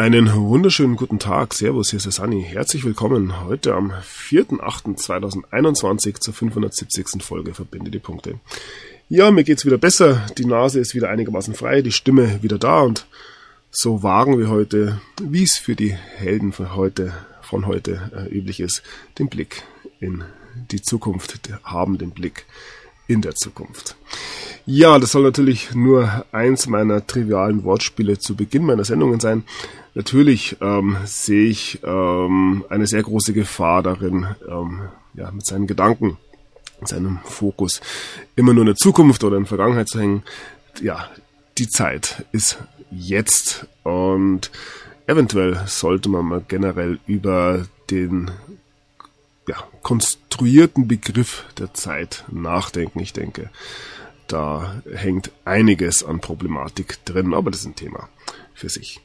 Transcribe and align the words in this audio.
Einen 0.00 0.32
wunderschönen 0.34 0.96
guten 0.96 1.18
Tag. 1.18 1.52
Servus, 1.52 1.90
hier 1.90 1.98
ist 1.98 2.06
der 2.06 2.12
Sunny. 2.12 2.42
Herzlich 2.42 2.86
willkommen 2.86 3.44
heute 3.44 3.74
am 3.74 3.92
4.8.2021 3.92 6.20
zur 6.20 6.32
570. 6.32 7.22
Folge 7.22 7.52
Verbinde 7.52 7.90
die 7.90 7.98
Punkte. 7.98 8.40
Ja, 9.10 9.30
mir 9.30 9.44
geht's 9.44 9.66
wieder 9.66 9.76
besser. 9.76 10.24
Die 10.38 10.46
Nase 10.46 10.80
ist 10.80 10.94
wieder 10.94 11.10
einigermaßen 11.10 11.52
frei, 11.52 11.82
die 11.82 11.92
Stimme 11.92 12.42
wieder 12.42 12.56
da 12.56 12.80
und 12.80 13.06
so 13.70 14.02
wagen 14.02 14.38
wir 14.38 14.48
heute, 14.48 15.02
wie 15.22 15.42
es 15.42 15.58
für 15.58 15.76
die 15.76 15.92
Helden 15.92 16.52
von 16.52 16.74
heute, 16.74 17.12
von 17.42 17.66
heute 17.66 18.10
äh, 18.16 18.34
üblich 18.34 18.60
ist, 18.60 18.82
den 19.18 19.28
Blick 19.28 19.64
in 20.00 20.24
die 20.70 20.80
Zukunft, 20.80 21.40
haben 21.62 21.98
den 21.98 22.12
Blick 22.12 22.46
in 23.10 23.22
der 23.22 23.34
Zukunft. 23.34 23.96
Ja, 24.66 24.98
das 25.00 25.12
soll 25.12 25.24
natürlich 25.24 25.74
nur 25.74 26.24
eins 26.30 26.68
meiner 26.68 27.04
trivialen 27.04 27.64
Wortspiele 27.64 28.18
zu 28.18 28.36
Beginn 28.36 28.64
meiner 28.64 28.84
Sendungen 28.84 29.18
sein. 29.18 29.42
Natürlich 29.94 30.58
ähm, 30.60 30.96
sehe 31.04 31.48
ich 31.48 31.80
ähm, 31.82 32.64
eine 32.68 32.86
sehr 32.86 33.02
große 33.02 33.32
Gefahr 33.32 33.82
darin, 33.82 34.28
ähm, 34.48 34.82
ja, 35.14 35.30
mit 35.32 35.44
seinen 35.44 35.66
Gedanken, 35.66 36.18
seinem 36.84 37.18
Fokus 37.24 37.80
immer 38.36 38.52
nur 38.52 38.62
in 38.62 38.66
der 38.66 38.76
Zukunft 38.76 39.24
oder 39.24 39.36
in 39.36 39.42
der 39.42 39.48
Vergangenheit 39.48 39.88
zu 39.88 39.98
hängen. 39.98 40.22
Ja, 40.80 41.10
die 41.58 41.68
Zeit 41.68 42.24
ist 42.30 42.58
jetzt 42.92 43.66
und 43.82 44.52
eventuell 45.08 45.60
sollte 45.66 46.08
man 46.08 46.26
mal 46.26 46.44
generell 46.46 47.00
über 47.08 47.66
den 47.90 48.30
ja, 49.50 49.56
konstruierten 49.82 50.86
Begriff 50.86 51.44
der 51.58 51.74
Zeit 51.74 52.24
nachdenken. 52.30 53.00
Ich 53.00 53.12
denke, 53.12 53.50
da 54.28 54.80
hängt 54.94 55.32
einiges 55.44 56.04
an 56.04 56.20
Problematik 56.20 57.04
drin, 57.04 57.34
aber 57.34 57.50
das 57.50 57.60
ist 57.60 57.66
ein 57.66 57.74
Thema 57.74 58.08
für 58.54 58.68
sich. 58.68 59.00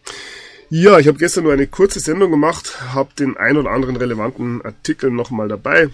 Ja, 0.69 0.99
ich 0.99 1.07
habe 1.07 1.17
gestern 1.17 1.45
nur 1.45 1.53
eine 1.53 1.65
kurze 1.67 1.99
Sendung 1.99 2.29
gemacht, 2.29 2.93
habe 2.93 3.09
den 3.17 3.37
ein 3.37 3.57
oder 3.57 3.71
anderen 3.71 3.95
relevanten 3.95 4.63
Artikel 4.63 5.09
nochmal 5.09 5.47
dabei. 5.47 5.89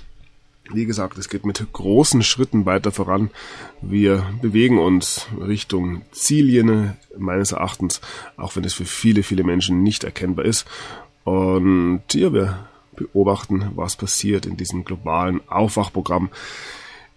Wie 0.73 0.85
gesagt, 0.85 1.17
es 1.17 1.29
geht 1.29 1.45
mit 1.45 1.65
großen 1.71 2.23
Schritten 2.23 2.65
weiter 2.65 2.91
voran. 2.91 3.29
Wir 3.81 4.25
bewegen 4.41 4.79
uns 4.79 5.27
Richtung 5.39 6.03
Ziellinie 6.11 6.97
meines 7.17 7.53
Erachtens, 7.53 8.01
auch 8.37 8.55
wenn 8.55 8.63
es 8.63 8.73
für 8.73 8.85
viele, 8.85 9.23
viele 9.23 9.43
Menschen 9.43 9.83
nicht 9.83 10.03
erkennbar 10.03 10.45
ist. 10.45 10.65
Und 11.23 12.03
ja, 12.13 12.33
wir 12.33 12.70
beobachten, 12.95 13.71
was 13.75 13.95
passiert 13.95 14.45
in 14.45 14.57
diesem 14.57 14.83
globalen 14.83 15.41
Aufwachprogramm, 15.47 16.29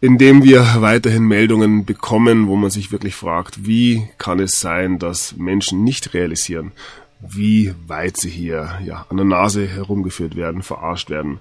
in 0.01 0.19
dem 0.19 0.43
wir 0.43 0.77
weiterhin 0.81 1.25
Meldungen 1.25 1.85
bekommen, 1.85 2.49
wo 2.49 2.57
man 2.57 2.71
sich 2.71 2.93
wirklich 2.93 3.15
fragt, 3.15 3.67
wie 3.67 4.09
kann 4.19 4.39
es 4.39 4.61
sein, 4.61 4.99
dass 4.99 5.37
Menschen 5.37 5.83
nicht 5.83 6.15
realisieren, 6.15 6.73
wie 7.21 7.75
weit 7.87 8.17
sie 8.19 8.31
hier 8.31 8.79
ja, 8.85 9.07
an 9.09 9.17
der 9.17 9.27
Nase 9.27 9.67
herumgeführt 9.67 10.37
werden, 10.37 10.63
verarscht 10.63 11.11
werden. 11.11 11.41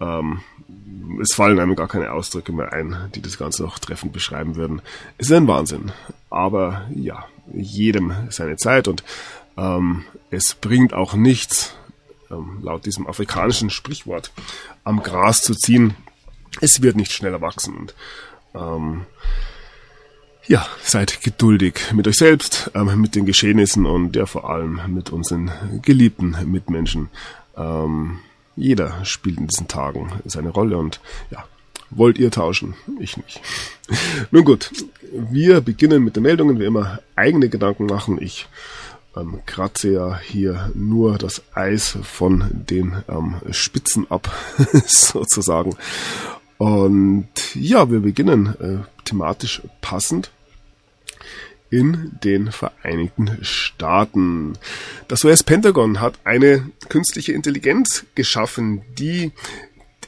Ähm, 0.00 0.40
es 1.20 1.34
fallen 1.34 1.58
einem 1.58 1.76
gar 1.76 1.88
keine 1.88 2.12
Ausdrücke 2.12 2.52
mehr 2.52 2.72
ein, 2.72 3.10
die 3.14 3.22
das 3.22 3.38
Ganze 3.38 3.62
noch 3.62 3.78
treffend 3.78 4.12
beschreiben 4.12 4.56
würden. 4.56 4.82
Es 5.18 5.30
ist 5.30 5.36
ein 5.36 5.48
Wahnsinn. 5.48 5.92
Aber 6.30 6.86
ja, 6.94 7.24
jedem 7.52 8.12
seine 8.30 8.56
Zeit 8.56 8.88
und 8.88 9.04
ähm, 9.56 10.04
es 10.30 10.54
bringt 10.54 10.94
auch 10.94 11.14
nichts, 11.14 11.76
ähm, 12.34 12.58
laut 12.62 12.86
diesem 12.86 13.06
afrikanischen 13.06 13.70
Sprichwort, 13.70 14.32
am 14.84 15.02
Gras 15.02 15.42
zu 15.42 15.54
ziehen. 15.54 15.94
Es 16.60 16.82
wird 16.82 16.96
nicht 16.96 17.12
schneller 17.12 17.40
wachsen. 17.40 17.76
Und 17.76 17.94
ähm, 18.54 19.06
ja, 20.46 20.66
seid 20.82 21.22
geduldig 21.22 21.92
mit 21.92 22.06
euch 22.06 22.16
selbst, 22.16 22.70
ähm, 22.74 23.00
mit 23.00 23.14
den 23.14 23.26
Geschehnissen 23.26 23.86
und 23.86 24.14
ja 24.16 24.26
vor 24.26 24.50
allem 24.50 24.80
mit 24.88 25.10
unseren 25.10 25.50
geliebten 25.82 26.36
Mitmenschen. 26.44 27.08
Ähm, 27.56 28.20
jeder 28.56 29.04
spielt 29.04 29.38
in 29.38 29.46
diesen 29.46 29.68
Tagen 29.68 30.12
seine 30.26 30.50
Rolle 30.50 30.76
und 30.76 31.00
ja, 31.30 31.44
wollt 31.90 32.18
ihr 32.18 32.30
tauschen? 32.30 32.74
Ich 33.00 33.16
nicht. 33.16 33.40
Nun 34.30 34.44
gut, 34.44 34.70
wir 35.12 35.60
beginnen 35.60 36.04
mit 36.04 36.16
den 36.16 36.22
Meldungen, 36.22 36.58
wie 36.58 36.64
immer 36.64 36.98
eigene 37.16 37.48
Gedanken 37.48 37.86
machen. 37.86 38.20
Ich 38.20 38.46
kratze 39.46 39.92
ja 39.92 40.18
hier 40.18 40.70
nur 40.74 41.18
das 41.18 41.42
Eis 41.54 41.96
von 42.02 42.50
den 42.52 43.02
ähm, 43.08 43.36
Spitzen 43.50 44.10
ab, 44.10 44.32
sozusagen. 44.86 45.76
Und 46.58 47.28
ja, 47.54 47.90
wir 47.90 48.00
beginnen 48.00 48.54
äh, 48.60 49.04
thematisch 49.04 49.62
passend 49.80 50.30
in 51.70 52.12
den 52.22 52.52
Vereinigten 52.52 53.38
Staaten. 53.42 54.52
Das 55.08 55.24
US-Pentagon 55.24 56.00
hat 56.00 56.18
eine 56.24 56.70
künstliche 56.88 57.32
Intelligenz 57.32 58.06
geschaffen, 58.14 58.82
die 58.96 59.32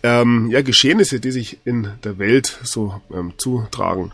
ähm, 0.03 0.49
ja, 0.50 0.62
Geschehnisse, 0.62 1.19
die 1.19 1.33
sich 1.33 1.59
in 1.65 1.91
der 2.05 2.19
Welt 2.19 2.61
so 2.62 3.00
ähm, 3.12 3.33
zutragen, 3.37 4.12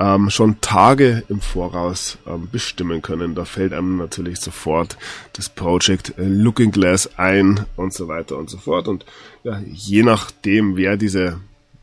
ähm, 0.00 0.30
schon 0.30 0.60
Tage 0.60 1.24
im 1.28 1.40
Voraus 1.40 2.18
ähm, 2.26 2.48
bestimmen 2.50 3.02
können. 3.02 3.34
Da 3.34 3.44
fällt 3.44 3.72
einem 3.72 3.96
natürlich 3.96 4.40
sofort 4.40 4.96
das 5.32 5.48
Project 5.48 6.14
Looking 6.16 6.70
Glass 6.70 7.18
ein 7.18 7.66
und 7.76 7.92
so 7.92 8.08
weiter 8.08 8.36
und 8.36 8.48
so 8.48 8.58
fort. 8.58 8.88
Und 8.88 9.04
ja, 9.42 9.60
je 9.66 10.02
nachdem, 10.02 10.76
wer 10.76 10.96
diese 10.96 11.40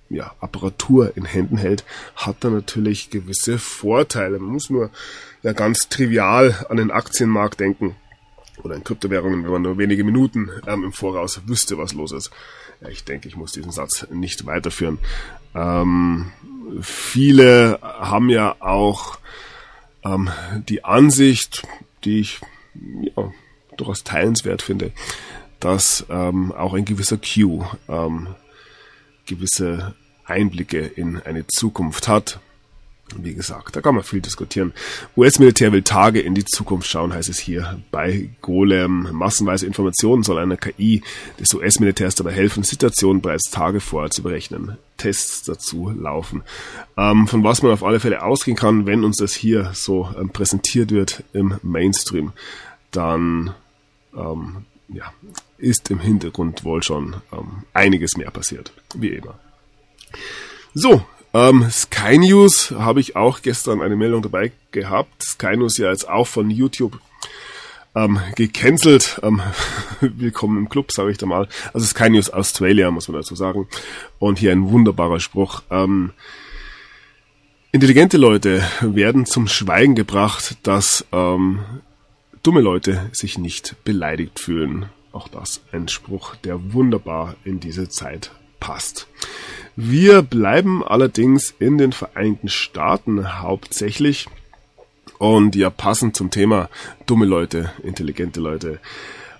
ja, 0.09 0.33
Apparatur 0.39 1.15
in 1.15 1.25
Händen 1.25 1.57
hält, 1.57 1.83
hat 2.15 2.43
er 2.43 2.51
natürlich 2.51 3.09
gewisse 3.09 3.57
Vorteile. 3.57 4.39
Man 4.39 4.53
muss 4.53 4.69
nur 4.69 4.91
ja 5.43 5.53
ganz 5.53 5.89
trivial 5.89 6.65
an 6.69 6.77
den 6.77 6.91
Aktienmarkt 6.91 7.59
denken 7.59 7.95
oder 8.63 8.75
in 8.75 8.83
Kryptowährungen, 8.83 9.43
wenn 9.43 9.51
man 9.51 9.61
nur 9.61 9.77
wenige 9.77 10.03
Minuten 10.03 10.49
ähm, 10.67 10.83
im 10.83 10.93
Voraus 10.93 11.41
wüsste, 11.47 11.77
was 11.77 11.93
los 11.93 12.11
ist. 12.11 12.31
Ich 12.89 13.03
denke, 13.03 13.27
ich 13.27 13.35
muss 13.35 13.51
diesen 13.51 13.71
Satz 13.71 14.07
nicht 14.11 14.45
weiterführen. 14.45 14.99
Ähm, 15.53 16.31
viele 16.81 17.79
haben 17.81 18.29
ja 18.29 18.55
auch 18.59 19.17
ähm, 20.03 20.29
die 20.67 20.83
Ansicht, 20.83 21.63
die 22.03 22.19
ich 22.19 22.41
ja, 23.01 23.31
durchaus 23.77 24.03
teilenswert 24.03 24.61
finde, 24.61 24.91
dass 25.59 26.05
ähm, 26.09 26.51
auch 26.51 26.73
ein 26.73 26.85
gewisser 26.85 27.17
Q 27.17 27.65
ähm, 27.87 28.35
gewisse 29.25 29.95
Einblicke 30.25 30.79
in 30.79 31.21
eine 31.21 31.47
Zukunft 31.47 32.07
hat. 32.07 32.39
Wie 33.15 33.35
gesagt, 33.35 33.75
da 33.75 33.81
kann 33.81 33.93
man 33.93 34.03
viel 34.03 34.19
diskutieren. 34.19 34.73
US-Militär 35.15 35.71
will 35.71 35.83
Tage 35.83 36.19
in 36.21 36.33
die 36.33 36.43
Zukunft 36.43 36.87
schauen, 36.87 37.13
heißt 37.13 37.29
es 37.29 37.37
hier 37.37 37.79
bei 37.91 38.29
Golem. 38.41 39.09
Massenweise 39.11 39.67
Informationen 39.67 40.23
soll 40.23 40.39
einer 40.39 40.57
KI 40.57 41.03
des 41.39 41.53
US-Militärs 41.53 42.15
dabei 42.15 42.31
helfen, 42.31 42.63
Situationen 42.63 43.21
bereits 43.21 43.51
Tage 43.51 43.79
vorher 43.79 44.09
zu 44.09 44.23
berechnen. 44.23 44.77
Tests 44.97 45.43
dazu 45.43 45.91
laufen. 45.95 46.43
Ähm, 46.97 47.27
von 47.27 47.43
was 47.43 47.61
man 47.61 47.71
auf 47.71 47.83
alle 47.83 47.99
Fälle 47.99 48.23
ausgehen 48.23 48.57
kann, 48.57 48.87
wenn 48.87 49.03
uns 49.03 49.17
das 49.17 49.33
hier 49.33 49.69
so 49.73 50.09
ähm, 50.19 50.29
präsentiert 50.29 50.89
wird 50.89 51.23
im 51.31 51.59
Mainstream, 51.61 52.33
dann 52.89 53.53
ähm, 54.15 54.65
ja, 54.89 55.13
ist 55.57 55.91
im 55.91 55.99
Hintergrund 55.99 56.63
wohl 56.63 56.81
schon 56.81 57.17
ähm, 57.31 57.63
einiges 57.73 58.17
mehr 58.17 58.31
passiert, 58.31 58.71
wie 58.95 59.09
immer. 59.09 59.35
So, 60.73 61.05
ähm, 61.35 61.69
Sky 61.69 62.17
News 62.17 62.71
habe 62.71 63.01
ich 63.01 63.17
auch 63.17 63.41
gestern 63.41 63.81
eine 63.81 63.97
Meldung 63.97 64.21
dabei 64.21 64.53
gehabt. 64.71 65.21
Sky 65.21 65.57
News 65.57 65.77
ja 65.77 65.91
jetzt 65.91 66.07
auch 66.07 66.27
von 66.27 66.49
YouTube 66.49 66.97
ähm, 67.93 68.21
gecancelt. 68.37 69.19
Ähm, 69.21 69.41
willkommen 69.99 70.57
im 70.57 70.69
Club, 70.69 70.93
sage 70.93 71.11
ich 71.11 71.17
da 71.17 71.25
mal. 71.25 71.49
Also 71.73 71.85
Sky 71.87 72.09
News 72.09 72.29
Australia, 72.29 72.89
muss 72.89 73.09
man 73.09 73.17
dazu 73.17 73.35
sagen. 73.35 73.67
Und 74.17 74.39
hier 74.39 74.53
ein 74.53 74.69
wunderbarer 74.69 75.19
Spruch. 75.19 75.61
Ähm, 75.69 76.13
intelligente 77.73 78.15
Leute 78.15 78.63
werden 78.79 79.25
zum 79.25 79.49
Schweigen 79.49 79.93
gebracht, 79.95 80.55
dass 80.63 81.05
ähm, 81.11 81.59
dumme 82.43 82.61
Leute 82.61 83.09
sich 83.11 83.37
nicht 83.37 83.75
beleidigt 83.83 84.39
fühlen. 84.39 84.85
Auch 85.11 85.27
das 85.27 85.59
ein 85.73 85.89
Spruch, 85.89 86.37
der 86.37 86.71
wunderbar 86.71 87.35
in 87.43 87.59
diese 87.59 87.89
Zeit 87.89 88.31
passt. 88.61 89.09
Wir 89.75 90.21
bleiben 90.21 90.83
allerdings 90.83 91.53
in 91.59 91.77
den 91.77 91.91
Vereinigten 91.91 92.47
Staaten 92.47 93.41
hauptsächlich 93.41 94.27
und 95.17 95.55
ja, 95.55 95.69
passend 95.69 96.15
zum 96.15 96.31
Thema 96.31 96.69
dumme 97.05 97.25
Leute, 97.25 97.71
intelligente 97.83 98.39
Leute. 98.39 98.79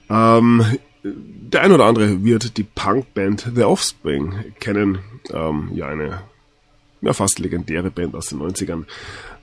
Ähm, 0.10 0.66
der 1.04 1.62
ein 1.62 1.72
oder 1.72 1.86
andere 1.86 2.24
wird 2.24 2.58
die 2.58 2.64
Punkband 2.64 3.52
The 3.56 3.64
Offspring 3.64 4.54
kennen. 4.60 5.00
Ähm, 5.32 5.70
ja, 5.74 5.88
eine 5.88 6.22
ja, 7.02 7.14
fast 7.14 7.40
legendäre 7.40 7.92
Band 7.92 8.16
aus 8.16 8.28
den 8.28 8.40
90ern. 8.40 8.86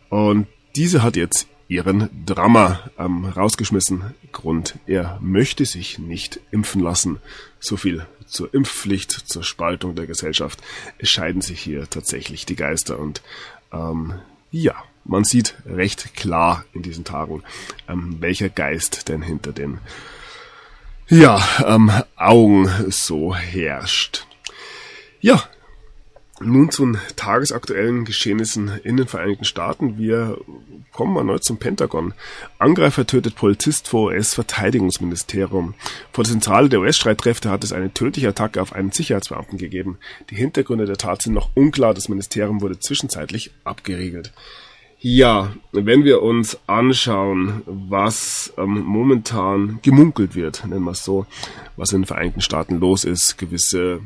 Und 0.09 0.47
diese 0.77 1.03
hat 1.03 1.17
jetzt 1.17 1.49
ihren 1.69 2.11
Drama 2.27 2.91
ähm, 2.99 3.25
rausgeschmissen. 3.25 4.15
Grund, 4.33 4.79
er 4.87 5.19
möchte 5.23 5.65
sich 5.65 5.99
nicht 5.99 6.41
impfen 6.51 6.83
lassen. 6.83 7.19
So 7.61 7.77
viel 7.77 8.07
zur 8.33 8.53
Impfpflicht, 8.53 9.11
zur 9.11 9.45
Spaltung 9.45 9.95
der 9.95 10.07
Gesellschaft. 10.07 10.61
Es 10.99 11.11
scheiden 11.11 11.43
sich 11.43 11.61
hier 11.61 11.89
tatsächlich 11.89 12.47
die 12.47 12.57
Geister 12.57 12.99
und 12.99 13.23
ähm, 13.73 14.15
ja, 14.51 14.75
man 15.05 15.25
sieht 15.25 15.57
recht 15.67 16.15
klar 16.15 16.65
in 16.73 16.83
diesen 16.83 17.05
Tagen, 17.05 17.43
ähm, 17.89 18.17
welcher 18.21 18.49
Geist 18.49 19.09
denn 19.09 19.23
hinter 19.23 19.53
den 19.53 19.79
ja, 21.09 21.43
ähm, 21.67 21.91
Augen 22.17 22.69
so 22.91 23.35
herrscht. 23.35 24.27
Ja, 25.21 25.43
nun 26.45 26.71
zu 26.71 26.85
den 26.85 26.99
tagesaktuellen 27.17 28.05
Geschehnissen 28.05 28.71
in 28.85 28.97
den 28.97 29.07
Vereinigten 29.07 29.45
Staaten. 29.45 29.99
Wir 29.99 30.39
kommen 30.93 31.17
erneut 31.17 31.45
zum 31.45 31.59
Pentagon. 31.59 32.15
Angreifer 32.59 33.07
tötet 33.07 33.35
Polizist 33.35 33.89
vor 33.89 34.11
US-Verteidigungsministerium. 34.11 35.75
Vor 36.13 36.25
der 36.25 36.33
Zentrale 36.33 36.69
der 36.69 36.81
US-Streitkräfte 36.81 37.51
hat 37.51 37.65
es 37.65 37.73
eine 37.73 37.93
tödliche 37.95 38.29
Attacke 38.29 38.61
auf 38.61 38.73
einen 38.73 38.93
Sicherheitsbeamten 38.93 39.59
gegeben. 39.59 39.99
Die 40.31 40.37
Hintergründe 40.37 40.87
der 40.87 40.97
Tat 40.97 41.23
sind 41.23 41.35
noch 41.35 41.51
unklar. 41.55 41.95
Das 41.95 42.09
Ministerium 42.09 42.61
wurde 42.61 42.79
zwischenzeitlich 42.79 43.53
abgeriegelt. 43.65 44.33
Ja, 45.05 45.53
wenn 45.73 46.05
wir 46.05 46.23
uns 46.23 46.61
anschauen, 46.69 47.63
was 47.67 48.53
ähm, 48.57 48.85
momentan 48.85 49.81
gemunkelt 49.83 50.37
wird, 50.37 50.65
nennen 50.65 50.85
wir 50.85 50.93
es 50.93 51.05
so, 51.05 51.27
was 51.77 51.93
in 51.93 52.03
den 52.03 52.07
Vereinigten 52.07 52.41
Staaten 52.41 52.79
los 52.79 53.03
ist, 53.03 53.37
gewisse 53.37 54.03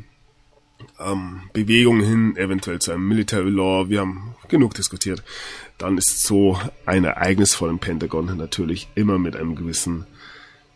ähm, 0.99 1.41
Bewegungen 1.53 2.03
hin, 2.03 2.37
eventuell 2.37 2.79
zu 2.79 2.91
einem 2.91 3.07
Military 3.07 3.49
Law, 3.49 3.89
wir 3.89 4.01
haben 4.01 4.35
genug 4.47 4.73
diskutiert, 4.73 5.23
dann 5.77 5.97
ist 5.97 6.23
so 6.23 6.59
ein 6.85 7.03
Ereignis 7.03 7.53
vor 7.53 7.67
dem 7.67 7.79
Pentagon 7.79 8.37
natürlich 8.37 8.87
immer 8.95 9.17
mit 9.17 9.35
einem 9.35 9.55
gewissen 9.55 10.05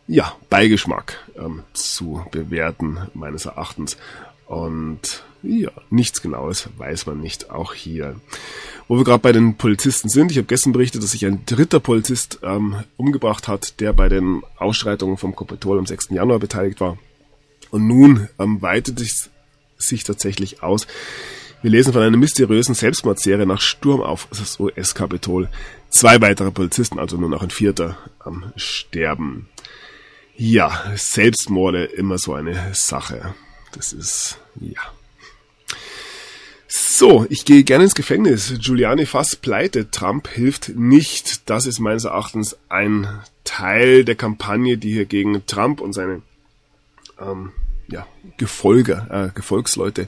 ja, 0.08 0.36
Beigeschmack 0.50 1.18
ähm, 1.38 1.64
zu 1.74 2.26
bewerten, 2.32 2.98
meines 3.14 3.46
Erachtens. 3.46 3.98
Und 4.46 5.24
ja, 5.44 5.72
nichts 5.90 6.22
Genaues 6.22 6.70
weiß 6.78 7.06
man 7.06 7.20
nicht, 7.20 7.50
auch 7.50 7.74
hier. 7.74 8.20
Wo 8.88 8.98
wir 8.98 9.06
gerade 9.06 9.22
bei 9.22 9.32
den 9.32 9.56
Polizisten 9.56 10.10
sind, 10.10 10.32
ich 10.32 10.38
habe 10.38 10.48
gestern 10.48 10.74
berichtet, 10.74 11.02
dass 11.02 11.12
sich 11.12 11.26
ein 11.26 11.46
dritter 11.46 11.80
Polizist 11.80 12.40
ähm, 12.44 12.76
umgebracht 12.98 13.48
hat, 13.48 13.80
der 13.80 13.94
bei 13.94 14.10
den 14.10 14.44
Ausschreitungen 14.58 15.18
vom 15.18 15.36
Kapitol 15.36 15.80
am 15.80 15.86
6. 15.86 16.10
Januar 16.10 16.40
beteiligt 16.40 16.82
war. 16.82 16.98
Und 17.70 17.88
nun 17.88 18.28
ähm, 18.38 18.62
weitet 18.62 19.00
sich 19.00 19.30
sich 19.82 20.04
tatsächlich 20.04 20.64
aus. 20.64 20.88
Wir 21.62 21.70
lesen 21.70 21.94
von 21.94 22.02
einer 22.02 22.18
mysteriösen 22.18 22.74
Selbstmordserie 22.74 23.46
nach 23.46 23.62
Sturm 23.62 24.02
auf 24.02 24.28
das 24.32 24.60
US-Kapitol. 24.60 25.48
Zwei 25.90 26.20
weitere 26.20 26.52
Polizisten, 26.52 26.98
also 26.98 27.18
nur 27.18 27.30
noch 27.30 27.44
ein 27.44 27.52
vierter, 27.52 27.98
am 28.20 28.52
Sterben. 28.56 29.48
Ja, 30.36 30.92
Selbstmorde 30.96 31.86
immer 31.86 32.18
so 32.18 32.34
eine 32.34 32.74
Sache. 32.74 33.36
Das 33.74 33.94
ist, 33.94 34.40
ja. 34.60 34.82
So, 36.68 37.26
ich 37.30 37.46
gehe 37.46 37.64
gerne 37.64 37.84
ins 37.84 37.96
Gefängnis. 37.96 38.54
Giuliani 38.60 39.06
fast 39.06 39.42
pleite. 39.42 39.92
Trump 39.92 40.30
hilft 40.30 40.70
nicht. 40.70 41.50
Das 41.50 41.66
ist 41.66 41.80
meines 41.80 42.06
Erachtens 42.06 42.58
ein 42.70 43.08
Teil 43.44 44.06
der 44.06 44.16
Kampagne, 44.16 44.78
die 44.78 44.94
hier 44.94 45.06
gegen 45.06 45.46
Trump 45.46 45.82
und 45.82 45.94
seine 45.94 46.22
ähm, 47.20 47.52
ja, 47.92 48.08
Gefolge, 48.38 49.08
äh, 49.10 49.30
Gefolgsleute 49.34 50.08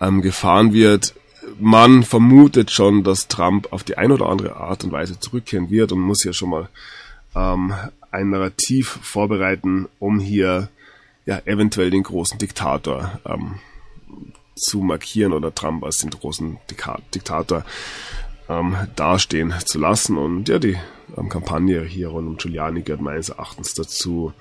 ähm, 0.00 0.22
gefahren 0.22 0.72
wird. 0.72 1.14
Man 1.58 2.02
vermutet 2.02 2.70
schon, 2.70 3.04
dass 3.04 3.28
Trump 3.28 3.72
auf 3.72 3.84
die 3.84 3.98
eine 3.98 4.14
oder 4.14 4.26
andere 4.26 4.56
Art 4.56 4.84
und 4.84 4.92
Weise 4.92 5.20
zurückkehren 5.20 5.70
wird 5.70 5.92
und 5.92 6.00
muss 6.00 6.24
ja 6.24 6.32
schon 6.32 6.50
mal 6.50 6.68
ähm, 7.34 7.74
ein 8.10 8.30
Narrativ 8.30 8.98
vorbereiten, 9.02 9.88
um 9.98 10.18
hier 10.18 10.68
ja 11.26 11.40
eventuell 11.44 11.90
den 11.90 12.02
großen 12.02 12.38
Diktator 12.38 13.20
ähm, 13.26 13.58
zu 14.54 14.78
markieren 14.78 15.32
oder 15.32 15.54
Trump 15.54 15.84
als 15.84 15.98
den 15.98 16.10
großen 16.10 16.58
Diktator 17.14 17.64
ähm, 18.48 18.76
dastehen 18.96 19.54
zu 19.64 19.78
lassen. 19.78 20.16
Und 20.16 20.48
ja, 20.48 20.58
die 20.58 20.78
ähm, 21.16 21.28
Kampagne 21.28 21.82
hier 21.82 22.08
rund 22.08 22.28
um 22.28 22.36
Giuliani 22.36 22.82
gehört 22.82 23.02
meines 23.02 23.30
Erachtens 23.30 23.74
dazu. 23.74 24.32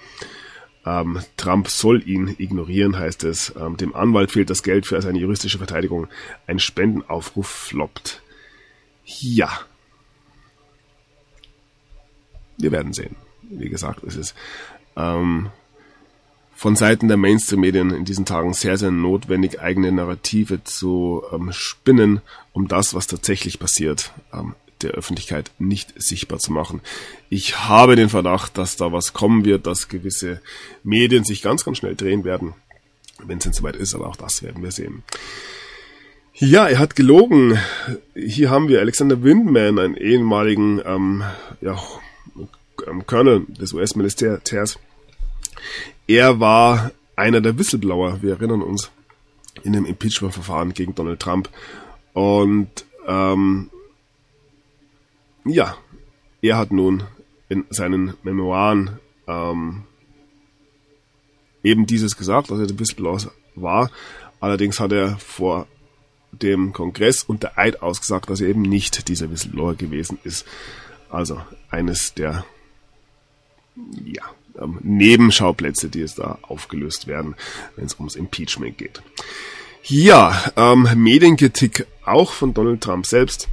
Ähm, 0.86 1.20
Trump 1.38 1.70
soll 1.70 2.08
ihn 2.08 2.36
ignorieren, 2.38 2.98
heißt 2.98 3.24
es. 3.24 3.54
Ähm, 3.60 3.78
dem 3.78 3.96
Anwalt 3.96 4.32
fehlt 4.32 4.50
das 4.50 4.64
Geld 4.64 4.86
für 4.86 5.02
seine 5.02 5.20
juristische 5.20 5.58
Verteidigung. 5.58 6.08
Ein 6.48 6.60
Spendenaufruf 6.60 7.48
floppt. 7.48 8.22
Ja. 9.06 9.50
Wir 12.58 12.72
werden 12.72 12.94
sehen. 12.94 13.16
Wie 13.44 13.70
gesagt, 13.70 14.04
es 14.04 14.16
ist 14.16 14.36
ähm, 14.96 15.50
von 16.56 16.76
Seiten 16.76 17.08
der 17.08 17.18
Mainstream-Medien 17.18 17.92
in 17.92 18.06
diesen 18.06 18.26
Tagen 18.26 18.54
sehr, 18.54 18.78
sehr 18.78 18.92
notwendig, 18.92 19.62
eigene 19.62 19.92
Narrative 19.92 20.64
zu 20.64 21.24
ähm, 21.32 21.52
spinnen, 21.52 22.22
um 22.54 22.68
das, 22.68 22.94
was 22.94 23.08
tatsächlich 23.08 23.60
passiert, 23.60 24.14
ähm, 24.34 24.56
der 24.84 24.92
Öffentlichkeit 24.92 25.52
nicht 25.60 25.94
sichtbar 25.96 26.40
zu 26.40 26.52
machen. 26.52 26.82
Ich 27.30 27.68
habe 27.68 27.96
den 27.96 28.10
Verdacht, 28.10 28.58
dass 28.58 28.76
da 28.76 28.92
was 28.92 29.14
kommen 29.14 29.46
wird, 29.46 29.66
dass 29.68 29.88
gewisse 29.88 30.42
Medien 30.84 31.24
sich 31.24 31.42
ganz, 31.42 31.66
ganz 31.66 31.78
schnell 31.78 31.96
drehen 31.96 32.24
werden, 32.24 32.54
wenn 33.24 33.38
es 33.38 33.44
denn 33.44 33.54
soweit 33.54 33.76
ist, 33.76 33.96
aber 33.96 34.08
auch 34.08 34.16
das 34.16 34.44
werden 34.44 34.64
wir 34.64 34.72
sehen. 34.72 35.04
Ja, 36.36 36.68
er 36.68 36.80
hat 36.80 36.96
gelogen. 36.96 37.60
Hier 38.16 38.50
haben 38.50 38.68
wir 38.68 38.80
Alexander 38.80 39.22
Windman, 39.22 39.78
einen 39.78 39.96
ehemaligen 39.96 40.82
ähm, 40.84 41.24
ja, 41.62 41.80
ähm, 42.88 43.06
Colonel 43.06 43.46
des 43.48 43.74
US-Militärs. 43.74 44.80
Er 46.08 46.40
war 46.40 46.92
einer 47.16 47.40
der 47.40 47.58
Whistleblower, 47.58 48.22
wir 48.22 48.32
erinnern 48.34 48.64
uns, 48.64 48.90
in 49.64 49.74
dem 49.74 49.86
Impeachment-Verfahren 49.86 50.74
gegen 50.74 50.96
Donald 50.96 51.20
Trump. 51.20 51.50
Und 52.14 52.86
ähm, 53.08 53.70
ja, 55.46 55.78
er 56.42 56.58
hat 56.58 56.72
nun 56.72 57.04
in 57.50 57.66
seinen 57.70 58.14
Memoiren 58.24 59.00
ähm, 59.28 59.84
eben 61.64 61.86
dieses 61.86 62.18
gesagt, 62.18 62.52
dass 62.52 62.60
er 62.60 62.68
der 62.68 62.80
Whistleblower 62.80 63.32
war. 63.56 63.92
Allerdings 64.40 64.80
hat 64.80 64.92
er 64.92 65.18
vor 65.18 65.68
dem 66.32 66.74
Kongress 66.74 67.24
und 67.24 67.44
der 67.44 67.58
Eid 67.58 67.82
ausgesagt, 67.82 68.30
dass 68.30 68.42
er 68.42 68.50
eben 68.50 68.64
nicht 68.64 69.08
dieser 69.08 69.30
Whistleblower 69.30 69.76
gewesen 69.76 70.20
ist. 70.24 70.46
Also 71.10 71.40
eines 71.70 72.14
der 72.14 72.44
ja, 74.04 74.24
ähm, 74.60 74.80
Nebenschauplätze, 74.82 75.90
die 75.90 76.02
es 76.02 76.16
da 76.16 76.40
aufgelöst 76.42 77.08
werden, 77.08 77.36
wenn 77.76 77.86
es 77.86 77.96
ums 77.96 78.16
Impeachment 78.16 78.78
geht. 78.78 79.02
Ja, 79.84 80.52
ähm, 80.56 80.88
Medienkritik 80.96 81.86
auch 82.06 82.32
von 82.32 82.54
Donald 82.54 82.82
Trump 82.82 83.06
selbst. 83.06 83.50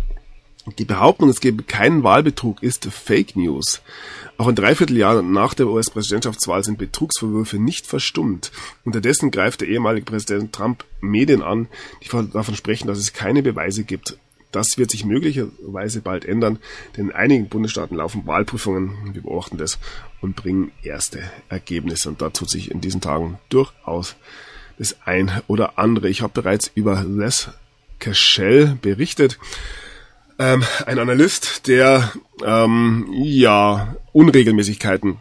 Die 0.79 0.85
Behauptung, 0.85 1.29
es 1.29 1.41
gebe 1.41 1.63
keinen 1.63 2.03
Wahlbetrug, 2.03 2.63
ist 2.63 2.87
Fake 2.87 3.37
News. 3.37 3.83
Auch 4.39 4.49
ein 4.49 4.55
Dreivierteljahr 4.55 5.23
nach 5.23 5.55
der 5.55 5.67
US-Präsidentschaftswahl 5.69 6.65
sind 6.65 6.79
Betrugsvorwürfe 6.79 7.59
nicht 7.59 7.87
verstummt. 7.87 8.53
Unterdessen 8.85 9.31
greift 9.31 9.61
der 9.61 9.69
ehemalige 9.69 10.07
Präsident 10.07 10.53
Trump 10.53 10.85
Medien 11.01 11.43
an, 11.43 11.69
die 12.03 12.09
davon 12.09 12.57
sprechen, 12.57 12.89
dass 12.89 12.99
es 12.99 13.13
keine 13.13 13.43
Beweise 13.43 13.85
gibt. 13.85 14.19
Das 14.53 14.79
wird 14.79 14.91
sich 14.91 15.05
möglicherweise 15.05 16.01
bald 16.01 16.25
ändern, 16.25 16.59
denn 16.97 17.07
in 17.07 17.13
einigen 17.13 17.49
Bundesstaaten 17.49 17.97
laufen 17.97 18.27
Wahlprüfungen, 18.27 19.15
wir 19.15 19.23
beobachten 19.23 19.59
das, 19.59 19.79
und 20.21 20.37
bringen 20.37 20.73
erste 20.83 21.23
Ergebnisse. 21.49 22.09
Und 22.09 22.21
da 22.21 22.31
tut 22.31 22.51
sich 22.51 22.71
in 22.71 22.81
diesen 22.81 23.01
Tagen 23.01 23.39
durchaus 23.49 24.17
das 24.79 24.97
ein 25.05 25.31
oder 25.47 25.79
andere. 25.79 26.09
Ich 26.09 26.23
habe 26.23 26.33
bereits 26.33 26.71
über 26.75 27.05
Les 27.05 27.51
Cashel 27.99 28.79
berichtet 28.81 29.39
ähm, 30.41 30.65
ein 30.87 30.99
Analyst, 30.99 31.69
der 31.69 32.13
ähm, 32.45 33.07
ja 33.13 33.95
Unregelmäßigkeiten 34.13 35.19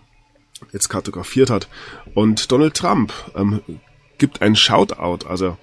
jetzt 0.72 0.88
kartografiert 0.88 1.50
hat. 1.50 1.68
Und 2.16 2.52
Donald 2.52 2.74
Trump 2.74 3.14
ähm, 3.36 3.62
gibt 4.18 4.42
ein 4.42 4.56
Shoutout, 4.56 5.28
also 5.28 5.58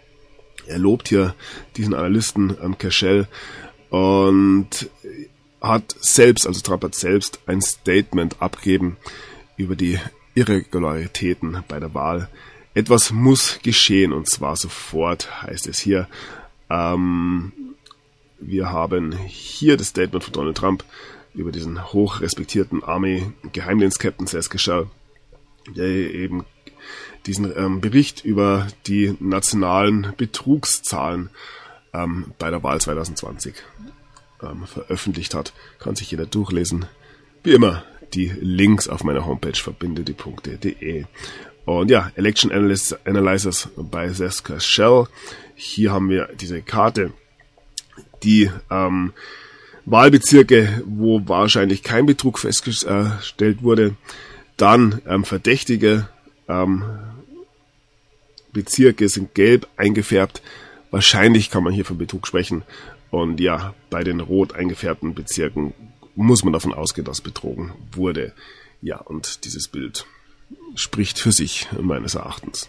er 0.67 0.79
lobt 0.79 1.09
hier 1.09 1.35
diesen 1.77 1.95
Analysten 1.95 2.57
ähm, 2.63 2.77
Cashel 2.77 3.29
und 3.89 4.91
hat 5.61 5.97
selbst, 6.01 6.47
also 6.47 6.61
Trump 6.61 6.85
hat 6.85 6.95
selbst 6.95 7.41
ein 7.47 7.63
Statement 7.63 8.43
abgegeben 8.43 8.99
über 9.57 9.75
die 9.75 9.99
Irregularitäten 10.35 11.65
bei 11.67 11.81
der 11.81 11.95
Wahl. 11.95 12.29
Etwas 12.75 13.11
muss 13.11 13.59
geschehen 13.63 14.13
und 14.13 14.29
zwar 14.29 14.57
sofort, 14.57 15.43
heißt 15.43 15.67
es 15.67 15.79
hier. 15.79 16.09
Ähm, 16.69 17.53
wir 18.38 18.71
haben 18.71 19.12
hier 19.12 19.76
das 19.76 19.88
Statement 19.88 20.25
von 20.25 20.33
Donald 20.33 20.57
Trump 20.57 20.85
über 21.35 21.52
diesen 21.52 21.93
hochrespektierten 21.93 22.83
Army-Geheimdienst-Captain 22.83 24.26
Seskishal, 24.26 24.88
der 25.75 25.87
eben 25.87 26.45
diesen 27.26 27.57
ähm, 27.57 27.81
Bericht 27.81 28.25
über 28.25 28.69
die 28.87 29.16
nationalen 29.21 30.14
Betrugszahlen 30.16 31.31
ähm, 31.93 32.33
bei 32.38 32.50
der 32.50 32.62
Wahl 32.62 32.81
2020 32.81 33.55
ähm, 34.43 34.66
veröffentlicht 34.66 35.35
hat. 35.35 35.52
Kann 35.78 35.97
sich 35.97 36.11
jeder 36.11 36.26
durchlesen. 36.26 36.87
Wie 37.43 37.52
immer, 37.52 37.85
die 38.14 38.33
Links 38.40 38.88
auf 38.88 39.05
meiner 39.05 39.26
Homepage 39.26 39.57
verbinde 39.57 40.02
die 40.02 40.12
Punkte.de. 40.12 41.05
Und 41.64 41.90
ja, 41.90 42.12
Election 42.14 42.52
Analysis 42.52 43.69
bei 43.76 44.09
Seska 44.11 44.61
Shell. 44.61 45.07
Hier 45.57 45.93
haben 45.93 46.09
wir 46.09 46.28
diese 46.38 46.62
Karte 46.62 47.12
die 48.23 48.51
ähm, 48.71 49.13
Wahlbezirke, 49.85 50.83
wo 50.85 51.23
wahrscheinlich 51.27 51.83
kein 51.83 52.07
Betrug 52.07 52.39
festgestellt 52.39 53.63
wurde. 53.63 53.95
Dann 54.57 55.01
ähm, 55.07 55.25
verdächtige 55.25 56.09
ähm, 56.49 56.83
Bezirke 58.53 59.09
sind 59.09 59.35
gelb 59.35 59.69
eingefärbt. 59.77 60.43
Wahrscheinlich 60.91 61.51
kann 61.51 61.63
man 61.63 61.73
hier 61.73 61.85
von 61.85 61.99
Betrug 61.99 62.27
sprechen. 62.27 62.63
Und 63.11 63.41
ja, 63.41 63.75
bei 63.91 64.03
den 64.03 64.21
rot 64.21 64.55
eingefärbten 64.55 65.15
Bezirken 65.15 65.75
muss 66.15 66.43
man 66.43 66.53
davon 66.53 66.75
ausgehen, 66.75 67.05
dass 67.05 67.21
betrogen 67.21 67.73
wurde. 67.93 68.33
Ja, 68.83 68.99
und 68.99 69.45
dieses 69.45 69.69
Bild 69.69 70.07
spricht 70.75 71.19
für 71.19 71.33
sich, 71.33 71.69
meines 71.81 72.15
Erachtens. 72.15 72.69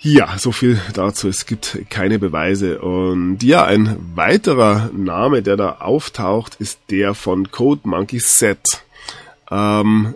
Ja, 0.00 0.38
so 0.38 0.52
viel 0.52 0.80
dazu. 0.94 1.28
Es 1.28 1.44
gibt 1.44 1.78
keine 1.90 2.20
Beweise. 2.20 2.80
Und 2.80 3.42
ja, 3.42 3.64
ein 3.64 3.96
weiterer 4.14 4.90
Name, 4.92 5.42
der 5.42 5.56
da 5.56 5.78
auftaucht, 5.80 6.54
ist 6.60 6.78
der 6.90 7.14
von 7.14 7.50
Code 7.50 7.80
Monkey 7.82 8.20
Set. 8.20 8.84
Ähm, 9.50 10.14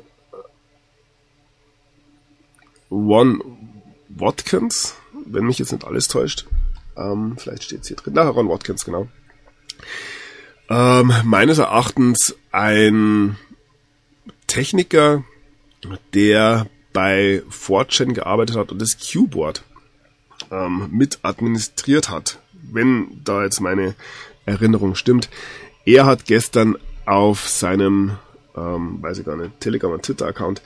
Ron 2.93 3.43
Watkins, 4.09 4.95
wenn 5.27 5.47
mich 5.47 5.59
jetzt 5.59 5.73
nicht 5.73 5.85
alles 5.85 6.07
täuscht. 6.07 6.47
Ähm, 6.97 7.37
vielleicht 7.39 7.65
steht 7.65 7.81
es 7.81 7.89
hier 7.89 7.97
drin. 7.97 8.12
Na, 8.15 8.29
Ron 8.29 8.49
Watkins, 8.49 8.85
genau. 8.85 9.09
Ähm, 10.71 11.12
meines 11.25 11.59
Erachtens 11.59 12.37
ein 12.53 13.37
Techniker, 14.47 15.25
der 16.15 16.67
bei 16.93 17.43
Fortune 17.49 18.12
gearbeitet 18.12 18.57
hat 18.57 18.71
und 18.71 18.81
das 18.81 18.97
Q-Board 18.97 19.65
ähm, 20.52 20.88
mit 20.92 21.18
administriert 21.23 22.11
hat, 22.11 22.38
wenn 22.52 23.21
da 23.25 23.42
jetzt 23.42 23.61
meine 23.61 23.94
Erinnerung 24.47 24.94
stimmt. 24.94 25.28
Er 25.85 26.06
hat 26.06 26.26
gestern 26.26 26.76
auf 27.06 27.49
seinem, 27.49 28.12
ähm, 28.56 29.02
weiß 29.02 29.18
ich 29.18 29.26
gar 29.26 29.37
nicht, 29.37 29.59
Telegram 29.61 29.92
und 29.92 30.02
Twitter-Account 30.02 30.62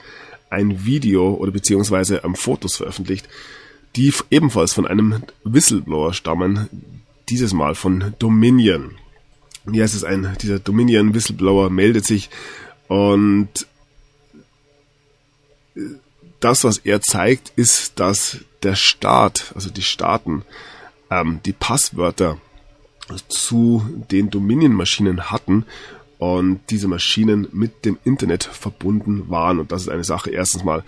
ein 0.49 0.85
Video 0.85 1.33
oder 1.33 1.51
beziehungsweise 1.51 2.21
ähm, 2.23 2.35
Fotos 2.35 2.77
veröffentlicht, 2.77 3.27
die 3.95 4.13
ebenfalls 4.29 4.73
von 4.73 4.85
einem 4.85 5.23
Whistleblower 5.43 6.13
stammen, 6.13 6.69
dieses 7.29 7.53
Mal 7.53 7.75
von 7.75 8.13
Dominion. 8.19 8.91
Ist 9.71 9.95
es 9.95 10.03
ein, 10.03 10.37
dieser 10.41 10.59
Dominion 10.59 11.13
Whistleblower 11.13 11.69
meldet 11.69 12.05
sich 12.05 12.29
und 12.87 13.67
das, 16.39 16.63
was 16.63 16.77
er 16.77 17.01
zeigt, 17.01 17.51
ist, 17.55 17.99
dass 17.99 18.39
der 18.63 18.75
Staat, 18.75 19.51
also 19.55 19.69
die 19.69 19.81
Staaten, 19.81 20.43
ähm, 21.09 21.39
die 21.45 21.53
Passwörter 21.53 22.37
zu 23.29 23.85
den 24.11 24.29
Dominion-Maschinen 24.29 25.29
hatten 25.31 25.65
und 26.17 26.59
diese 26.69 26.87
Maschinen 26.87 27.47
mit 27.51 27.85
dem 27.85 27.97
Internet 28.03 28.43
verbunden 28.43 29.29
waren. 29.29 29.59
Und 29.59 29.71
das 29.71 29.83
ist 29.83 29.89
eine 29.89 30.03
Sache. 30.03 30.31
Erstens 30.31 30.63
mal 30.63 30.83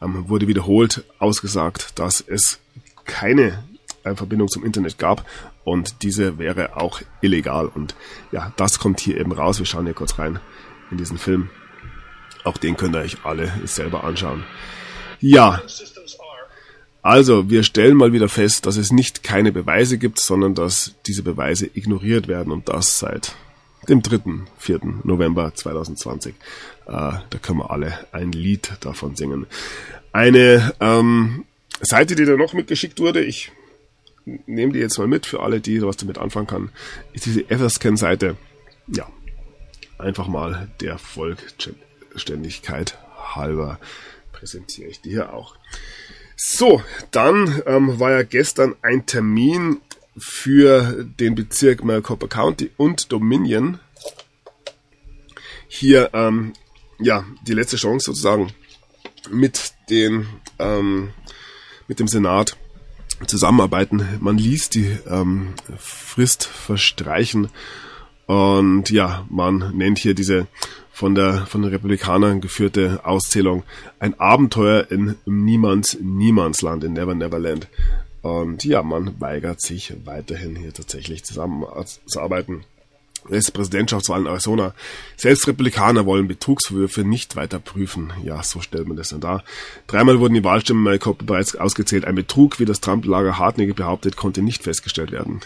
ähm, 0.00 0.28
wurde 0.28 0.46
wiederholt 0.46 1.04
ausgesagt, 1.18 1.98
dass 1.98 2.20
es 2.20 2.60
keine 3.04 3.64
äh, 4.04 4.14
Verbindung 4.14 4.48
zum 4.48 4.64
Internet 4.64 4.98
gab 4.98 5.24
und 5.64 6.02
diese 6.02 6.38
wäre 6.38 6.76
auch 6.76 7.00
illegal. 7.22 7.66
Und 7.66 7.94
ja, 8.30 8.52
das 8.56 8.78
kommt 8.78 9.00
hier 9.00 9.18
eben 9.18 9.32
raus. 9.32 9.58
Wir 9.58 9.66
schauen 9.66 9.86
hier 9.86 9.94
kurz 9.94 10.18
rein 10.18 10.38
in 10.90 10.98
diesen 10.98 11.18
Film. 11.18 11.50
Auch 12.44 12.58
den 12.58 12.76
könnt 12.76 12.94
ihr 12.94 13.00
euch 13.00 13.24
alle 13.24 13.50
selber 13.64 14.04
anschauen. 14.04 14.44
Ja. 15.20 15.62
Also, 17.04 17.48
wir 17.50 17.62
stellen 17.64 17.98
mal 17.98 18.14
wieder 18.14 18.30
fest, 18.30 18.64
dass 18.64 18.78
es 18.78 18.90
nicht 18.90 19.22
keine 19.22 19.52
Beweise 19.52 19.98
gibt, 19.98 20.18
sondern 20.18 20.54
dass 20.54 20.94
diese 21.04 21.22
Beweise 21.22 21.66
ignoriert 21.66 22.28
werden 22.28 22.50
und 22.50 22.70
das 22.70 22.98
seit 22.98 23.34
dem 23.90 24.00
3., 24.00 24.46
4. 24.56 24.80
November 25.02 25.54
2020. 25.54 26.34
Äh, 26.86 26.88
da 26.88 27.20
können 27.42 27.58
wir 27.58 27.70
alle 27.70 27.92
ein 28.12 28.32
Lied 28.32 28.72
davon 28.80 29.16
singen. 29.16 29.44
Eine 30.12 30.72
ähm, 30.80 31.44
Seite, 31.82 32.14
die 32.14 32.24
da 32.24 32.38
noch 32.38 32.54
mitgeschickt 32.54 32.98
wurde, 32.98 33.22
ich 33.22 33.52
nehme 34.46 34.72
die 34.72 34.78
jetzt 34.78 34.96
mal 34.96 35.06
mit 35.06 35.26
für 35.26 35.42
alle, 35.42 35.60
die 35.60 35.82
was 35.82 35.98
damit 35.98 36.16
anfangen 36.16 36.46
kann, 36.46 36.70
ist 37.12 37.26
diese 37.26 37.50
Everscan-Seite. 37.50 38.38
Ja, 38.86 39.06
einfach 39.98 40.28
mal 40.28 40.70
der 40.80 40.96
Vollständigkeit 40.96 42.96
halber 43.34 43.78
präsentiere 44.32 44.88
ich 44.88 45.02
die 45.02 45.10
hier 45.10 45.34
auch. 45.34 45.56
So, 46.36 46.82
dann 47.10 47.62
ähm, 47.66 48.00
war 48.00 48.10
ja 48.10 48.22
gestern 48.22 48.74
ein 48.82 49.06
Termin 49.06 49.80
für 50.16 51.04
den 51.04 51.34
Bezirk 51.34 51.84
Maricopa 51.84 52.26
County 52.26 52.70
und 52.76 53.10
Dominion. 53.12 53.78
Hier, 55.68 56.10
ähm, 56.12 56.52
ja, 56.98 57.24
die 57.46 57.54
letzte 57.54 57.76
Chance 57.76 58.06
sozusagen 58.06 58.52
mit 59.30 59.74
den, 59.90 60.26
ähm, 60.58 61.10
mit 61.88 61.98
dem 61.98 62.08
Senat 62.08 62.56
zusammenarbeiten. 63.26 64.06
Man 64.20 64.38
ließ 64.38 64.70
die 64.70 64.98
ähm, 65.08 65.54
Frist 65.78 66.44
verstreichen 66.44 67.50
und 68.26 68.90
ja, 68.90 69.26
man 69.28 69.76
nennt 69.76 69.98
hier 69.98 70.14
diese 70.14 70.46
von 70.94 71.16
der 71.16 71.44
von 71.46 71.62
den 71.62 71.72
Republikanern 71.72 72.40
geführte 72.40 73.00
Auszählung 73.02 73.64
ein 73.98 74.18
Abenteuer 74.20 74.86
in 74.90 75.16
Niemands 75.26 75.98
Niemandsland 76.00 76.84
in 76.84 76.92
Never 76.92 77.16
Never 77.16 77.40
Land. 77.40 77.66
Und 78.22 78.64
ja, 78.64 78.82
man 78.82 79.20
weigert 79.20 79.60
sich 79.60 79.92
weiterhin 80.04 80.54
hier 80.54 80.72
tatsächlich 80.72 81.24
zusammenzuarbeiten. 81.24 82.64
Es 83.28 83.50
Präsidentschaftswahl 83.50 84.20
in 84.20 84.26
Arizona. 84.26 84.72
Selbst 85.16 85.48
Republikaner 85.48 86.06
wollen 86.06 86.28
Betrugsvorwürfe 86.28 87.04
nicht 87.04 87.36
weiter 87.36 87.58
prüfen. 87.58 88.12
Ja, 88.22 88.42
so 88.42 88.60
stellt 88.60 88.86
man 88.86 88.96
das 88.96 89.08
dann 89.08 89.20
dar. 89.20 89.42
Dreimal 89.86 90.20
wurden 90.20 90.34
die 90.34 90.44
Wahlstimmen 90.44 90.86
in 90.86 91.00
bereits 91.26 91.56
ausgezählt. 91.56 92.04
Ein 92.04 92.14
Betrug, 92.14 92.60
wie 92.60 92.66
das 92.66 92.80
Trump-Lager 92.80 93.38
hartnäckig 93.38 93.74
behauptet, 93.74 94.16
konnte 94.16 94.42
nicht 94.42 94.62
festgestellt 94.62 95.10
werden. 95.10 95.40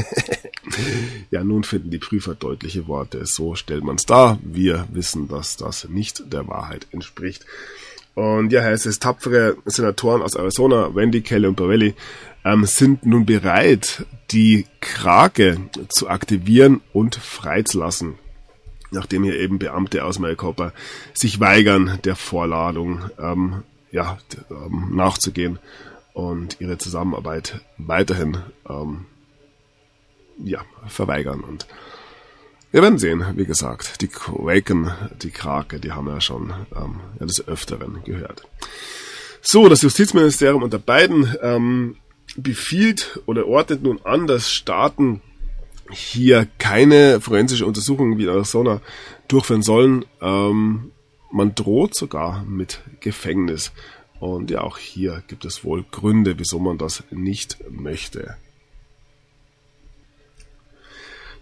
ja, 1.30 1.44
nun 1.44 1.64
finden 1.64 1.90
die 1.90 1.98
Prüfer 1.98 2.34
deutliche 2.34 2.86
Worte. 2.86 3.24
So 3.26 3.54
stellt 3.54 3.84
man 3.84 3.96
es 3.96 4.06
dar. 4.06 4.38
Wir 4.42 4.86
wissen, 4.92 5.28
dass 5.28 5.56
das 5.56 5.88
nicht 5.88 6.32
der 6.32 6.46
Wahrheit 6.48 6.86
entspricht. 6.90 7.46
Und 8.14 8.52
ja, 8.52 8.62
heißt 8.62 8.86
es, 8.86 8.98
tapfere 8.98 9.56
Senatoren 9.64 10.22
aus 10.22 10.34
Arizona, 10.34 10.94
Wendy, 10.94 11.22
Kelly 11.22 11.46
und 11.46 11.56
Borelli, 11.56 11.94
ähm, 12.44 12.64
sind 12.66 13.06
nun 13.06 13.24
bereit, 13.24 14.04
die 14.30 14.66
Krake 14.80 15.58
zu 15.88 16.08
aktivieren 16.08 16.80
und 16.92 17.16
freizulassen. 17.16 18.14
Nachdem 18.90 19.24
hier 19.24 19.38
eben 19.38 19.58
Beamte 19.58 20.04
aus 20.04 20.18
Maricopa 20.18 20.72
sich 21.14 21.40
weigern, 21.40 21.98
der 22.04 22.16
Vorladung 22.16 23.00
ähm, 23.18 23.62
ja, 23.90 24.18
ähm, 24.50 24.90
nachzugehen 24.94 25.58
und 26.12 26.60
ihre 26.60 26.76
Zusammenarbeit 26.76 27.60
weiterhin 27.78 28.38
ähm, 28.68 29.06
ja, 30.38 30.64
verweigern. 30.88 31.40
Und 31.40 31.66
wir 32.70 32.82
werden 32.82 32.98
sehen, 32.98 33.24
wie 33.36 33.44
gesagt, 33.44 34.00
die 34.00 34.08
Quaken, 34.08 34.90
die 35.22 35.30
Krake, 35.30 35.78
die 35.78 35.92
haben 35.92 36.06
wir 36.06 36.14
ja 36.14 36.20
schon 36.20 36.54
ähm, 36.74 37.00
ja, 37.20 37.26
des 37.26 37.46
Öfteren 37.46 38.02
gehört. 38.04 38.48
So, 39.42 39.68
das 39.68 39.82
Justizministerium 39.82 40.62
unter 40.62 40.78
beiden 40.78 41.36
ähm, 41.42 41.96
befiehlt 42.36 43.20
oder 43.26 43.46
ordnet 43.46 43.82
nun 43.82 44.00
an, 44.04 44.26
dass 44.26 44.50
Staaten 44.50 45.20
hier 45.90 46.48
keine 46.58 47.20
forensische 47.20 47.66
Untersuchung 47.66 48.16
wie 48.16 48.22
in 48.22 48.30
Arizona 48.30 48.80
durchführen 49.28 49.62
sollen. 49.62 50.06
Ähm, 50.22 50.92
man 51.30 51.54
droht 51.54 51.94
sogar 51.94 52.44
mit 52.44 52.80
Gefängnis. 53.00 53.72
Und 54.18 54.50
ja, 54.50 54.62
auch 54.62 54.78
hier 54.78 55.22
gibt 55.26 55.44
es 55.44 55.64
wohl 55.64 55.84
Gründe, 55.90 56.38
wieso 56.38 56.58
man 56.58 56.78
das 56.78 57.02
nicht 57.10 57.58
möchte 57.70 58.36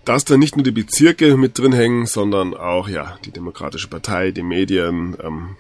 dass 0.05 0.25
da 0.25 0.37
nicht 0.37 0.57
nur 0.57 0.65
die 0.65 0.71
Bezirke 0.71 1.37
mit 1.37 1.59
drin 1.59 1.73
hängen, 1.73 2.07
sondern 2.07 2.55
auch 2.55 2.89
ja 2.89 3.19
die 3.25 3.31
Demokratische 3.31 3.89
Partei, 3.89 4.31
die 4.31 4.43
Medien, 4.43 5.17
ähm, 5.23 5.57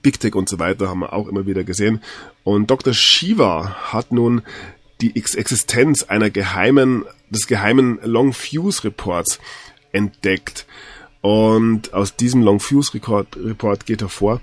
Big 0.00 0.20
Tech 0.20 0.34
und 0.34 0.48
so 0.48 0.58
weiter 0.58 0.88
haben 0.88 1.00
wir 1.00 1.12
auch 1.12 1.28
immer 1.28 1.46
wieder 1.46 1.64
gesehen. 1.64 2.02
Und 2.44 2.70
Dr. 2.70 2.94
Shiva 2.94 3.92
hat 3.92 4.12
nun 4.12 4.42
die 5.00 5.16
Existenz 5.16 6.04
einer 6.04 6.30
geheimen, 6.30 7.04
des 7.28 7.46
geheimen 7.46 7.98
Long 8.02 8.32
Fuse 8.32 8.84
Reports 8.84 9.40
entdeckt. 9.90 10.66
Und 11.20 11.92
aus 11.92 12.16
diesem 12.16 12.42
Long 12.42 12.60
Fuse 12.60 12.92
Report 12.94 13.86
geht 13.86 14.00
hervor, 14.00 14.40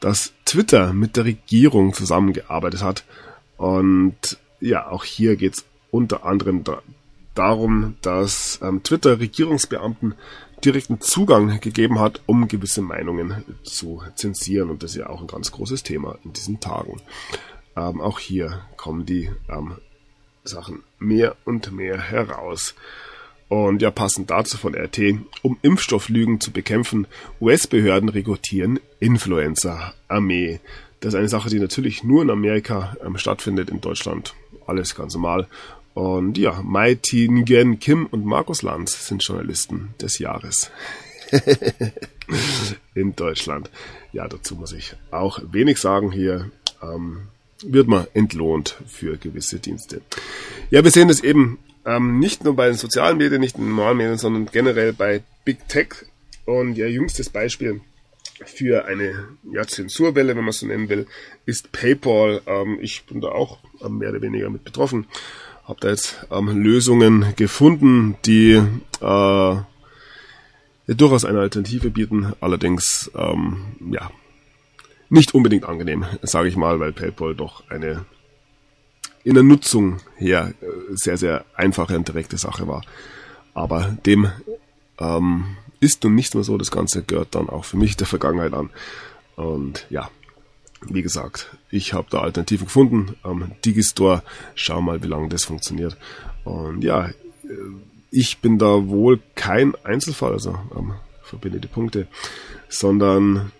dass 0.00 0.32
Twitter 0.44 0.92
mit 0.92 1.16
der 1.16 1.24
Regierung 1.24 1.92
zusammengearbeitet 1.92 2.82
hat. 2.82 3.04
Und 3.56 4.38
ja, 4.60 4.88
auch 4.88 5.04
hier 5.04 5.36
geht's 5.36 5.64
unter 5.90 6.24
anderem 6.24 6.62
darum, 7.40 7.96
dass 8.02 8.60
ähm, 8.62 8.82
Twitter 8.82 9.18
Regierungsbeamten 9.18 10.14
direkten 10.62 11.00
Zugang 11.00 11.58
gegeben 11.60 11.98
hat, 11.98 12.20
um 12.26 12.48
gewisse 12.48 12.82
Meinungen 12.82 13.44
zu 13.62 14.02
zensieren. 14.14 14.68
Und 14.68 14.82
das 14.82 14.90
ist 14.90 14.98
ja 14.98 15.08
auch 15.08 15.22
ein 15.22 15.26
ganz 15.26 15.50
großes 15.50 15.82
Thema 15.82 16.18
in 16.22 16.34
diesen 16.34 16.60
Tagen. 16.60 17.00
Ähm, 17.78 18.02
auch 18.02 18.18
hier 18.18 18.60
kommen 18.76 19.06
die 19.06 19.30
ähm, 19.48 19.76
Sachen 20.44 20.82
mehr 20.98 21.34
und 21.46 21.72
mehr 21.72 21.98
heraus. 21.98 22.74
Und 23.48 23.80
ja, 23.80 23.90
passend 23.90 24.30
dazu 24.30 24.58
von 24.58 24.74
RT, 24.74 24.98
um 25.40 25.56
Impfstofflügen 25.62 26.40
zu 26.40 26.52
bekämpfen, 26.52 27.06
US-Behörden 27.40 28.10
rekrutieren 28.10 28.80
Influencer-Armee. 29.00 30.60
Das 31.00 31.14
ist 31.14 31.18
eine 31.18 31.30
Sache, 31.30 31.48
die 31.48 31.58
natürlich 31.58 32.04
nur 32.04 32.22
in 32.22 32.28
Amerika 32.28 32.98
ähm, 33.02 33.16
stattfindet, 33.16 33.70
in 33.70 33.80
Deutschland 33.80 34.34
alles 34.66 34.94
ganz 34.94 35.14
normal. 35.14 35.48
Und 35.94 36.38
ja, 36.38 36.60
Mai 36.62 36.94
Tingen 36.94 37.78
Kim 37.78 38.06
und 38.06 38.24
Markus 38.24 38.62
Lanz 38.62 39.08
sind 39.08 39.22
Journalisten 39.24 39.94
des 40.00 40.18
Jahres. 40.18 40.70
in 42.94 43.14
Deutschland. 43.16 43.70
Ja, 44.12 44.28
dazu 44.28 44.56
muss 44.56 44.72
ich 44.72 44.94
auch 45.10 45.40
wenig 45.50 45.78
sagen 45.78 46.10
hier. 46.10 46.50
Ähm, 46.82 47.28
wird 47.62 47.88
man 47.88 48.06
entlohnt 48.14 48.76
für 48.86 49.18
gewisse 49.18 49.58
Dienste. 49.58 50.00
Ja, 50.70 50.82
wir 50.82 50.90
sehen 50.90 51.10
es 51.10 51.22
eben 51.22 51.58
ähm, 51.84 52.18
nicht 52.18 52.44
nur 52.44 52.56
bei 52.56 52.66
den 52.66 52.76
sozialen 52.76 53.18
Medien, 53.18 53.40
nicht 53.40 53.56
in 53.56 53.64
den 53.64 53.76
normalen 53.76 53.98
Medien, 53.98 54.18
sondern 54.18 54.46
generell 54.46 54.92
bei 54.92 55.22
Big 55.44 55.68
Tech. 55.68 55.88
Und 56.46 56.76
ja, 56.76 56.86
jüngstes 56.86 57.28
Beispiel 57.28 57.82
für 58.46 58.86
eine 58.86 59.28
ja, 59.52 59.66
Zensurwelle, 59.66 60.30
wenn 60.36 60.44
man 60.44 60.50
es 60.50 60.60
so 60.60 60.66
nennen 60.66 60.88
will, 60.88 61.06
ist 61.44 61.70
PayPal. 61.70 62.40
Ähm, 62.46 62.78
ich 62.80 63.04
bin 63.04 63.20
da 63.20 63.28
auch 63.28 63.58
mehr 63.86 64.10
oder 64.10 64.22
weniger 64.22 64.48
mit 64.48 64.64
betroffen. 64.64 65.06
Habe 65.70 65.80
da 65.82 65.90
jetzt 65.90 66.26
ähm, 66.32 66.48
Lösungen 66.48 67.32
gefunden, 67.36 68.16
die 68.26 68.54
äh, 69.00 69.56
durchaus 70.88 71.24
eine 71.24 71.38
Alternative 71.38 71.90
bieten. 71.90 72.32
Allerdings 72.40 73.08
ähm, 73.14 73.76
ja 73.92 74.10
nicht 75.10 75.32
unbedingt 75.32 75.64
angenehm, 75.64 76.06
sage 76.22 76.48
ich 76.48 76.56
mal, 76.56 76.80
weil 76.80 76.92
PayPal 76.92 77.36
doch 77.36 77.62
eine 77.70 78.04
in 79.22 79.34
der 79.34 79.44
Nutzung 79.44 79.98
her 80.16 80.54
äh, 80.60 80.66
sehr, 80.96 81.16
sehr 81.16 81.44
einfache 81.54 81.96
und 81.96 82.08
direkte 82.08 82.36
Sache 82.36 82.66
war. 82.66 82.82
Aber 83.54 83.96
dem 84.04 84.28
ähm, 84.98 85.56
ist 85.78 86.02
nun 86.02 86.16
nicht 86.16 86.34
mehr 86.34 86.42
so. 86.42 86.58
Das 86.58 86.72
Ganze 86.72 87.04
gehört 87.04 87.36
dann 87.36 87.48
auch 87.48 87.64
für 87.64 87.76
mich 87.76 87.96
der 87.96 88.08
Vergangenheit 88.08 88.54
an. 88.54 88.70
Und 89.36 89.86
ja, 89.88 90.10
wie 90.88 91.02
gesagt, 91.02 91.56
ich 91.70 91.92
habe 91.92 92.08
da 92.10 92.20
Alternativen 92.20 92.66
gefunden 92.66 93.16
am 93.22 93.52
Digistore. 93.64 94.22
Schau 94.54 94.80
mal, 94.80 95.02
wie 95.02 95.08
lange 95.08 95.28
das 95.28 95.44
funktioniert. 95.44 95.96
Und 96.44 96.82
ja, 96.82 97.06
äh, 97.06 97.14
ich 98.10 98.38
bin 98.38 98.58
da 98.58 98.88
wohl 98.88 99.20
kein 99.34 99.74
Einzelfall, 99.84 100.32
also 100.32 100.58
ähm, 100.76 100.94
verbinde 101.22 101.60
die 101.60 101.68
Punkte, 101.68 102.08
sondern 102.68 103.52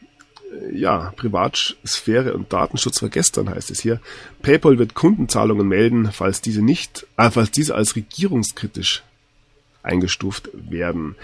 ja, 0.72 1.12
Privatsphäre 1.16 2.34
und 2.34 2.52
Datenschutz 2.52 2.98
vergestern 2.98 3.50
heißt 3.50 3.70
es 3.70 3.80
hier. 3.80 4.00
PayPal 4.42 4.78
wird 4.78 4.94
Kundenzahlungen 4.94 5.66
melden, 5.68 6.10
falls 6.12 6.40
diese 6.40 6.62
nicht, 6.62 7.06
äh, 7.16 7.30
falls 7.30 7.50
diese 7.50 7.74
als 7.74 7.96
regierungskritisch 7.96 9.02
eingestuft 9.82 10.50
werden. 10.52 11.16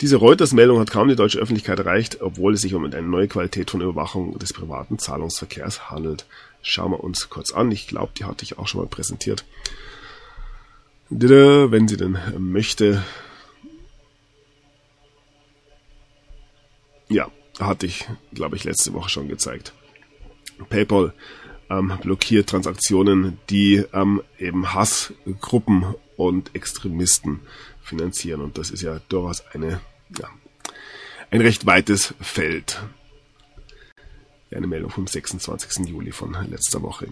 Diese 0.00 0.16
Reuters-Meldung 0.16 0.78
hat 0.78 0.90
kaum 0.90 1.08
die 1.08 1.16
deutsche 1.16 1.38
Öffentlichkeit 1.38 1.78
erreicht, 1.78 2.20
obwohl 2.20 2.54
es 2.54 2.60
sich 2.60 2.74
um 2.74 2.84
eine 2.84 3.02
neue 3.02 3.28
Qualität 3.28 3.70
von 3.70 3.80
Überwachung 3.80 4.38
des 4.38 4.52
privaten 4.52 4.98
Zahlungsverkehrs 4.98 5.90
handelt. 5.90 6.26
Schauen 6.62 6.92
wir 6.92 7.02
uns 7.02 7.30
kurz 7.30 7.52
an. 7.52 7.70
Ich 7.70 7.86
glaube, 7.86 8.12
die 8.16 8.24
hatte 8.24 8.44
ich 8.44 8.58
auch 8.58 8.68
schon 8.68 8.80
mal 8.80 8.88
präsentiert. 8.88 9.44
Wenn 11.10 11.88
sie 11.88 11.96
denn 11.96 12.18
möchte. 12.38 13.02
Ja, 17.08 17.30
hatte 17.60 17.86
ich, 17.86 18.08
glaube 18.32 18.56
ich, 18.56 18.64
letzte 18.64 18.92
Woche 18.94 19.10
schon 19.10 19.28
gezeigt. 19.28 19.74
PayPal 20.70 21.12
ähm, 21.70 21.92
blockiert 22.02 22.48
Transaktionen, 22.48 23.38
die 23.50 23.84
ähm, 23.92 24.22
eben 24.38 24.74
Hassgruppen 24.74 25.94
und 26.16 26.54
Extremisten 26.54 27.40
finanzieren. 27.84 28.40
Und 28.40 28.58
das 28.58 28.70
ist 28.70 28.82
ja 28.82 29.00
durchaus 29.08 29.44
eine, 29.52 29.80
ja, 30.18 30.28
ein 31.30 31.40
recht 31.40 31.66
weites 31.66 32.14
Feld. 32.20 32.82
Eine 34.50 34.66
Meldung 34.66 34.90
vom 34.90 35.06
26. 35.06 35.88
Juli 35.88 36.12
von 36.12 36.36
letzter 36.48 36.82
Woche. 36.82 37.08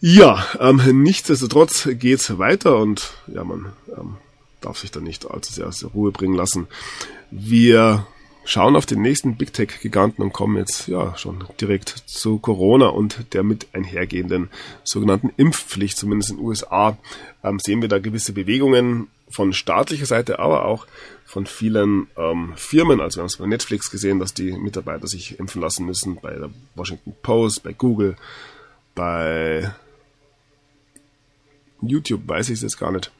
Ja, 0.00 0.46
ähm, 0.58 1.02
nichtsdestotrotz 1.02 1.88
geht's 1.92 2.38
weiter 2.38 2.78
und 2.78 3.12
ja, 3.28 3.44
man 3.44 3.72
ähm, 3.96 4.16
darf 4.60 4.78
sich 4.78 4.90
da 4.90 5.00
nicht 5.00 5.30
allzu 5.30 5.52
sehr 5.52 5.68
aus 5.68 5.78
der 5.78 5.90
Ruhe 5.90 6.10
bringen 6.10 6.34
lassen. 6.34 6.66
Wir 7.30 8.06
schauen 8.44 8.76
auf 8.76 8.86
den 8.86 9.02
nächsten 9.02 9.36
Big 9.36 9.52
Tech-Giganten 9.52 10.22
und 10.22 10.32
kommen 10.32 10.56
jetzt 10.56 10.88
ja 10.88 11.16
schon 11.16 11.44
direkt 11.60 11.88
zu 12.06 12.38
Corona 12.38 12.88
und 12.88 13.32
der 13.34 13.42
mit 13.42 13.68
einhergehenden 13.74 14.50
sogenannten 14.82 15.30
Impfpflicht, 15.36 15.96
zumindest 15.96 16.30
in 16.30 16.38
den 16.38 16.46
USA, 16.46 16.98
ähm, 17.44 17.58
sehen 17.64 17.82
wir 17.82 17.88
da 17.88 17.98
gewisse 17.98 18.32
Bewegungen 18.32 19.08
von 19.32 19.52
staatlicher 19.52 20.06
Seite, 20.06 20.38
aber 20.38 20.64
auch 20.64 20.86
von 21.24 21.46
vielen 21.46 22.08
ähm, 22.16 22.52
Firmen. 22.56 23.00
Also 23.00 23.16
wir 23.16 23.22
haben 23.22 23.28
es 23.28 23.38
bei 23.38 23.46
Netflix 23.46 23.90
gesehen, 23.90 24.18
dass 24.18 24.34
die 24.34 24.52
Mitarbeiter 24.52 25.06
sich 25.06 25.38
impfen 25.38 25.62
lassen 25.62 25.86
müssen, 25.86 26.18
bei 26.20 26.32
der 26.34 26.50
Washington 26.74 27.14
Post, 27.22 27.62
bei 27.62 27.72
Google, 27.72 28.16
bei 28.94 29.72
YouTube 31.80 32.28
weiß 32.28 32.50
ich 32.50 32.56
es 32.56 32.62
jetzt 32.62 32.78
gar 32.78 32.92
nicht. 32.92 33.10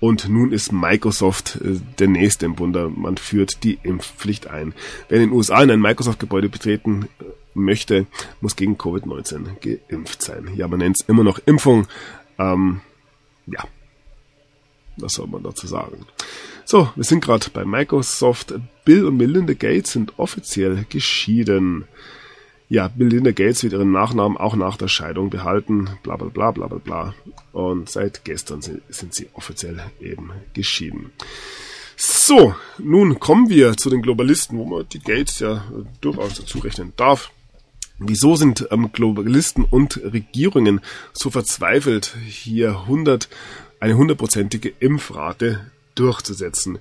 Und 0.00 0.28
nun 0.28 0.52
ist 0.52 0.72
Microsoft 0.72 1.56
äh, 1.56 1.78
der 1.98 2.08
nächste 2.08 2.46
im 2.46 2.54
Bunde. 2.54 2.88
Man 2.88 3.16
führt 3.16 3.62
die 3.62 3.78
Impfpflicht 3.82 4.48
ein. 4.48 4.74
Wer 5.08 5.20
in 5.20 5.28
den 5.28 5.36
USA 5.36 5.62
in 5.62 5.70
ein 5.70 5.80
Microsoft-Gebäude 5.80 6.48
betreten 6.48 7.08
äh, 7.20 7.24
möchte, 7.54 8.06
muss 8.40 8.56
gegen 8.56 8.76
Covid-19 8.76 9.60
geimpft 9.60 10.22
sein. 10.22 10.50
Ja, 10.56 10.68
man 10.68 10.78
nennt 10.78 10.96
es 11.00 11.08
immer 11.08 11.22
noch 11.22 11.38
Impfung. 11.46 11.86
Ähm, 12.38 12.80
ja, 13.46 13.64
was 14.96 15.14
soll 15.14 15.26
man 15.26 15.42
dazu 15.42 15.66
sagen? 15.66 16.06
So, 16.64 16.90
wir 16.94 17.04
sind 17.04 17.24
gerade 17.24 17.46
bei 17.52 17.64
Microsoft. 17.64 18.54
Bill 18.84 19.06
und 19.06 19.16
Melinda 19.16 19.54
Gates 19.54 19.92
sind 19.92 20.18
offiziell 20.18 20.84
geschieden 20.88 21.86
ja, 22.72 22.90
Melinda 22.96 23.32
Gates 23.32 23.62
wird 23.62 23.74
ihren 23.74 23.92
Nachnamen 23.92 24.38
auch 24.38 24.56
nach 24.56 24.78
der 24.78 24.88
Scheidung 24.88 25.28
behalten, 25.28 25.90
bla 26.02 26.16
bla 26.16 26.28
bla 26.30 26.50
bla 26.52 26.78
bla. 26.78 27.14
Und 27.52 27.90
seit 27.90 28.24
gestern 28.24 28.62
sind, 28.62 28.80
sind 28.88 29.14
sie 29.14 29.28
offiziell 29.34 29.78
eben 30.00 30.30
geschieden. 30.54 31.12
So, 31.98 32.54
nun 32.78 33.20
kommen 33.20 33.50
wir 33.50 33.76
zu 33.76 33.90
den 33.90 34.00
Globalisten, 34.00 34.56
wo 34.56 34.64
man 34.64 34.86
die 34.90 35.00
Gates 35.00 35.40
ja 35.40 35.66
durchaus 36.00 36.36
dazu 36.36 36.60
rechnen 36.60 36.94
darf. 36.96 37.30
Wieso 37.98 38.36
sind 38.36 38.66
ähm, 38.70 38.90
Globalisten 38.90 39.64
und 39.64 40.02
Regierungen 40.02 40.80
so 41.12 41.28
verzweifelt, 41.28 42.16
hier 42.26 42.70
100, 42.70 43.28
eine 43.82 43.96
hundertprozentige 43.96 44.72
Impfrate 44.78 45.72
durchzusetzen? 45.96 46.78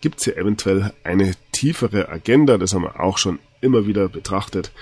Gibt 0.00 0.18
es 0.18 0.24
hier 0.24 0.36
eventuell 0.36 0.92
eine 1.04 1.34
tiefere 1.52 2.08
Agenda? 2.08 2.58
Das 2.58 2.74
haben 2.74 2.82
wir 2.82 2.98
auch 2.98 3.16
schon 3.16 3.38
immer 3.60 3.86
wieder 3.86 4.08
betrachtet. 4.08 4.72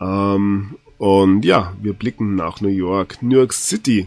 Ähm, 0.00 0.76
und 0.96 1.44
ja, 1.44 1.74
wir 1.82 1.92
blicken 1.92 2.36
nach 2.36 2.62
New 2.62 2.68
York. 2.68 3.22
New 3.22 3.36
York 3.36 3.52
City 3.52 4.06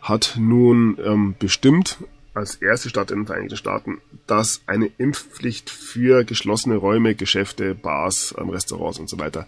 hat 0.00 0.36
nun 0.40 0.96
ähm, 1.04 1.34
bestimmt 1.38 1.98
als 2.32 2.54
erste 2.54 2.88
Stadt 2.88 3.10
in 3.10 3.20
den 3.20 3.26
Vereinigten 3.26 3.56
Staaten, 3.56 3.98
dass 4.26 4.62
eine 4.66 4.90
Impfpflicht 4.96 5.68
für 5.68 6.24
geschlossene 6.24 6.76
Räume, 6.76 7.14
Geschäfte, 7.14 7.74
Bars, 7.74 8.34
ähm, 8.38 8.48
Restaurants 8.48 8.98
und 8.98 9.10
so 9.10 9.18
weiter 9.18 9.46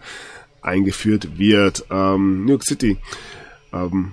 eingeführt 0.61 1.39
wird. 1.39 1.83
Ähm, 1.89 2.45
New 2.45 2.51
York 2.51 2.63
City 2.63 2.97
ähm, 3.73 4.11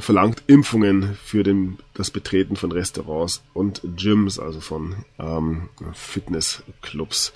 verlangt 0.00 0.42
Impfungen 0.46 1.16
für 1.22 1.42
den, 1.42 1.78
das 1.94 2.10
Betreten 2.10 2.56
von 2.56 2.72
Restaurants 2.72 3.42
und 3.52 3.82
Gyms, 3.96 4.38
also 4.38 4.60
von 4.60 5.04
ähm, 5.18 5.68
Fitnessclubs. 5.92 7.32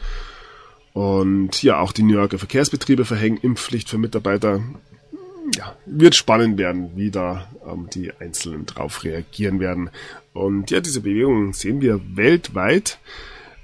Und 0.95 1.63
ja, 1.63 1.79
auch 1.79 1.93
die 1.93 2.03
New 2.03 2.15
Yorker 2.15 2.39
Verkehrsbetriebe 2.39 3.05
verhängen 3.05 3.37
Impfpflicht 3.37 3.91
für 3.91 3.99
Mitarbeiter. 3.99 4.63
Ja, 5.55 5.77
wird 5.85 6.17
spannend 6.17 6.59
werden, 6.59 6.93
wie 6.97 7.11
da 7.11 7.49
ähm, 7.71 7.89
die 7.93 8.13
Einzelnen 8.19 8.65
drauf 8.65 9.05
reagieren 9.05 9.61
werden. 9.61 9.91
Und 10.33 10.71
ja, 10.71 10.81
diese 10.81 11.03
Bewegungen 11.03 11.53
sehen 11.53 11.83
wir 11.83 12.01
weltweit. 12.17 12.99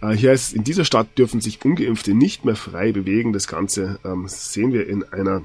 Äh, 0.02 0.10
hier 0.10 0.30
heißt 0.30 0.48
es, 0.48 0.52
in 0.52 0.64
dieser 0.64 0.84
Stadt 0.84 1.16
dürfen 1.16 1.40
sich 1.40 1.64
Ungeimpfte 1.64 2.12
nicht 2.12 2.44
mehr 2.44 2.56
frei 2.56 2.92
bewegen. 2.92 3.32
Das 3.32 3.48
Ganze 3.48 3.98
ähm, 4.04 4.26
sehen 4.28 4.72
wir 4.72 4.86
in 4.86 5.02
einer 5.04 5.42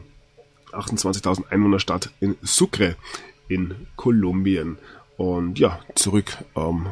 28.000 0.73 1.49
Einwohnerstadt 1.49 2.11
in 2.19 2.35
Sucre 2.41 2.95
in 3.47 3.87
Kolumbien. 3.95 4.77
Und 5.17 5.59
ja, 5.59 5.79
zurück 5.95 6.37
ähm, 6.55 6.87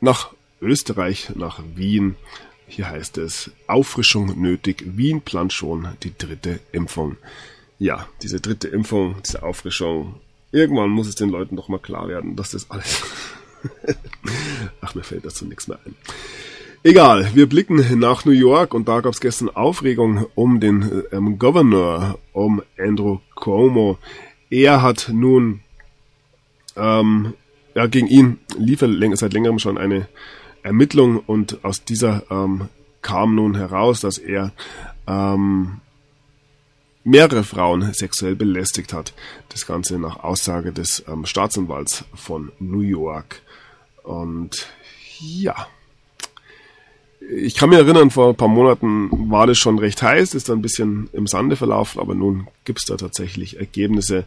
nach 0.00 0.32
Österreich, 0.60 1.30
nach 1.34 1.60
Wien. 1.74 2.16
Hier 2.68 2.88
heißt 2.88 3.18
es, 3.18 3.50
Auffrischung 3.66 4.40
nötig, 4.40 4.84
Wien 4.96 5.20
plant 5.20 5.52
schon 5.52 5.88
die 6.02 6.16
dritte 6.16 6.60
Impfung. 6.72 7.16
Ja, 7.78 8.08
diese 8.22 8.40
dritte 8.40 8.68
Impfung, 8.68 9.16
diese 9.24 9.42
Auffrischung, 9.42 10.20
irgendwann 10.50 10.90
muss 10.90 11.08
es 11.08 11.14
den 11.14 11.28
Leuten 11.28 11.56
doch 11.56 11.68
mal 11.68 11.78
klar 11.78 12.08
werden, 12.08 12.36
dass 12.36 12.50
das 12.50 12.70
alles... 12.70 13.02
Ach, 14.80 14.94
mir 14.94 15.02
fällt 15.02 15.24
dazu 15.24 15.44
nichts 15.44 15.68
mehr 15.68 15.78
ein. 15.84 15.94
Egal, 16.82 17.30
wir 17.34 17.48
blicken 17.48 17.98
nach 17.98 18.24
New 18.24 18.32
York 18.32 18.72
und 18.72 18.86
da 18.86 19.00
gab 19.00 19.12
es 19.12 19.20
gestern 19.20 19.50
Aufregung 19.50 20.26
um 20.36 20.60
den 20.60 21.02
ähm, 21.10 21.36
Governor, 21.38 22.18
um 22.32 22.62
Andrew 22.78 23.18
Cuomo. 23.34 23.98
Er 24.50 24.82
hat 24.82 25.10
nun 25.12 25.60
ähm, 26.76 27.34
ja, 27.76 27.86
gegen 27.86 28.06
ihn 28.06 28.38
lief 28.56 28.82
er 28.82 29.16
seit 29.16 29.34
längerem 29.34 29.58
schon 29.58 29.76
eine 29.76 30.08
Ermittlung 30.62 31.18
und 31.18 31.62
aus 31.62 31.84
dieser 31.84 32.22
ähm, 32.30 32.68
kam 33.02 33.34
nun 33.34 33.54
heraus, 33.54 34.00
dass 34.00 34.18
er 34.18 34.52
ähm, 35.06 35.80
mehrere 37.04 37.44
Frauen 37.44 37.92
sexuell 37.92 38.34
belästigt 38.34 38.92
hat. 38.92 39.12
Das 39.50 39.66
Ganze 39.66 39.98
nach 39.98 40.24
Aussage 40.24 40.72
des 40.72 41.04
ähm, 41.06 41.26
Staatsanwalts 41.26 42.04
von 42.14 42.50
New 42.58 42.80
York. 42.80 43.42
Und 44.02 44.66
ja, 45.20 45.66
ich 47.28 47.54
kann 47.54 47.70
mich 47.70 47.78
erinnern, 47.78 48.10
vor 48.10 48.30
ein 48.30 48.36
paar 48.36 48.48
Monaten 48.48 49.30
war 49.30 49.46
das 49.46 49.58
schon 49.58 49.78
recht 49.78 50.02
heiß, 50.02 50.34
ist 50.34 50.48
dann 50.48 50.58
ein 50.58 50.62
bisschen 50.62 51.08
im 51.12 51.26
Sande 51.26 51.56
verlaufen, 51.56 52.00
aber 52.00 52.14
nun 52.14 52.48
gibt 52.64 52.80
es 52.80 52.84
da 52.84 52.96
tatsächlich 52.96 53.58
Ergebnisse. 53.58 54.24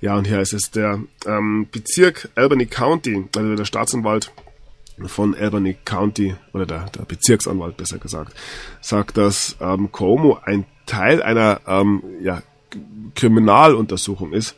Ja, 0.00 0.16
und 0.16 0.26
hier 0.26 0.40
ist 0.40 0.52
es 0.52 0.70
der 0.70 1.00
ähm, 1.26 1.66
Bezirk 1.72 2.28
Albany 2.34 2.66
County, 2.66 3.24
also 3.34 3.54
der 3.56 3.64
Staatsanwalt 3.64 4.32
von 5.06 5.34
Albany 5.34 5.76
County, 5.84 6.34
oder 6.52 6.66
der, 6.66 6.86
der 6.96 7.04
Bezirksanwalt 7.04 7.76
besser 7.76 7.98
gesagt, 7.98 8.34
sagt, 8.80 9.16
dass 9.16 9.56
ähm, 9.60 9.90
Cuomo 9.90 10.38
ein 10.44 10.64
Teil 10.86 11.22
einer 11.22 11.60
ähm, 11.66 12.02
ja, 12.22 12.42
Kriminaluntersuchung 13.14 14.32
ist 14.32 14.56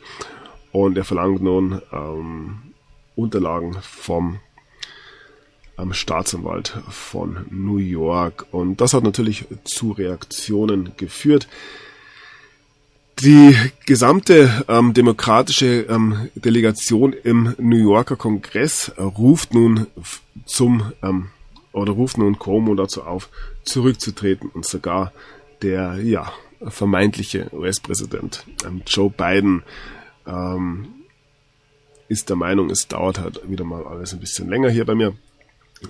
und 0.71 0.97
er 0.97 1.05
verlangt 1.05 1.41
nun 1.41 1.81
ähm, 1.91 2.59
Unterlagen 3.15 3.77
vom 3.81 4.39
ähm, 5.79 5.93
Staatsanwalt 5.93 6.77
von 6.89 7.45
New 7.49 7.77
York 7.77 8.45
und 8.51 8.81
das 8.81 8.93
hat 8.93 9.03
natürlich 9.03 9.45
zu 9.63 9.91
Reaktionen 9.91 10.91
geführt. 10.97 11.47
Die 13.21 13.55
gesamte 13.85 14.63
ähm, 14.69 14.93
demokratische 14.93 15.81
ähm, 15.89 16.29
Delegation 16.35 17.11
im 17.11 17.53
New 17.57 17.75
Yorker 17.77 18.15
Kongress 18.15 18.93
ruft 18.97 19.53
nun 19.53 19.87
zum 20.45 20.93
ähm, 21.03 21.27
oder 21.73 21.91
ruft 21.91 22.17
nun 22.17 22.39
Cuomo 22.39 22.75
dazu 22.75 23.03
auf, 23.03 23.29
zurückzutreten 23.63 24.49
und 24.49 24.65
sogar 24.65 25.11
der 25.61 25.95
ja 26.01 26.31
vermeintliche 26.61 27.49
US-Präsident 27.53 28.45
ähm, 28.65 28.81
Joe 28.85 29.09
Biden 29.09 29.63
ähm, 30.25 30.87
ist 32.07 32.29
der 32.29 32.35
Meinung, 32.35 32.69
es 32.69 32.87
dauert 32.87 33.19
halt 33.19 33.41
wieder 33.49 33.63
mal 33.65 33.85
alles 33.85 34.13
ein 34.13 34.19
bisschen 34.19 34.49
länger 34.49 34.69
hier 34.69 34.85
bei 34.85 34.95
mir, 34.95 35.13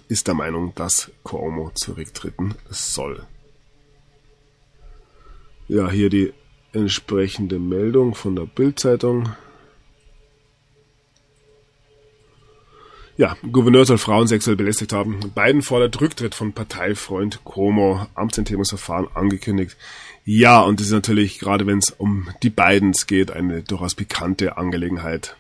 ist 0.08 0.28
der 0.28 0.36
Meinung, 0.36 0.74
dass 0.76 1.12
Cuomo 1.24 1.72
zurücktreten 1.74 2.56
soll. 2.70 3.26
Ja, 5.68 5.90
hier 5.90 6.10
die 6.10 6.34
entsprechende 6.74 7.60
Meldung 7.60 8.16
von 8.16 8.36
der 8.36 8.46
Bildzeitung. 8.46 9.30
Ja, 13.18 13.36
Gouverneur 13.52 13.86
soll 13.86 13.98
Frauen 13.98 14.28
sexuell 14.28 14.56
belästigt 14.56 14.94
haben. 14.94 15.20
Biden 15.36 15.62
fordert 15.62 16.00
Rücktritt 16.00 16.36
von 16.36 16.54
Parteifreund 16.54 17.44
Cuomo. 17.44 18.08
Amtsenthebungsverfahren 18.16 19.10
angekündigt. 19.14 19.76
Ja, 20.24 20.62
und 20.62 20.80
das 20.80 20.88
ist 20.88 20.94
natürlich, 20.94 21.40
gerade 21.40 21.68
wenn 21.68 21.80
es 21.80 21.92
um 21.92 22.30
die 22.44 22.50
Bidens 22.50 23.08
geht, 23.08 23.32
eine 23.32 23.62
durchaus 23.62 23.96
pikante 23.96 24.58
Angelegenheit. 24.58 25.36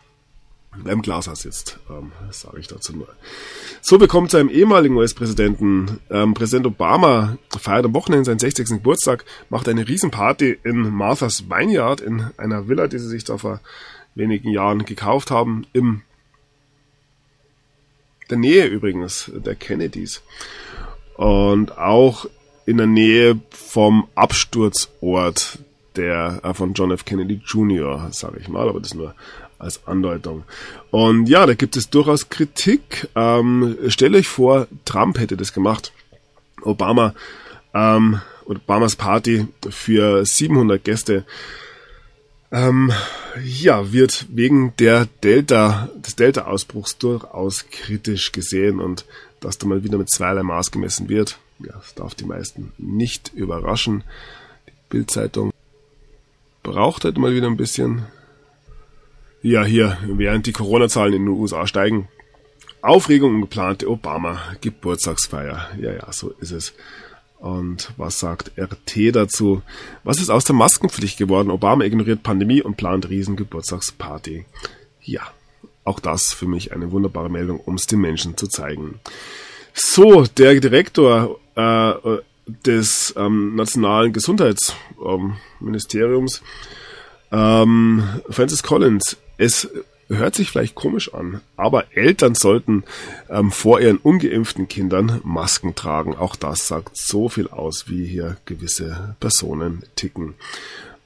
Wer 0.84 0.94
im 0.94 1.02
Glashaus 1.02 1.42
sitzt, 1.42 1.80
ähm, 1.90 2.12
sage 2.32 2.60
ich 2.60 2.68
dazu 2.68 2.96
nur. 2.96 3.08
So 3.82 3.98
bekommt 3.98 4.32
seinem 4.32 4.50
ehemaligen 4.50 4.96
US-Präsidenten, 4.96 6.00
ähm, 6.10 6.34
Präsident 6.34 6.66
Obama, 6.68 7.38
feiert 7.60 7.86
am 7.86 7.94
Wochenende 7.94 8.26
seinen 8.26 8.40
60. 8.40 8.68
Geburtstag, 8.78 9.26
macht 9.50 9.68
eine 9.68 9.88
Riesenparty 9.88 10.60
in 10.64 10.90
Martha's 10.90 11.50
Vineyard, 11.50 12.02
in 12.02 12.30
einer 12.38 12.68
Villa, 12.68 12.88
die 12.88 13.00
sie 13.00 13.08
sich 13.08 13.24
da 13.24 13.38
vor 13.38 13.62
wenigen 14.16 14.50
Jahren 14.50 14.86
gekauft 14.86 15.32
haben, 15.32 15.66
im 15.74 16.02
der 18.30 18.38
Nähe 18.38 18.66
übrigens 18.66 19.32
der 19.34 19.56
Kennedys. 19.56 20.22
Und 21.16 21.78
auch 21.78 22.28
in 22.66 22.78
der 22.78 22.88
Nähe 22.88 23.40
vom 23.50 24.08
Absturzort 24.16 25.60
der 25.96 26.40
äh, 26.44 26.54
von 26.54 26.74
John 26.74 26.92
F. 26.92 27.06
Kennedy 27.06 27.42
Jr., 27.46 28.10
sage 28.12 28.40
ich 28.40 28.48
mal, 28.48 28.70
aber 28.70 28.80
das 28.80 28.94
nur 28.94 29.16
als 29.60 29.86
Andeutung. 29.86 30.44
Und 30.90 31.30
ja, 31.30 31.46
da 31.46 31.54
gibt 31.54 31.78
es 31.78 31.90
durchaus 31.90 32.30
Kritik. 32.30 33.10
Ähm, 33.16 33.78
stellt 33.88 34.16
euch 34.16 34.28
vor, 34.28 34.68
Trump 34.86 35.20
hätte 35.20 35.38
das 35.38 35.54
gemacht. 35.54 35.92
Obama, 36.64 37.14
ähm, 37.74 38.22
Obamas 38.46 38.96
Party 38.96 39.48
für 39.70 40.26
700 40.26 40.84
Gäste 40.84 41.26
ähm, 42.52 42.92
ja, 43.44 43.92
wird 43.92 44.26
wegen 44.30 44.74
der 44.80 45.08
Delta, 45.24 45.90
des 45.96 46.16
Delta-Ausbruchs 46.16 46.98
durchaus 46.98 47.70
kritisch 47.70 48.32
gesehen 48.32 48.80
und 48.80 49.06
dass 49.40 49.58
da 49.58 49.68
mal 49.68 49.84
wieder 49.84 49.98
mit 49.98 50.10
zweierlei 50.10 50.44
Maß 50.44 50.72
gemessen 50.72 51.10
wird, 51.10 51.38
ja, 51.60 51.74
das 51.74 51.94
darf 51.94 52.16
die 52.16 52.26
meisten 52.26 52.72
nicht 52.78 53.32
überraschen. 53.34 54.04
Die 54.68 54.72
Bildzeitung 54.90 55.52
braucht 56.64 57.04
halt 57.04 57.18
mal 57.18 57.34
wieder 57.34 57.48
ein 57.48 57.58
bisschen. 57.58 58.06
Ja, 59.42 59.64
hier, 59.64 59.98
während 60.06 60.48
die 60.48 60.52
Corona-Zahlen 60.52 61.14
in 61.14 61.26
den 61.26 61.30
USA 61.30 61.66
steigen, 61.66 62.10
Aufregung 62.82 63.36
um 63.36 63.42
geplante 63.42 63.90
Obama-Geburtstagsfeier. 63.90 65.70
Ja, 65.80 65.94
ja, 65.94 66.12
so 66.12 66.32
ist 66.40 66.52
es. 66.52 66.74
Und 67.38 67.94
was 67.96 68.20
sagt 68.20 68.52
RT 68.58 69.16
dazu? 69.16 69.62
Was 70.04 70.20
ist 70.20 70.30
aus 70.30 70.44
der 70.44 70.56
Maskenpflicht 70.56 71.18
geworden? 71.18 71.52
Obama 71.52 71.86
ignoriert 71.86 72.22
Pandemie 72.22 72.62
und 72.62 72.76
plant 72.76 73.10
Riesengeburtstagsparty. 73.10 74.44
Ja, 75.02 75.22
auch 75.86 76.02
das 76.02 76.34
für 76.34 76.48
mich 76.48 76.74
eine 76.74 76.92
wunderbare 76.92 77.30
Meldung, 77.30 77.62
um 77.62 77.76
es 77.76 77.88
den 77.88 78.02
Menschen 78.02 78.36
zu 78.36 78.48
zeigen. 78.48 79.00
So, 79.74 80.26
der 80.26 80.60
Direktor 80.60 81.40
äh, 81.56 81.94
des 82.66 83.14
ähm, 83.18 83.56
Nationalen 83.56 84.12
Gesundheitsministeriums, 84.12 86.42
ähm, 87.32 88.04
Francis 88.30 88.64
Collins, 88.64 89.16
es 89.40 89.70
hört 90.10 90.36
sich 90.36 90.52
vielleicht 90.52 90.76
komisch 90.76 91.14
an, 91.14 91.42
aber 91.56 91.96
Eltern 91.96 92.36
sollten 92.36 92.84
ähm, 93.30 93.52
vor 93.52 93.80
ihren 93.80 93.98
ungeimpften 93.98 94.68
Kindern 94.68 95.22
Masken 95.24 95.76
tragen. 95.76 96.16
Auch 96.16 96.36
das 96.36 96.68
sagt 96.68 96.98
so 96.98 97.30
viel 97.30 97.48
aus, 97.48 97.88
wie 97.88 98.06
hier 98.06 98.38
gewisse 98.46 99.16
Personen 99.20 99.84
ticken. 99.96 100.34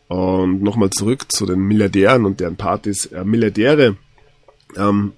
Und 0.08 0.64
nochmal 0.64 0.90
zurück 0.90 1.32
zu 1.32 1.46
den 1.46 1.60
Milliardären 1.60 2.26
und 2.26 2.40
deren 2.40 2.56
Partys. 2.56 3.06
Äh, 3.08 3.24
Milliardäre 3.24 3.98
ähm, 4.76 5.14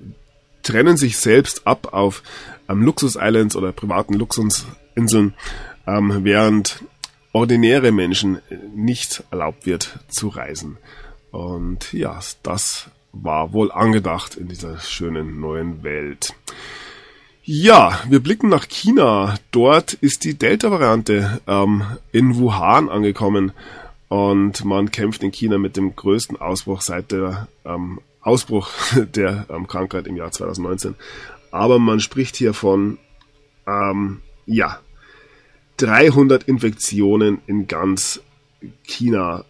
trennen 0.61 0.97
sich 0.97 1.17
selbst 1.17 1.65
ab 1.65 1.93
auf 1.93 2.21
ähm, 2.67 2.81
Luxus-Islands 2.81 3.55
oder 3.55 3.71
privaten 3.71 4.15
Luxusinseln, 4.15 5.35
ähm, 5.87 6.19
während 6.23 6.83
ordinäre 7.31 7.91
Menschen 7.91 8.39
nicht 8.75 9.23
erlaubt 9.31 9.65
wird 9.65 9.99
zu 10.09 10.27
reisen. 10.27 10.77
Und 11.31 11.91
ja, 11.91 12.19
das 12.43 12.89
war 13.21 13.53
wohl 13.53 13.71
angedacht 13.71 14.35
in 14.35 14.47
dieser 14.47 14.79
schönen 14.79 15.39
neuen 15.39 15.83
Welt. 15.83 16.35
Ja, 17.43 17.99
wir 18.09 18.21
blicken 18.21 18.49
nach 18.49 18.67
China. 18.67 19.35
Dort 19.51 19.93
ist 19.93 20.23
die 20.23 20.33
Delta-Variante 20.33 21.41
ähm, 21.47 21.83
in 22.11 22.37
Wuhan 22.37 22.89
angekommen 22.89 23.51
und 24.07 24.65
man 24.65 24.91
kämpft 24.91 25.23
in 25.23 25.31
China 25.31 25.57
mit 25.57 25.77
dem 25.77 25.95
größten 25.95 26.37
Ausbruch 26.37 26.81
seit 26.81 27.11
der 27.11 27.47
ähm, 27.63 27.99
Ausbruch 28.21 28.69
der 28.95 29.45
ähm, 29.49 29.67
Krankheit 29.67 30.07
im 30.07 30.17
Jahr 30.17 30.31
2019. 30.31 30.95
Aber 31.51 31.79
man 31.79 31.99
spricht 31.99 32.35
hier 32.35 32.53
von, 32.53 32.97
ähm, 33.67 34.21
ja, 34.45 34.79
300 35.77 36.43
Infektionen 36.43 37.41
in 37.47 37.67
ganz 37.67 38.21
China 38.83 39.45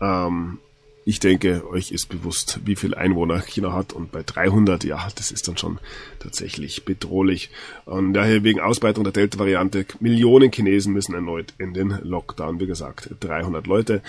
ähm, 0.00 0.58
ich 1.04 1.18
denke, 1.18 1.66
euch 1.68 1.92
ist 1.92 2.08
bewusst, 2.08 2.60
wie 2.64 2.76
viel 2.76 2.94
Einwohner 2.94 3.40
China 3.40 3.72
hat 3.72 3.92
und 3.92 4.12
bei 4.12 4.22
300, 4.22 4.84
ja, 4.84 5.08
das 5.16 5.30
ist 5.30 5.48
dann 5.48 5.56
schon 5.56 5.78
tatsächlich 6.18 6.84
bedrohlich. 6.84 7.50
Und 7.86 8.12
daher 8.12 8.44
wegen 8.44 8.60
Ausbreitung 8.60 9.04
der 9.04 9.12
Delta-Variante, 9.12 9.86
Millionen 10.00 10.52
Chinesen 10.52 10.92
müssen 10.92 11.14
erneut 11.14 11.54
in 11.58 11.72
den 11.72 11.98
Lockdown, 12.02 12.60
wie 12.60 12.66
gesagt, 12.66 13.10
300 13.20 13.66
Leute. 13.66 14.02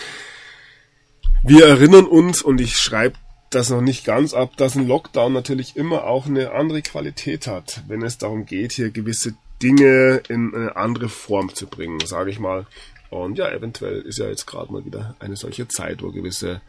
Wir 1.43 1.65
erinnern 1.65 2.05
uns, 2.05 2.41
und 2.41 2.59
ich 2.59 2.77
schreibe 2.77 3.15
das 3.49 3.69
noch 3.69 3.81
nicht 3.81 4.05
ganz 4.05 4.33
ab, 4.33 4.57
dass 4.57 4.75
ein 4.75 4.87
Lockdown 4.87 5.33
natürlich 5.33 5.75
immer 5.75 6.03
auch 6.05 6.25
eine 6.25 6.51
andere 6.51 6.81
Qualität 6.81 7.47
hat, 7.47 7.83
wenn 7.87 8.01
es 8.01 8.17
darum 8.17 8.45
geht, 8.45 8.73
hier 8.73 8.91
gewisse 8.91 9.33
Dinge 9.61 10.21
in 10.29 10.53
eine 10.53 10.75
andere 10.75 11.09
Form 11.09 11.53
zu 11.53 11.67
bringen, 11.67 11.99
sage 12.05 12.31
ich 12.31 12.39
mal. 12.39 12.65
Und 13.11 13.37
ja, 13.37 13.51
eventuell 13.51 14.01
ist 14.01 14.19
ja 14.19 14.29
jetzt 14.29 14.47
gerade 14.47 14.71
mal 14.71 14.85
wieder 14.85 15.15
eine 15.19 15.35
solche 15.35 15.67
Zeit, 15.67 16.01
wo 16.01 16.11
gewisse 16.11 16.61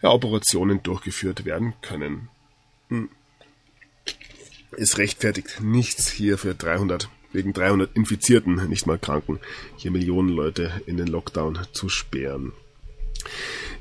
ja, 0.00 0.10
Operationen 0.10 0.82
durchgeführt 0.82 1.44
werden 1.44 1.74
können. 1.82 2.28
Hm. 2.88 3.10
Es 4.76 4.96
rechtfertigt 4.96 5.60
nichts 5.60 6.10
hier 6.10 6.38
für 6.38 6.54
300, 6.54 7.10
wegen 7.32 7.52
300 7.52 7.94
Infizierten, 7.94 8.68
nicht 8.68 8.86
mal 8.86 8.98
Kranken, 8.98 9.38
hier 9.76 9.90
Millionen 9.90 10.30
Leute 10.30 10.80
in 10.86 10.96
den 10.96 11.08
Lockdown 11.08 11.58
zu 11.72 11.90
sperren. 11.90 12.52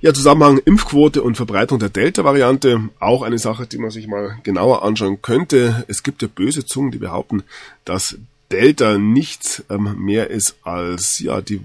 Ja, 0.01 0.13
Zusammenhang 0.13 0.57
Impfquote 0.57 1.23
und 1.23 1.35
Verbreitung 1.35 1.79
der 1.79 1.89
Delta-Variante, 1.89 2.89
auch 2.99 3.21
eine 3.21 3.39
Sache, 3.39 3.67
die 3.67 3.77
man 3.77 3.89
sich 3.89 4.07
mal 4.07 4.37
genauer 4.43 4.83
anschauen 4.83 5.21
könnte. 5.21 5.85
Es 5.87 6.03
gibt 6.03 6.21
ja 6.21 6.27
böse 6.27 6.65
Zungen, 6.65 6.91
die 6.91 6.97
behaupten, 6.97 7.43
dass 7.85 8.17
Delta 8.51 8.97
nichts 8.97 9.63
ähm, 9.69 9.95
mehr 9.97 10.29
ist 10.29 10.57
als 10.63 11.19
ja 11.19 11.41
die 11.41 11.61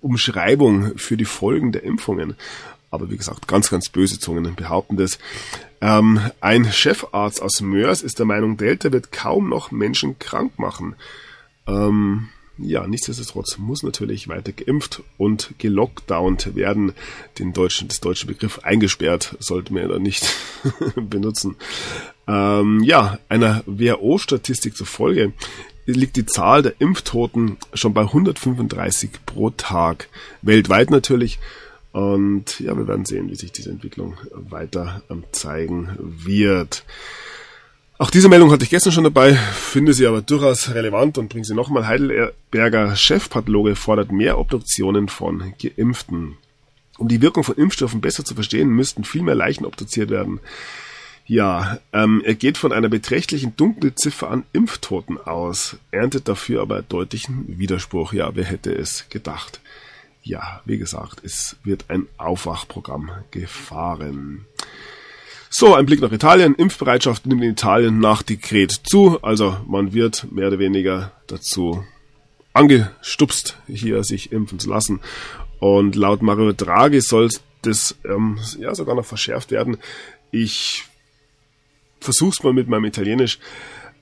Umschreibung 0.00 0.96
für 0.98 1.16
die 1.16 1.24
Folgen 1.24 1.72
der 1.72 1.82
Impfungen. 1.82 2.36
Aber 2.90 3.10
wie 3.10 3.16
gesagt, 3.16 3.48
ganz, 3.48 3.70
ganz 3.70 3.88
böse 3.88 4.18
Zungen 4.18 4.54
behaupten 4.54 4.96
das. 4.96 5.18
Ähm, 5.80 6.20
ein 6.40 6.70
Chefarzt 6.72 7.42
aus 7.42 7.60
Mörs 7.60 8.02
ist 8.02 8.18
der 8.18 8.26
Meinung, 8.26 8.56
Delta 8.56 8.92
wird 8.92 9.12
kaum 9.12 9.48
noch 9.48 9.70
Menschen 9.70 10.18
krank 10.18 10.58
machen. 10.58 10.94
Ähm, 11.66 12.28
ja, 12.58 12.86
nichtsdestotrotz 12.86 13.58
muss 13.58 13.82
natürlich 13.82 14.28
weiter 14.28 14.52
geimpft 14.52 15.02
und 15.18 15.54
gelockdownt 15.58 16.54
werden. 16.54 16.94
Den 17.38 17.52
deutschen, 17.52 17.88
das 17.88 18.00
deutsche 18.00 18.26
Begriff 18.26 18.60
eingesperrt 18.60 19.36
sollten 19.40 19.74
wir 19.74 19.86
ja 19.88 19.98
nicht 19.98 20.34
benutzen. 20.96 21.56
Ähm, 22.26 22.82
ja, 22.82 23.18
einer 23.28 23.62
WHO-Statistik 23.66 24.74
zufolge 24.74 25.34
liegt 25.94 26.16
die 26.16 26.26
Zahl 26.26 26.62
der 26.62 26.74
Impftoten 26.80 27.58
schon 27.74 27.94
bei 27.94 28.02
135 28.02 29.10
pro 29.24 29.50
Tag. 29.50 30.08
Weltweit 30.42 30.90
natürlich. 30.90 31.38
Und 31.92 32.60
ja, 32.60 32.76
wir 32.76 32.88
werden 32.88 33.06
sehen, 33.06 33.30
wie 33.30 33.36
sich 33.36 33.52
diese 33.52 33.70
Entwicklung 33.70 34.18
weiter 34.32 35.02
ähm, 35.08 35.24
zeigen 35.32 35.90
wird. 35.98 36.84
Auch 37.98 38.10
diese 38.10 38.28
Meldung 38.28 38.50
hatte 38.50 38.64
ich 38.64 38.70
gestern 38.70 38.92
schon 38.92 39.04
dabei, 39.04 39.32
finde 39.34 39.94
sie 39.94 40.06
aber 40.06 40.20
durchaus 40.20 40.74
relevant 40.74 41.16
und 41.16 41.30
bringe 41.30 41.46
sie 41.46 41.54
nochmal. 41.54 41.86
Heidelberger 41.86 42.94
Chefpathologe 42.94 43.74
fordert 43.74 44.12
mehr 44.12 44.38
Obduktionen 44.38 45.08
von 45.08 45.54
Geimpften. 45.58 46.36
Um 46.98 47.08
die 47.08 47.22
Wirkung 47.22 47.44
von 47.44 47.56
Impfstoffen 47.56 48.02
besser 48.02 48.24
zu 48.24 48.34
verstehen, 48.34 48.68
müssten 48.68 49.04
viel 49.04 49.22
mehr 49.22 49.34
Leichen 49.34 49.64
obduziert 49.64 50.10
werden. 50.10 50.40
Ja, 51.28 51.80
ähm, 51.92 52.22
er 52.24 52.36
geht 52.36 52.56
von 52.56 52.72
einer 52.72 52.88
beträchtlichen 52.88 53.56
Dunkelziffer 53.56 54.30
an 54.30 54.44
Impftoten 54.52 55.18
aus, 55.18 55.76
erntet 55.90 56.28
dafür 56.28 56.62
aber 56.62 56.82
deutlichen 56.82 57.58
Widerspruch. 57.58 58.12
Ja, 58.12 58.36
wer 58.36 58.44
hätte 58.44 58.72
es 58.72 59.08
gedacht? 59.08 59.60
Ja, 60.22 60.60
wie 60.64 60.78
gesagt, 60.78 61.22
es 61.24 61.56
wird 61.64 61.86
ein 61.88 62.06
Aufwachprogramm 62.16 63.10
gefahren. 63.32 64.46
So, 65.50 65.74
ein 65.74 65.86
Blick 65.86 66.00
nach 66.00 66.12
Italien. 66.12 66.54
Impfbereitschaft 66.54 67.26
nimmt 67.26 67.42
in 67.42 67.50
Italien 67.50 67.98
nach 67.98 68.22
Dekret 68.22 68.72
zu. 68.72 69.22
Also 69.22 69.56
man 69.66 69.92
wird 69.92 70.30
mehr 70.30 70.48
oder 70.48 70.58
weniger 70.58 71.12
dazu 71.26 71.84
angestupst, 72.52 73.56
hier 73.66 74.04
sich 74.04 74.32
impfen 74.32 74.58
zu 74.58 74.68
lassen. 74.68 75.00
Und 75.58 75.96
laut 75.96 76.22
Mario 76.22 76.52
Draghi 76.52 77.00
soll 77.00 77.30
das 77.62 77.96
ähm, 78.04 78.38
ja 78.58 78.74
sogar 78.74 78.94
noch 78.94 79.04
verschärft 79.04 79.50
werden. 79.50 79.76
Ich 80.30 80.84
versuch's 82.00 82.42
mal 82.42 82.52
mit 82.52 82.68
meinem 82.68 82.84
Italienisch. 82.84 83.38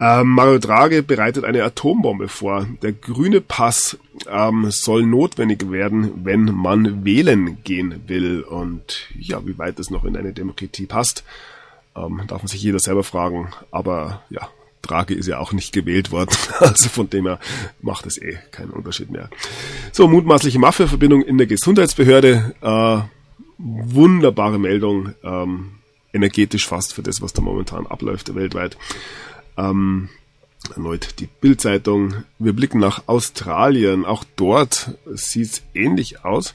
Ähm, 0.01 0.31
Mario 0.31 0.59
Draghi 0.59 1.03
bereitet 1.03 1.45
eine 1.45 1.63
Atombombe 1.63 2.29
vor. 2.29 2.67
Der 2.83 2.93
grüne 2.93 3.41
Pass 3.41 3.97
ähm, 4.29 4.71
soll 4.71 5.05
notwendig 5.05 5.71
werden, 5.71 6.25
wenn 6.25 6.47
man 6.47 7.05
wählen 7.05 7.63
gehen 7.63 8.03
will. 8.07 8.43
Und 8.43 9.09
ja, 9.19 9.47
wie 9.47 9.57
weit 9.59 9.79
das 9.79 9.91
noch 9.91 10.05
in 10.05 10.17
eine 10.17 10.33
Demokratie 10.33 10.87
passt, 10.87 11.25
ähm, 11.97 12.23
darf 12.27 12.43
man 12.43 12.49
sich 12.49 12.63
jeder 12.63 12.81
selber 12.81 13.05
fragen. 13.05 13.51
Aber 13.71 14.23
ja, 14.31 14.49
Draghi 14.83 15.15
ist 15.15 15.29
ja 15.29 15.39
auch 15.39 15.53
nicht 15.53 15.73
gewählt 15.73 16.11
worden. 16.11 16.31
Also 16.59 16.89
von 16.89 17.09
dem 17.09 17.27
her 17.27 17.39
macht 17.81 18.07
es 18.07 18.21
eh 18.21 18.39
keinen 18.51 18.71
Unterschied 18.71 19.11
mehr. 19.11 19.31
So, 19.93 20.09
mutmaßliche 20.09 20.59
Mafia-Verbindung 20.59 21.23
in 21.23 21.39
der 21.39 21.47
Gesundheitsbehörde. 21.47 22.55
Äh, 22.61 22.99
wunderbare 23.59 24.59
Meldung. 24.59 25.15
Ähm, 25.23 25.71
energetisch 26.15 26.67
fast 26.67 26.95
für 26.95 27.03
das, 27.03 27.21
was 27.21 27.35
da 27.35 27.43
momentan 27.43 27.87
abläuft 27.87 28.35
weltweit. 28.35 28.79
Ähm, 29.59 30.09
erneut 30.75 31.21
die 31.21 31.29
Bildzeitung. 31.41 32.25
Wir 32.39 32.55
blicken 32.55 32.79
nach 32.79 33.03
Australien. 33.07 34.07
Auch 34.07 34.25
dort 34.37 34.97
sieht 35.07 35.47
es 35.47 35.63
ähnlich 35.75 36.25
aus. 36.25 36.55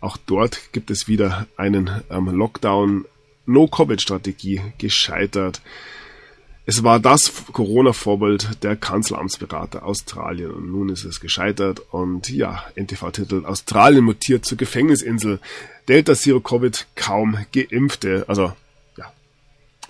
Auch 0.00 0.18
dort 0.18 0.72
gibt 0.72 0.90
es 0.90 1.08
wieder 1.08 1.46
einen 1.56 2.02
ähm, 2.10 2.28
Lockdown. 2.28 3.06
No-Covid-Strategie 3.46 4.60
gescheitert. 4.78 5.60
Es 6.66 6.82
war 6.82 6.98
das 6.98 7.30
Corona-Vorbild 7.52 8.62
der 8.64 8.74
Kanzleramtsberater 8.74 9.84
Australien 9.84 10.50
und 10.50 10.72
nun 10.72 10.88
ist 10.88 11.04
es 11.04 11.20
gescheitert 11.20 11.82
und 11.90 12.30
ja, 12.30 12.64
NTV 12.74 13.10
titelt 13.10 13.44
Australien 13.44 14.02
mutiert 14.02 14.46
zur 14.46 14.56
Gefängnisinsel. 14.56 15.40
Delta 15.88 16.14
Zero 16.14 16.40
Covid 16.40 16.86
kaum 16.96 17.36
Geimpfte. 17.52 18.24
Also 18.28 18.54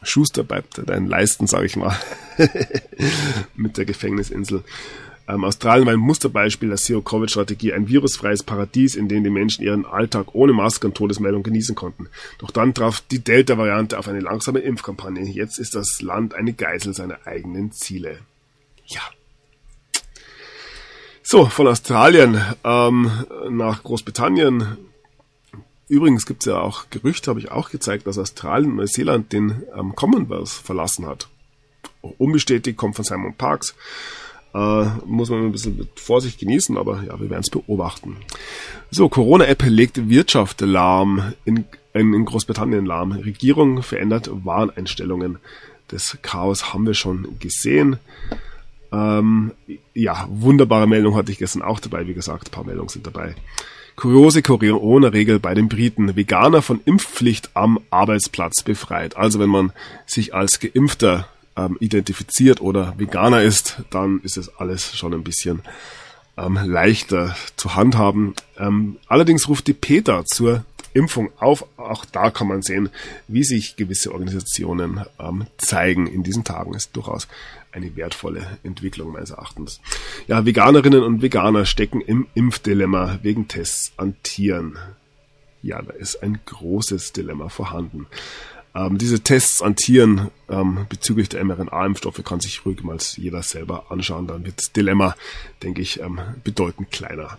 Schuster 0.05 0.43
bleibt 0.43 0.79
deinen 0.89 1.07
Leisten, 1.07 1.47
sage 1.47 1.67
ich 1.67 1.77
mal, 1.77 1.97
mit 3.57 3.77
der 3.77 3.85
Gefängnisinsel. 3.85 4.63
Ähm, 5.27 5.45
Australien 5.45 5.87
war 5.87 5.95
ein 5.95 6.01
Musterbeispiel 6.01 6.69
der 6.69 6.77
Zero-Covid-Strategie, 6.77 7.73
ein 7.73 7.89
virusfreies 7.89 8.43
Paradies, 8.43 8.95
in 8.95 9.09
dem 9.09 9.25
die 9.25 9.31
Menschen 9.31 9.65
ihren 9.65 9.87
Alltag 9.87 10.35
ohne 10.35 10.53
Maske 10.53 10.87
und 10.87 10.95
Todesmeldung 10.95 11.43
genießen 11.43 11.75
konnten. 11.75 12.09
Doch 12.39 12.51
dann 12.51 12.75
traf 12.75 13.01
die 13.11 13.21
Delta-Variante 13.21 13.99
auf 13.99 14.07
eine 14.07 14.21
langsame 14.21 14.61
Impfkampagne. 14.61 15.25
Jetzt 15.25 15.59
ist 15.59 15.75
das 15.75 16.03
Land 16.03 16.35
eine 16.35 16.53
Geisel 16.53 16.93
seiner 16.93 17.27
eigenen 17.27 17.73
Ziele. 17.73 18.19
Ja. 18.87 19.01
So, 21.23 21.47
von 21.47 21.69
Australien 21.69 22.39
ähm, 22.65 23.11
nach 23.49 23.83
Großbritannien 23.83 24.77
Übrigens 25.95 26.27
gibt 26.27 26.43
es 26.43 26.47
ja 26.47 26.59
auch 26.59 26.87
Gerüchte, 26.91 27.31
habe 27.31 27.39
ich 27.39 27.53
auch 27.53 27.71
gezeigt, 27.71 28.09
dass 28.09 28.19
Australien 28.19 28.73
und 28.73 28.77
Neuseeland 28.79 29.33
den 29.33 29.63
ähm, 29.79 29.95
Commonwealth 29.95 30.49
verlassen 30.49 31.07
hat. 31.07 31.29
Unbestätigt, 32.19 32.77
kommt 32.77 32.97
von 32.97 33.05
Simon 33.05 33.35
Parks. 33.35 33.77
Äh, 34.53 34.87
muss 35.07 35.31
man 35.31 35.45
ein 35.45 35.53
bisschen 35.53 35.79
mit 35.79 36.01
Vorsicht 36.01 36.41
genießen, 36.41 36.77
aber 36.77 37.05
ja, 37.05 37.21
wir 37.21 37.31
werden 37.31 37.45
es 37.45 37.51
beobachten. 37.51 38.17
So, 38.91 39.09
Corona-App 39.09 39.63
legt 39.67 40.09
Wirtschaft 40.09 40.63
lahm, 40.63 41.33
in, 41.45 41.65
in, 41.93 42.13
in 42.13 42.25
Großbritannien 42.25 42.87
lahm. 42.87 43.13
Regierung 43.13 43.85
verändert 43.85 44.29
Warneinstellungen. 44.33 45.39
Das 45.87 46.19
Chaos 46.23 46.75
haben 46.75 46.87
wir 46.87 46.95
schon 46.95 47.39
gesehen. 47.39 47.99
Ähm, 48.91 49.53
ja, 49.95 50.27
wunderbare 50.29 50.89
Meldung 50.89 51.15
hatte 51.15 51.31
ich 51.31 51.39
gestern 51.39 51.63
auch 51.63 51.79
dabei. 51.79 52.09
Wie 52.09 52.15
gesagt, 52.15 52.49
ein 52.49 52.51
paar 52.51 52.65
Meldungen 52.65 52.89
sind 52.89 53.07
dabei. 53.07 53.37
Kuriose 53.97 54.43
Corona-Regel 54.43 55.39
bei 55.39 55.55
den 55.55 55.69
Briten. 55.69 56.17
Veganer 56.17 56.63
von 56.63 56.81
Impfpflicht 56.85 57.51
am 57.55 57.79
Arbeitsplatz 57.91 58.63
befreit. 58.63 59.17
Also 59.17 59.39
wenn 59.39 59.49
man 59.51 59.73
sich 60.07 60.35
als 60.35 60.61
Geimpfter 60.61 61.29
ähm, 61.57 61.77
identifiziert 61.81 62.61
oder 62.61 62.95
Veganer 62.99 63.43
ist, 63.43 63.83
dann 63.91 64.21
ist 64.23 64.37
es 64.37 64.49
alles 64.59 64.97
schon 64.97 65.15
ein 65.15 65.25
bisschen 65.25 65.63
ähm, 66.37 66.59
leichter 66.65 67.37
zu 67.57 67.75
handhaben. 67.77 68.35
Ähm, 68.59 68.97
allerdings 69.07 69.49
ruft 69.49 69.67
die 69.67 69.75
PETA 69.75 70.25
zur 70.25 70.65
Impfung 70.95 71.31
auf. 71.39 71.67
Auch 71.77 72.05
da 72.05 72.31
kann 72.31 72.49
man 72.49 72.63
sehen, 72.63 72.89
wie 73.29 73.45
sich 73.45 73.77
gewisse 73.77 74.13
Organisationen 74.13 75.05
ähm, 75.19 75.47
zeigen 75.59 76.07
in 76.07 76.23
diesen 76.23 76.45
Tagen. 76.45 76.75
Ist 76.75 76.97
durchaus 76.97 77.29
eine 77.73 77.95
wertvolle 77.97 78.59
Entwicklung 78.63 79.13
meines 79.13 79.31
Erachtens. 79.31 79.81
Ja, 80.27 80.47
Veganerinnen 80.47 81.03
und 81.03 81.23
Veganer 81.23 81.67
stecken 81.67 82.01
im 82.01 82.27
Impfdilemma 82.35 83.19
wegen 83.23 83.49
Tests 83.49 83.93
an 83.97 84.17
Tieren. 84.23 84.79
Ja, 85.63 85.83
da 85.83 85.93
ist 85.93 86.23
ein 86.23 86.39
großes 86.45 87.13
Dilemma 87.13 87.49
vorhanden. 87.49 88.07
Ähm, 88.75 88.99
diese 88.99 89.21
Tests 89.21 89.63
an 89.63 89.77
Tieren 89.77 90.31
ähm, 90.49 90.87
bezüglich 90.89 91.29
der 91.29 91.45
mRNA-Impfstoffe 91.45 92.23
kann 92.25 92.41
sich 92.41 92.67
ruhig 92.67 92.83
mal 92.83 92.99
jeder 93.17 93.43
selber 93.43 93.91
anschauen. 93.91 94.27
Dann 94.27 94.45
wird 94.45 94.59
das 94.59 94.73
Dilemma, 94.73 95.15
denke 95.63 95.81
ich, 95.81 96.01
ähm, 96.01 96.21
bedeutend 96.43 96.91
kleiner. 96.91 97.39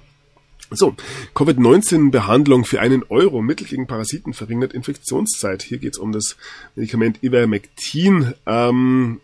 So, 0.72 0.96
Covid-19-Behandlung 1.36 2.66
für 2.66 2.82
einen 2.82 3.04
Euro, 3.10 3.42
Mittel 3.42 3.68
gegen 3.68 3.88
Parasiten 3.88 4.34
verringert 4.34 4.74
Infektionszeit. 4.74 5.62
Hier 5.62 5.78
geht 5.78 5.94
es 5.94 6.00
um 6.00 6.12
das 6.12 6.38
Medikament 6.76 7.22
Ivermectin. 7.24 8.34
Ähm, 8.48 9.22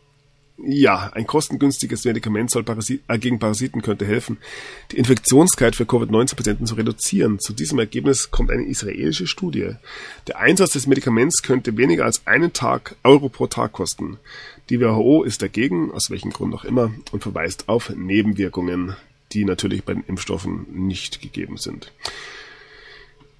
ja, 0.63 1.09
ein 1.13 1.25
kostengünstiges 1.25 2.05
Medikament 2.05 2.51
soll 2.51 2.63
Parasit 2.63 3.01
äh, 3.07 3.17
gegen 3.17 3.39
Parasiten 3.39 3.81
könnte 3.81 4.05
helfen, 4.05 4.37
die 4.91 4.97
Infektionskeit 4.97 5.75
für 5.75 5.85
Covid-19-Patienten 5.85 6.67
zu 6.67 6.75
reduzieren. 6.75 7.39
Zu 7.39 7.53
diesem 7.53 7.79
Ergebnis 7.79 8.29
kommt 8.29 8.51
eine 8.51 8.65
israelische 8.65 9.25
Studie. 9.25 9.71
Der 10.27 10.39
Einsatz 10.39 10.73
des 10.73 10.87
Medikaments 10.87 11.41
könnte 11.41 11.77
weniger 11.77 12.05
als 12.05 12.27
einen 12.27 12.53
Tag 12.53 12.95
Euro 13.03 13.29
pro 13.29 13.47
Tag 13.47 13.73
kosten. 13.73 14.17
Die 14.69 14.79
WHO 14.79 15.23
ist 15.23 15.41
dagegen, 15.41 15.91
aus 15.91 16.11
welchem 16.11 16.31
Grund 16.31 16.53
auch 16.53 16.63
immer, 16.63 16.93
und 17.11 17.23
verweist 17.23 17.67
auf 17.67 17.89
Nebenwirkungen, 17.89 18.95
die 19.33 19.45
natürlich 19.45 19.83
bei 19.83 19.93
den 19.93 20.03
Impfstoffen 20.07 20.65
nicht 20.71 21.21
gegeben 21.21 21.57
sind. 21.57 21.91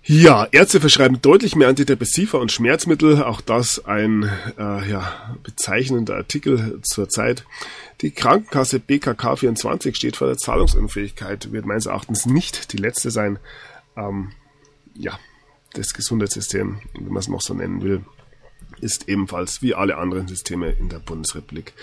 Ja, 0.04 0.48
Ärzte 0.52 0.82
verschreiben 0.82 1.22
deutlich 1.22 1.56
mehr 1.56 1.68
Antidepressiva 1.68 2.40
und 2.40 2.52
Schmerzmittel. 2.52 3.24
Auch 3.24 3.40
das 3.40 3.86
ein 3.86 4.24
äh, 4.58 4.90
ja, 4.90 5.38
bezeichnender 5.44 6.16
Artikel 6.16 6.80
zur 6.82 7.08
Zeit. 7.08 7.46
Die 8.02 8.10
Krankenkasse 8.10 8.80
BKK 8.80 9.36
24 9.36 9.96
steht 9.96 10.16
vor 10.16 10.28
der 10.28 10.38
Zahlungsunfähigkeit, 10.38 11.52
wird 11.52 11.68
meines 11.68 11.86
Erachtens 11.86 12.26
nicht 12.26 12.74
die 12.74 12.78
letzte 12.78 13.12
sein. 13.12 13.38
Ähm, 13.96 14.32
ja, 14.96 15.20
das 15.74 15.94
Gesundheitssystem, 15.94 16.80
wenn 16.96 17.08
man 17.08 17.18
es 17.18 17.28
noch 17.28 17.42
so 17.42 17.54
nennen 17.54 17.84
will, 17.84 18.04
ist 18.82 19.08
ebenfalls 19.08 19.62
wie 19.62 19.76
alle 19.76 19.98
anderen 19.98 20.28
Systeme 20.28 20.72
in 20.72 20.90
der 20.90 21.00
Bundesrepublik 21.00 21.74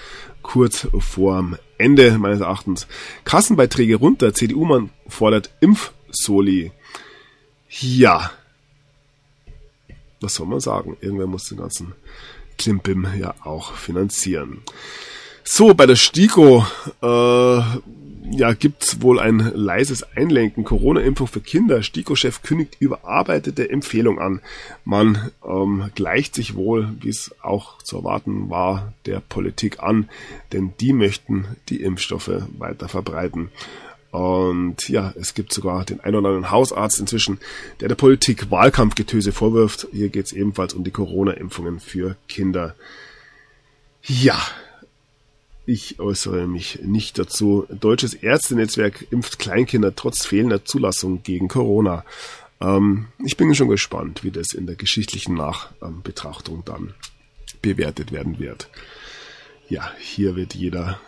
kurz 0.43 0.89
vorm 0.99 1.57
Ende 1.79 2.19
meines 2.19 2.41
Erachtens. 2.41 2.87
Kassenbeiträge 3.25 3.97
runter, 3.97 4.35
CDU-Mann 4.35 4.91
fordert 5.07 5.51
Impfsoli. 5.61 6.73
Ja, 7.69 8.31
was 10.21 10.35
soll 10.35 10.47
man 10.47 10.61
sagen? 10.61 10.97
Irgendwer 11.01 11.27
muss 11.27 11.49
den 11.49 11.59
ganzen 11.59 11.93
Klimbim 12.57 13.07
ja 13.19 13.35
auch 13.45 13.75
finanzieren. 13.75 14.63
So, 15.45 15.75
bei 15.75 15.87
der 15.87 15.97
STIKO 15.97 16.67
äh, 17.01 17.63
ja, 18.31 18.53
gibt's 18.53 19.03
wohl 19.03 19.19
ein 19.21 19.39
leises 19.55 20.03
Einlenken. 20.17 20.65
Corona-Impfung 20.65 21.27
für 21.27 21.41
Kinder. 21.41 21.83
STIKO-Chef 21.83 22.43
kündigt 22.43 22.77
überarbeitete 22.81 23.71
Empfehlung 23.71 24.19
an. 24.19 24.41
Man 24.85 25.31
ähm, 25.47 25.91
gleicht 25.95 26.35
sich 26.35 26.55
wohl, 26.55 26.91
wie 27.01 27.09
es 27.09 27.35
auch 27.43 27.83
zu 27.83 27.99
erwarten 27.99 28.51
war, 28.51 28.93
der 29.07 29.21
Politik 29.21 29.83
an, 29.83 30.09
denn 30.53 30.73
die 30.81 30.93
möchten 30.93 31.47
die 31.69 31.83
Impfstoffe 31.83 32.43
weiter 32.59 32.89
verbreiten. 32.89 33.51
Und 34.11 34.89
ja, 34.89 35.13
es 35.17 35.35
gibt 35.35 35.53
sogar 35.53 35.85
den 35.85 36.01
ein 36.01 36.15
oder 36.15 36.29
anderen 36.29 36.51
Hausarzt 36.51 36.99
inzwischen, 36.99 37.39
der 37.81 37.89
der 37.89 37.95
Politik 37.95 38.51
Wahlkampfgetöse 38.51 39.33
vorwirft. 39.33 39.87
Hier 39.93 40.09
geht's 40.09 40.33
ebenfalls 40.33 40.75
um 40.75 40.83
die 40.83 40.91
Corona-Impfungen 40.91 41.79
für 41.79 42.17
Kinder. 42.27 42.75
Ja, 44.03 44.41
ich 45.69 46.01
äußere 46.01 46.47
mich 46.47 46.81
nicht 46.83 47.19
dazu. 47.19 47.67
Deutsches 47.69 48.15
Ärztenetzwerk 48.15 49.07
impft 49.11 49.39
Kleinkinder 49.39 49.95
trotz 49.95 50.25
fehlender 50.25 50.65
Zulassung 50.65 51.23
gegen 51.23 51.49
Corona. 51.49 52.07
Ähm, 52.59 53.09
ich 53.23 53.37
bin 53.37 53.55
schon 53.55 53.69
gespannt, 53.69 54.25
wie 54.25 54.31
das 54.31 54.55
in 54.55 54.67
der 54.67 54.77
geschichtlichen 54.77 55.35
Nachbetrachtung 55.35 56.63
dann 56.65 56.95
bewertet 57.61 58.13
werden 58.13 58.39
wird. 58.39 58.71
Ja, 59.69 59.93
hier 60.01 60.37
wird 60.37 60.55
jeder 60.55 60.99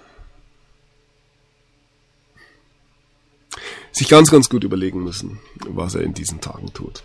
sich 3.93 4.09
ganz, 4.09 4.31
ganz 4.31 4.49
gut 4.49 4.65
überlegen 4.65 5.03
müssen, 5.03 5.39
was 5.69 5.95
er 5.95 6.03
in 6.03 6.15
diesen 6.15 6.41
Tagen 6.41 6.73
tut. 6.73 7.03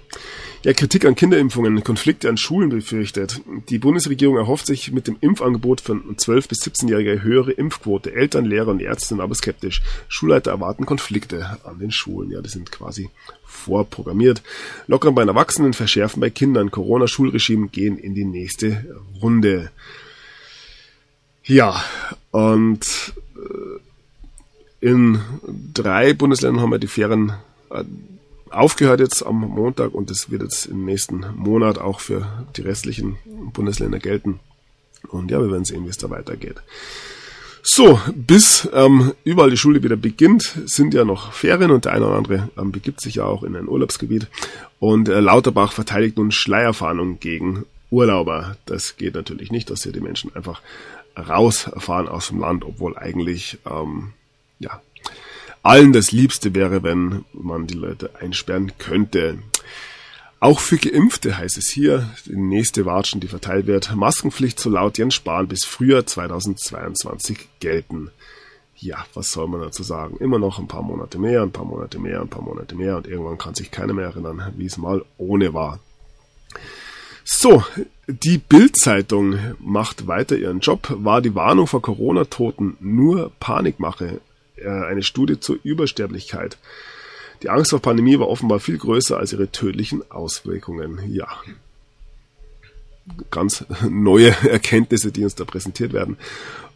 Ja, 0.63 0.73
Kritik 0.73 1.05
an 1.05 1.13
Kinderimpfungen, 1.13 1.83
Konflikte 1.83 2.27
an 2.27 2.37
Schulen 2.37 2.69
befürchtet. 2.69 3.41
Die 3.69 3.77
Bundesregierung 3.77 4.35
erhofft 4.35 4.65
sich 4.65 4.91
mit 4.91 5.07
dem 5.07 5.17
Impfangebot 5.21 5.79
von 5.79 6.15
12- 6.15 6.47
bis 6.47 6.63
17-Jährigen 6.63 7.21
höhere 7.21 7.51
Impfquote. 7.51 8.13
Eltern, 8.13 8.45
Lehrer 8.45 8.69
und 8.69 8.81
Ärzte 8.81 9.09
sind 9.09 9.21
aber 9.21 9.35
skeptisch. 9.35 9.83
Schulleiter 10.07 10.49
erwarten 10.49 10.87
Konflikte 10.87 11.59
an 11.65 11.77
den 11.77 11.91
Schulen. 11.91 12.31
Ja, 12.31 12.41
die 12.41 12.49
sind 12.49 12.71
quasi 12.71 13.09
vorprogrammiert. 13.45 14.41
Lockern 14.87 15.13
bei 15.13 15.23
Erwachsenen, 15.23 15.73
verschärfen 15.73 16.19
bei 16.19 16.31
Kindern. 16.31 16.71
Corona-Schulregime 16.71 17.67
gehen 17.67 17.99
in 17.99 18.15
die 18.15 18.25
nächste 18.25 18.85
Runde. 19.21 19.69
Ja, 21.43 21.83
und 22.31 23.13
in 24.85 25.19
drei 25.73 26.13
Bundesländern 26.13 26.61
haben 26.61 26.69
wir 26.69 26.77
die 26.77 26.85
Ferien 26.85 27.33
äh, 27.71 27.83
aufgehört 28.51 28.99
jetzt 28.99 29.25
am 29.25 29.41
Montag 29.41 29.95
und 29.95 30.11
das 30.11 30.29
wird 30.29 30.43
jetzt 30.43 30.67
im 30.67 30.85
nächsten 30.85 31.25
Monat 31.35 31.79
auch 31.79 31.99
für 31.99 32.45
die 32.55 32.61
restlichen 32.61 33.17
Bundesländer 33.51 33.97
gelten. 33.97 34.39
Und 35.07 35.31
ja, 35.31 35.41
wir 35.41 35.49
werden 35.49 35.65
sehen, 35.65 35.85
wie 35.85 35.89
es 35.89 35.97
da 35.97 36.11
weitergeht. 36.11 36.57
So, 37.63 37.99
bis 38.13 38.69
ähm, 38.73 39.13
überall 39.23 39.49
die 39.49 39.57
Schule 39.57 39.81
wieder 39.81 39.95
beginnt, 39.95 40.55
sind 40.65 40.93
ja 40.93 41.03
noch 41.03 41.33
Ferien 41.33 41.71
und 41.71 41.85
der 41.85 41.93
eine 41.93 42.05
oder 42.05 42.17
andere 42.17 42.49
ähm, 42.55 42.71
begibt 42.71 43.01
sich 43.01 43.15
ja 43.15 43.23
auch 43.23 43.41
in 43.41 43.55
ein 43.55 43.67
Urlaubsgebiet. 43.67 44.27
Und 44.77 45.09
äh, 45.09 45.19
Lauterbach 45.19 45.71
verteidigt 45.71 46.17
nun 46.17 46.29
Schleierfahndung 46.29 47.19
gegen 47.19 47.65
Urlauber. 47.89 48.55
Das 48.67 48.97
geht 48.97 49.15
natürlich 49.15 49.51
nicht, 49.51 49.71
dass 49.71 49.81
hier 49.81 49.93
die 49.93 49.99
Menschen 49.99 50.35
einfach 50.35 50.61
rausfahren 51.17 52.07
aus 52.07 52.27
dem 52.27 52.41
Land, 52.41 52.63
obwohl 52.63 52.95
eigentlich 52.95 53.57
ähm, 53.65 54.13
ja, 54.59 54.81
allen 55.63 55.93
das 55.93 56.11
Liebste 56.11 56.53
wäre, 56.53 56.83
wenn 56.83 57.25
man 57.33 57.67
die 57.67 57.73
Leute 57.73 58.11
einsperren 58.19 58.73
könnte. 58.77 59.39
Auch 60.39 60.59
für 60.59 60.77
Geimpfte 60.77 61.37
heißt 61.37 61.57
es 61.57 61.69
hier, 61.69 62.09
die 62.25 62.35
nächste 62.35 62.85
Watschen, 62.85 63.19
die 63.19 63.27
verteilt 63.27 63.65
wird, 63.65 63.95
Maskenpflicht 63.95 64.59
so 64.59 64.69
laut 64.69 64.97
Jens 64.97 65.15
Spahn 65.15 65.47
bis 65.47 65.65
Frühjahr 65.65 66.05
2022 66.05 67.47
gelten. 67.59 68.11
Ja, 68.77 69.05
was 69.13 69.31
soll 69.31 69.47
man 69.47 69.61
dazu 69.61 69.81
sagen? 69.81 70.17
Immer 70.17 70.37
noch 70.37 70.59
ein 70.59 70.67
paar 70.67 70.83
Monate 70.83 71.17
mehr, 71.17 71.41
ein 71.41 71.51
paar 71.51 71.65
Monate 71.65 71.97
mehr, 71.97 72.21
ein 72.21 72.27
paar 72.27 72.43
Monate 72.43 72.75
mehr 72.75 72.97
und 72.97 73.07
irgendwann 73.07 73.37
kann 73.37 73.55
sich 73.55 73.71
keiner 73.71 73.93
mehr 73.93 74.05
erinnern, 74.05 74.53
wie 74.57 74.65
es 74.65 74.77
mal 74.77 75.03
ohne 75.17 75.53
war. 75.53 75.79
So, 77.23 77.63
die 78.07 78.37
Bild-Zeitung 78.37 79.39
macht 79.59 80.05
weiter 80.05 80.37
ihren 80.37 80.59
Job. 80.59 80.93
War 80.99 81.21
die 81.21 81.33
Warnung 81.33 81.65
vor 81.65 81.81
Corona-Toten 81.81 82.77
nur 82.79 83.31
Panikmache? 83.39 84.21
Äh, 84.57 84.67
eine 84.67 85.03
Studie 85.03 85.39
zur 85.39 85.57
Übersterblichkeit. 85.63 86.57
Die 87.43 87.49
Angst 87.49 87.71
vor 87.71 87.81
Pandemie 87.81 88.19
war 88.19 88.29
offenbar 88.29 88.59
viel 88.59 88.77
größer 88.77 89.17
als 89.17 89.33
ihre 89.33 89.51
tödlichen 89.51 90.09
Auswirkungen. 90.09 90.99
Ja, 91.11 91.27
ganz 93.31 93.65
neue 93.89 94.29
Erkenntnisse, 94.49 95.11
die 95.11 95.23
uns 95.23 95.35
da 95.35 95.45
präsentiert 95.45 95.93
werden. 95.93 96.17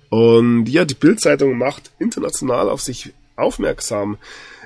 Und 0.09 0.67
ja, 0.67 0.85
die 0.85 0.95
Bildzeitung 0.95 1.57
macht 1.57 1.91
international 1.99 2.69
auf 2.69 2.81
sich 2.81 3.13
aufmerksam. 3.35 4.17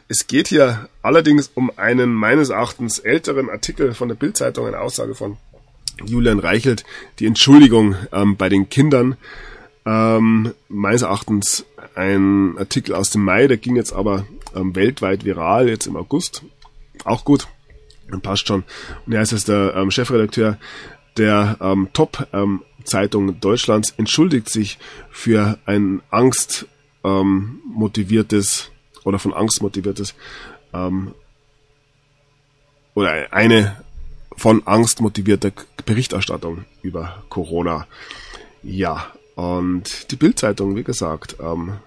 Es 0.07 0.27
geht 0.27 0.47
hier 0.47 0.89
allerdings 1.01 1.51
um 1.53 1.71
einen 1.77 2.13
meines 2.13 2.49
Erachtens 2.49 2.99
älteren 2.99 3.49
Artikel 3.49 3.93
von 3.93 4.07
der 4.07 4.15
Bildzeitung, 4.15 4.67
eine 4.67 4.79
Aussage 4.79 5.15
von 5.15 5.37
Julian 6.03 6.39
Reichelt, 6.39 6.83
die 7.19 7.25
Entschuldigung 7.25 7.95
ähm, 8.11 8.35
bei 8.35 8.49
den 8.49 8.69
Kindern. 8.69 9.15
Ähm, 9.85 10.53
meines 10.69 11.01
Erachtens 11.01 11.65
ein 11.95 12.57
Artikel 12.57 12.95
aus 12.95 13.09
dem 13.09 13.23
Mai, 13.23 13.47
der 13.47 13.57
ging 13.57 13.75
jetzt 13.75 13.93
aber 13.93 14.25
ähm, 14.55 14.75
weltweit 14.75 15.25
viral, 15.25 15.67
jetzt 15.67 15.87
im 15.87 15.97
August. 15.97 16.43
Auch 17.03 17.25
gut, 17.25 17.47
passt 18.21 18.47
schon. 18.47 18.63
Und 19.05 19.13
er 19.13 19.21
ist 19.21 19.31
jetzt 19.31 19.47
der 19.47 19.75
ähm, 19.75 19.91
Chefredakteur 19.91 20.57
der 21.17 21.57
ähm, 21.61 21.89
Top-Zeitung 21.93 23.29
ähm, 23.29 23.39
Deutschlands, 23.39 23.93
entschuldigt 23.97 24.49
sich 24.49 24.79
für 25.11 25.59
ein 25.65 26.01
Angst 26.09 26.65
ähm, 27.03 27.61
oder 29.03 29.19
von 29.19 29.33
Angst 29.33 29.61
motiviertes 29.61 30.15
ähm, 30.73 31.13
oder 32.95 33.31
eine 33.31 33.83
von 34.35 34.65
Angst 34.65 35.01
motivierte 35.01 35.53
Berichterstattung 35.85 36.65
über 36.81 37.23
Corona. 37.29 37.87
Ja, 38.63 39.11
und 39.35 40.11
die 40.11 40.15
Bildzeitung, 40.15 40.75
wie 40.75 40.83
gesagt, 40.83 41.37
ähm, 41.39 41.77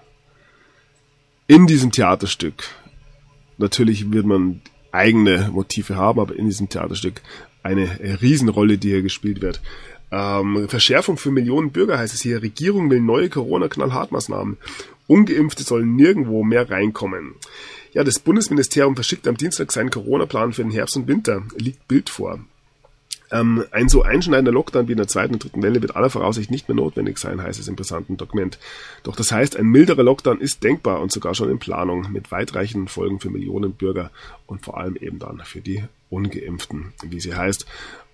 in 1.47 1.67
diesem 1.67 1.91
Theaterstück, 1.91 2.63
natürlich 3.57 4.11
wird 4.11 4.25
man 4.25 4.61
eigene 4.91 5.49
Motive 5.51 5.95
haben, 5.95 6.19
aber 6.19 6.35
in 6.35 6.45
diesem 6.45 6.69
Theaterstück 6.69 7.21
eine 7.63 8.21
Riesenrolle, 8.21 8.77
die 8.77 8.89
hier 8.89 9.01
gespielt 9.01 9.41
wird. 9.41 9.61
Ähm, 10.11 10.67
Verschärfung 10.69 11.17
für 11.17 11.31
Millionen 11.31 11.71
Bürger 11.71 11.97
heißt 11.97 12.13
es 12.13 12.21
hier. 12.21 12.41
Regierung 12.41 12.89
will 12.89 13.01
neue 13.01 13.29
Corona-Knallhartmaßnahmen. 13.29 14.57
Ungeimpfte 15.07 15.63
sollen 15.63 15.95
nirgendwo 15.95 16.43
mehr 16.43 16.69
reinkommen. 16.69 17.35
Ja, 17.93 18.03
das 18.03 18.19
Bundesministerium 18.19 18.95
verschickt 18.95 19.27
am 19.27 19.37
Dienstag 19.37 19.71
seinen 19.71 19.89
Corona-Plan 19.89 20.53
für 20.53 20.63
den 20.63 20.71
Herbst 20.71 20.95
und 20.97 21.07
Winter. 21.07 21.43
Liegt 21.57 21.87
Bild 21.87 22.09
vor. 22.09 22.39
Ähm, 23.29 23.65
ein 23.71 23.89
so 23.89 24.03
einschneidender 24.03 24.51
Lockdown 24.51 24.87
wie 24.87 24.93
in 24.93 24.97
der 24.97 25.07
zweiten 25.07 25.33
und 25.33 25.43
dritten 25.43 25.61
Welle 25.61 25.81
wird 25.81 25.95
aller 25.95 26.09
Voraussicht 26.09 26.49
nicht 26.49 26.69
mehr 26.69 26.75
notwendig 26.75 27.17
sein, 27.17 27.41
heißt 27.41 27.59
es 27.59 27.67
im 27.67 27.75
brisanten 27.75 28.15
Dokument. 28.15 28.57
Doch 29.03 29.15
das 29.15 29.31
heißt, 29.31 29.57
ein 29.57 29.65
milderer 29.65 30.03
Lockdown 30.03 30.39
ist 30.39 30.63
denkbar 30.63 31.01
und 31.01 31.11
sogar 31.11 31.35
schon 31.35 31.49
in 31.49 31.59
Planung 31.59 32.11
mit 32.11 32.31
weitreichenden 32.31 32.87
Folgen 32.87 33.19
für 33.19 33.29
Millionen 33.29 33.73
Bürger 33.73 34.11
und 34.45 34.63
vor 34.63 34.77
allem 34.77 34.95
eben 34.95 35.19
dann 35.19 35.41
für 35.43 35.59
die 35.59 35.83
Ungeimpften, 36.09 36.93
wie 37.03 37.19
sie 37.19 37.35
heißt. 37.35 37.65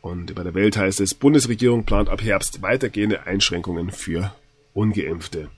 Und 0.02 0.34
bei 0.34 0.44
der 0.44 0.56
Welt 0.56 0.78
heißt 0.78 1.00
es, 1.00 1.14
Bundesregierung 1.14 1.86
plant 1.86 2.10
ab 2.10 2.22
Herbst 2.22 2.62
weitergehende 2.62 3.28
Einschränkungen 3.28 3.92
für 3.92 4.34
Ungeimpfte. 4.74 5.50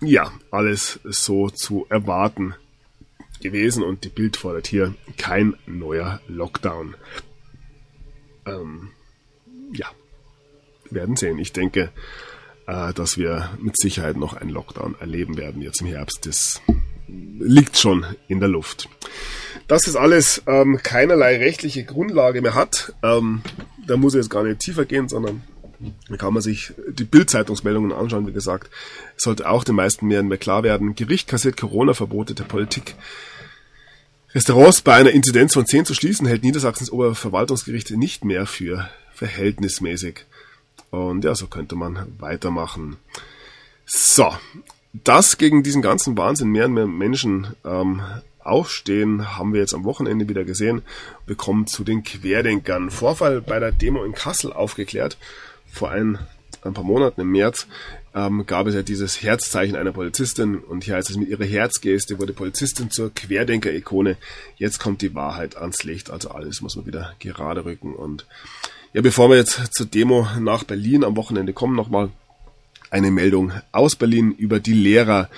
Ja, 0.00 0.32
alles 0.50 1.00
so 1.04 1.50
zu 1.50 1.86
erwarten 1.88 2.54
gewesen 3.42 3.82
und 3.82 4.04
die 4.04 4.08
Bild 4.08 4.36
fordert 4.36 4.66
hier 4.66 4.94
kein 5.18 5.54
neuer 5.66 6.20
Lockdown 6.28 6.94
ähm, 8.46 8.90
ja, 9.72 9.86
werden 10.90 11.16
sehen. 11.16 11.38
Ich 11.38 11.52
denke, 11.52 11.90
äh, 12.66 12.92
dass 12.92 13.18
wir 13.18 13.50
mit 13.60 13.78
Sicherheit 13.78 14.16
noch 14.16 14.34
einen 14.34 14.50
Lockdown 14.50 14.96
erleben 15.00 15.36
werden 15.36 15.62
jetzt 15.62 15.80
im 15.80 15.86
Herbst. 15.86 16.26
Das 16.26 16.60
liegt 17.06 17.76
schon 17.76 18.04
in 18.28 18.40
der 18.40 18.48
Luft. 18.48 18.88
Dass 19.68 19.86
es 19.86 19.96
alles 19.96 20.42
ähm, 20.46 20.80
keinerlei 20.82 21.38
rechtliche 21.38 21.84
Grundlage 21.84 22.42
mehr 22.42 22.54
hat, 22.54 22.94
ähm, 23.02 23.42
da 23.86 23.96
muss 23.96 24.14
ich 24.14 24.18
jetzt 24.18 24.30
gar 24.30 24.42
nicht 24.42 24.60
tiefer 24.60 24.84
gehen, 24.84 25.08
sondern 25.08 25.42
da 26.08 26.16
kann 26.16 26.32
man 26.32 26.42
sich 26.42 26.72
die 26.88 27.04
Bildzeitungsmeldungen 27.04 27.92
anschauen, 27.92 28.26
wie 28.26 28.32
gesagt. 28.32 28.70
Es 29.16 29.24
sollte 29.24 29.48
auch 29.48 29.64
den 29.64 29.74
meisten 29.74 30.06
mehr 30.06 30.22
klar 30.38 30.62
werden. 30.62 30.94
Gericht 30.94 31.28
kassiert 31.28 31.56
Corona-Verbote 31.56 32.34
der 32.34 32.44
Politik. 32.44 32.94
Restaurants 34.34 34.82
bei 34.82 34.94
einer 34.94 35.12
Inzidenz 35.12 35.54
von 35.54 35.64
10 35.64 35.84
zu 35.84 35.94
schließen, 35.94 36.26
hält 36.26 36.42
Niedersachsens 36.42 36.90
Oberverwaltungsgericht 36.90 37.92
nicht 37.92 38.24
mehr 38.24 38.46
für 38.46 38.88
verhältnismäßig. 39.14 40.26
Und 40.90 41.24
ja, 41.24 41.36
so 41.36 41.46
könnte 41.46 41.76
man 41.76 42.12
weitermachen. 42.18 42.96
So, 43.86 44.34
dass 44.92 45.38
gegen 45.38 45.62
diesen 45.62 45.82
ganzen 45.82 46.18
Wahnsinn 46.18 46.48
mehr 46.48 46.64
und 46.64 46.72
mehr 46.72 46.88
Menschen 46.88 47.54
ähm, 47.64 48.02
aufstehen, 48.40 49.36
haben 49.38 49.52
wir 49.52 49.60
jetzt 49.60 49.72
am 49.72 49.84
Wochenende 49.84 50.28
wieder 50.28 50.44
gesehen. 50.44 50.82
Wir 51.26 51.36
kommen 51.36 51.68
zu 51.68 51.84
den 51.84 52.02
Querdenkern. 52.02 52.90
Vorfall 52.90 53.40
bei 53.40 53.60
der 53.60 53.70
Demo 53.70 54.02
in 54.02 54.14
Kassel 54.14 54.52
aufgeklärt. 54.52 55.16
Vor 55.72 55.92
ein, 55.92 56.18
ein 56.62 56.74
paar 56.74 56.82
Monaten 56.82 57.20
im 57.20 57.30
März 57.30 57.68
ähm, 58.14 58.46
gab 58.46 58.66
es 58.66 58.74
ja 58.74 58.82
dieses 58.82 59.22
Herzzeichen 59.22 59.76
einer 59.76 59.92
Polizistin 59.92 60.58
und 60.58 60.84
hier 60.84 60.94
heißt 60.94 61.10
es 61.10 61.16
mit 61.16 61.28
ihrer 61.28 61.44
Herzgeste 61.44 62.18
wurde 62.18 62.32
Polizistin 62.32 62.90
zur 62.90 63.12
Querdenker-Ikone. 63.12 64.16
Jetzt 64.56 64.78
kommt 64.78 65.02
die 65.02 65.14
Wahrheit 65.14 65.56
ans 65.56 65.84
Licht, 65.84 66.10
also 66.10 66.30
alles 66.30 66.60
muss 66.60 66.76
man 66.76 66.86
wieder 66.86 67.14
gerade 67.18 67.64
rücken 67.64 67.94
und 67.94 68.26
ja, 68.92 69.02
bevor 69.02 69.28
wir 69.28 69.36
jetzt 69.36 69.74
zur 69.74 69.86
Demo 69.86 70.28
nach 70.38 70.62
Berlin 70.62 71.02
am 71.02 71.16
Wochenende 71.16 71.52
kommen, 71.52 71.74
nochmal 71.74 72.10
eine 72.90 73.10
Meldung 73.10 73.52
aus 73.72 73.96
Berlin 73.96 74.30
über 74.30 74.60
die 74.60 74.72
Lehrer. 74.72 75.28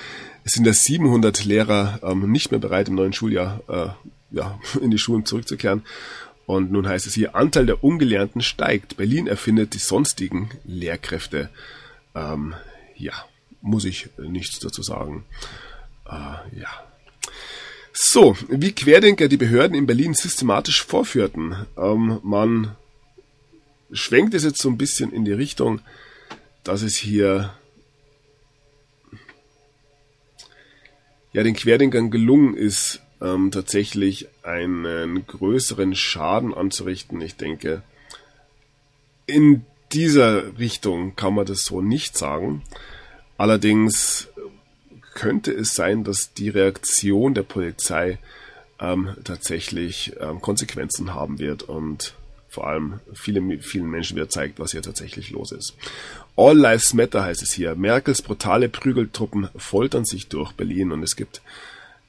Es 0.45 0.53
sind 0.53 0.67
ja 0.67 0.75
700 0.75 1.47
Lehrer 1.47 1.99
ähm, 2.03 2.31
nicht 2.31 2.51
mehr 2.51 2.61
bereit, 2.61 2.89
im 2.89 2.97
neuen 2.97 3.15
Schuljahr 3.15 3.63
äh, 3.69 4.37
ja, 4.37 4.61
in 4.83 4.91
die 4.91 4.99
Schulen 4.99 5.25
zurückzukehren. 5.25 5.85
Und 6.45 6.71
nun 6.71 6.87
heißt 6.87 7.07
es 7.07 7.15
hier, 7.15 7.35
Anteil 7.35 7.65
der 7.65 7.83
Ungelernten 7.83 8.43
steigt. 8.43 8.99
Berlin 8.99 9.27
erfindet 9.27 9.73
die 9.73 9.79
sonstigen 9.79 10.51
Lehrkräfte. 10.65 11.49
Ähm, 12.17 12.55
ja, 12.97 13.13
muss 13.61 13.85
ich 13.85 14.09
nichts 14.17 14.59
dazu 14.59 14.83
sagen. 14.83 15.25
Äh, 16.07 16.59
ja. 16.59 16.69
So, 17.93 18.37
wie 18.49 18.73
Querdenker 18.73 19.29
die 19.29 19.37
Behörden 19.37 19.77
in 19.77 19.87
Berlin 19.87 20.15
systematisch 20.15 20.85
vorführten. 20.85 21.67
Ähm, 21.77 22.21
man 22.23 22.77
schwenkt 23.93 24.35
es 24.35 24.45
jetzt 24.45 24.61
so 24.61 24.69
ein 24.69 24.79
bisschen 24.79 25.13
in 25.13 25.25
die 25.25 25.33
Richtung, 25.33 25.81
dass 26.65 26.83
es 26.83 26.97
hier 26.97 27.55
ja 31.33 31.43
den 31.43 31.55
Querdenkern 31.55 32.11
gelungen 32.11 32.57
ist, 32.57 33.03
ähm, 33.21 33.51
tatsächlich 33.51 34.29
einen 34.43 35.27
größeren 35.27 35.95
Schaden 35.95 36.55
anzurichten. 36.55 37.21
Ich 37.21 37.37
denke, 37.37 37.83
in 39.27 39.65
dieser 39.97 40.59
Richtung 40.59 41.17
kann 41.17 41.35
man 41.35 41.47
das 41.47 41.65
so 41.65 41.81
nicht 41.81 42.19
sagen. 42.19 42.63
Allerdings 43.39 44.29
könnte 45.15 45.51
es 45.53 45.75
sein, 45.75 46.05
dass 46.05 46.35
die 46.35 46.51
Reaktion 46.51 47.33
der 47.33 47.45
Polizei 47.45 48.19
ähm, 48.79 49.17
tatsächlich 49.25 50.15
ähm, 50.21 50.43
Konsequenzen 50.43 51.15
haben 51.15 51.39
wird 51.39 51.63
und 51.63 52.15
vor 52.51 52.67
allem 52.67 53.01
viele, 53.15 53.59
vielen 53.61 53.91
Menschen 53.91 54.17
wieder 54.17 54.29
zeigt, 54.29 54.61
was 54.61 54.73
hier 54.73 54.83
tatsächlich 54.83 55.31
los 55.31 55.51
ist. 55.51 55.75
All 56.37 56.57
Lives 56.57 56.93
Matter 56.93 57.25
heißt 57.25 57.43
es 57.43 57.53
hier. 57.53 57.75
Merkels 57.75 58.21
brutale 58.21 58.69
Prügeltruppen 58.69 59.49
foltern 59.57 60.05
sich 60.05 60.29
durch 60.29 60.53
Berlin 60.53 60.93
und 60.93 61.03
es 61.03 61.17
gibt 61.17 61.41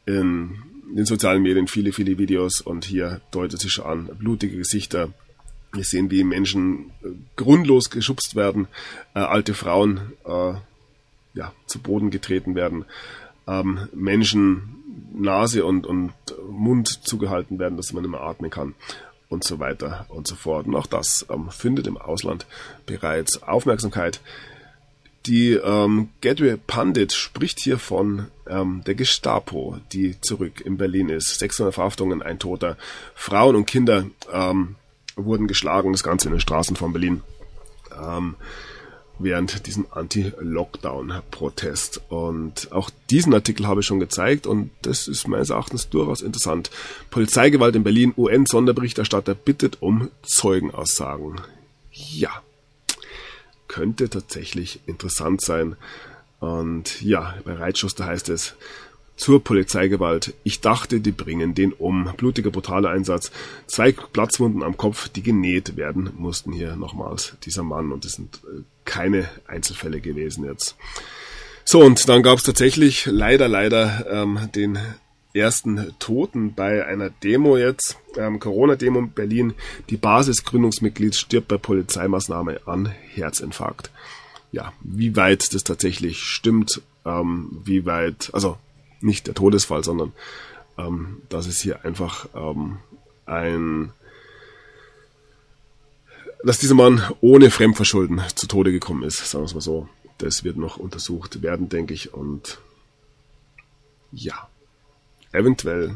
in 0.05 0.61
den 0.93 1.05
sozialen 1.05 1.41
Medien 1.41 1.67
viele, 1.69 1.93
viele 1.93 2.17
Videos 2.17 2.59
und 2.59 2.83
hier 2.83 3.21
deutet 3.31 3.61
sich 3.61 3.71
schon 3.71 3.85
an, 3.85 4.09
blutige 4.19 4.57
Gesichter. 4.57 5.13
Wir 5.77 5.85
sehen, 5.85 6.11
wie 6.11 6.23
Menschen 6.23 6.91
äh, 7.03 7.09
grundlos 7.35 7.89
geschubst 7.89 8.35
werden, 8.35 8.67
äh, 9.15 9.19
alte 9.19 9.53
Frauen 9.53 10.13
äh, 10.25 10.53
ja, 11.33 11.53
zu 11.67 11.79
Boden 11.79 12.09
getreten 12.09 12.55
werden, 12.55 12.85
ähm, 13.47 13.87
Menschen 13.93 14.73
Nase 15.13 15.65
und, 15.65 15.85
und 15.85 16.13
Mund 16.49 16.87
zugehalten 17.07 17.59
werden, 17.59 17.77
dass 17.77 17.93
man 17.93 18.03
nicht 18.03 18.11
mehr 18.11 18.21
atmen 18.21 18.49
kann 18.49 18.75
und 19.29 19.43
so 19.43 19.59
weiter 19.59 20.05
und 20.09 20.27
so 20.27 20.35
fort. 20.35 20.67
Und 20.67 20.75
auch 20.75 20.87
das 20.87 21.25
ähm, 21.29 21.49
findet 21.49 21.87
im 21.87 21.97
Ausland 21.97 22.45
bereits 22.85 23.43
Aufmerksamkeit. 23.43 24.21
Die 25.25 25.53
ähm, 25.53 26.09
Gateway 26.21 26.55
Pandit 26.55 27.11
spricht 27.11 27.59
hier 27.59 27.79
von 27.79 28.27
ähm, 28.47 28.83
der 28.85 28.95
Gestapo, 28.95 29.77
die 29.91 30.19
zurück 30.21 30.61
in 30.61 30.77
Berlin 30.77 31.09
ist. 31.09 31.39
600 31.39 31.73
Verhaftungen, 31.73 32.21
ein 32.21 32.39
Toter. 32.39 32.77
Frauen 33.13 33.55
und 33.55 33.65
Kinder 33.65 34.05
ähm, 34.31 34.75
wurden 35.17 35.47
geschlagen, 35.47 35.91
das 35.91 36.03
Ganze 36.03 36.29
in 36.29 36.33
den 36.33 36.39
Straßen 36.39 36.75
von 36.75 36.93
Berlin. 36.93 37.23
Ähm, 37.99 38.35
während 39.19 39.67
diesem 39.67 39.87
Anti-Lockdown-Protest. 39.91 42.01
Und 42.09 42.71
auch 42.71 42.89
diesen 43.09 43.33
Artikel 43.33 43.67
habe 43.67 43.81
ich 43.81 43.87
schon 43.87 43.99
gezeigt 43.99 44.47
und 44.47 44.71
das 44.81 45.07
ist 45.07 45.27
meines 45.27 45.49
Erachtens 45.49 45.89
durchaus 45.89 46.21
interessant. 46.21 46.71
Polizeigewalt 47.09 47.75
in 47.75 47.83
Berlin, 47.83 48.13
UN-Sonderberichterstatter 48.15 49.35
bittet 49.35 49.81
um 49.81 50.09
Zeugenaussagen. 50.23 51.41
Ja, 51.91 52.31
könnte 53.67 54.09
tatsächlich 54.09 54.81
interessant 54.85 55.41
sein. 55.41 55.75
Und 56.39 57.01
ja, 57.01 57.35
bei 57.43 57.53
Reitschuster 57.53 58.05
heißt 58.05 58.29
es, 58.29 58.55
zur 59.17 59.43
Polizeigewalt. 59.43 60.33
Ich 60.43 60.61
dachte, 60.61 61.01
die 61.01 61.11
bringen 61.11 61.53
den 61.53 61.73
um. 61.73 62.13
Blutiger, 62.15 62.51
brutaler 62.51 62.91
Einsatz. 62.91 63.31
Zwei 63.65 63.91
Platzwunden 63.91 64.63
am 64.63 64.77
Kopf, 64.77 65.09
die 65.09 65.23
genäht 65.23 65.75
werden 65.75 66.11
mussten 66.17 66.53
hier 66.53 66.75
nochmals. 66.75 67.35
Dieser 67.43 67.63
Mann. 67.63 67.91
Und 67.91 68.05
es 68.05 68.13
sind 68.13 68.39
äh, 68.45 68.61
keine 68.85 69.27
Einzelfälle 69.47 69.99
gewesen 69.99 70.45
jetzt. 70.45 70.77
So, 71.65 71.81
und 71.81 72.07
dann 72.07 72.23
gab 72.23 72.37
es 72.37 72.43
tatsächlich 72.43 73.07
leider, 73.07 73.49
leider 73.49 74.05
ähm, 74.09 74.39
den 74.55 74.79
ersten 75.33 75.93
Toten 75.99 76.53
bei 76.53 76.85
einer 76.85 77.09
Demo 77.09 77.57
jetzt, 77.57 77.97
ähm, 78.15 78.39
Corona-Demo 78.39 78.99
in 78.99 79.11
Berlin. 79.11 79.53
Die 79.89 79.97
Basisgründungsmitglied 79.97 81.15
stirbt 81.15 81.47
bei 81.49 81.57
Polizeimaßnahme 81.57 82.61
an 82.65 82.93
Herzinfarkt. 83.13 83.91
Ja, 84.51 84.71
wie 84.81 85.15
weit 85.15 85.53
das 85.53 85.63
tatsächlich 85.63 86.19
stimmt, 86.19 86.81
ähm, 87.05 87.61
wie 87.65 87.85
weit, 87.85 88.29
also 88.33 88.57
nicht 89.01 89.27
der 89.27 89.33
Todesfall, 89.33 89.83
sondern 89.83 90.13
ähm, 90.77 91.21
dass 91.29 91.47
es 91.47 91.59
hier 91.59 91.85
einfach 91.85 92.27
ähm, 92.35 92.79
ein, 93.25 93.91
dass 96.43 96.59
dieser 96.59 96.75
Mann 96.75 97.03
ohne 97.21 97.51
Fremdverschulden 97.51 98.21
zu 98.35 98.47
Tode 98.47 98.71
gekommen 98.71 99.03
ist, 99.03 99.17
sagen 99.29 99.43
wir 99.43 99.47
es 99.47 99.53
mal 99.53 99.61
so. 99.61 99.89
Das 100.19 100.43
wird 100.43 100.57
noch 100.57 100.77
untersucht 100.77 101.41
werden, 101.41 101.69
denke 101.69 101.93
ich. 101.93 102.13
Und 102.13 102.59
ja, 104.11 104.49
eventuell 105.31 105.95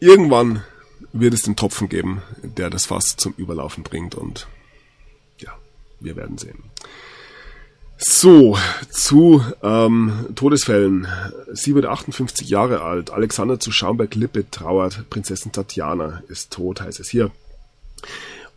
irgendwann 0.00 0.64
wird 1.12 1.34
es 1.34 1.42
den 1.42 1.56
Topfen 1.56 1.88
geben, 1.88 2.22
der 2.42 2.70
das 2.70 2.86
Fass 2.86 3.16
zum 3.16 3.34
Überlaufen 3.34 3.84
bringt. 3.84 4.14
Und 4.14 4.48
ja, 5.38 5.56
wir 6.00 6.16
werden 6.16 6.38
sehen. 6.38 6.62
So, 8.02 8.56
zu 8.88 9.44
ähm, 9.62 10.26
Todesfällen. 10.34 11.06
Sie 11.52 11.74
wird 11.74 11.84
58 11.84 12.48
Jahre 12.48 12.80
alt. 12.80 13.10
Alexander 13.10 13.60
zu 13.60 13.72
Schaumberg-Lippe 13.72 14.50
trauert. 14.50 15.04
Prinzessin 15.10 15.52
Tatjana 15.52 16.22
ist 16.28 16.50
tot, 16.50 16.80
heißt 16.80 16.98
es 16.98 17.10
hier. 17.10 17.30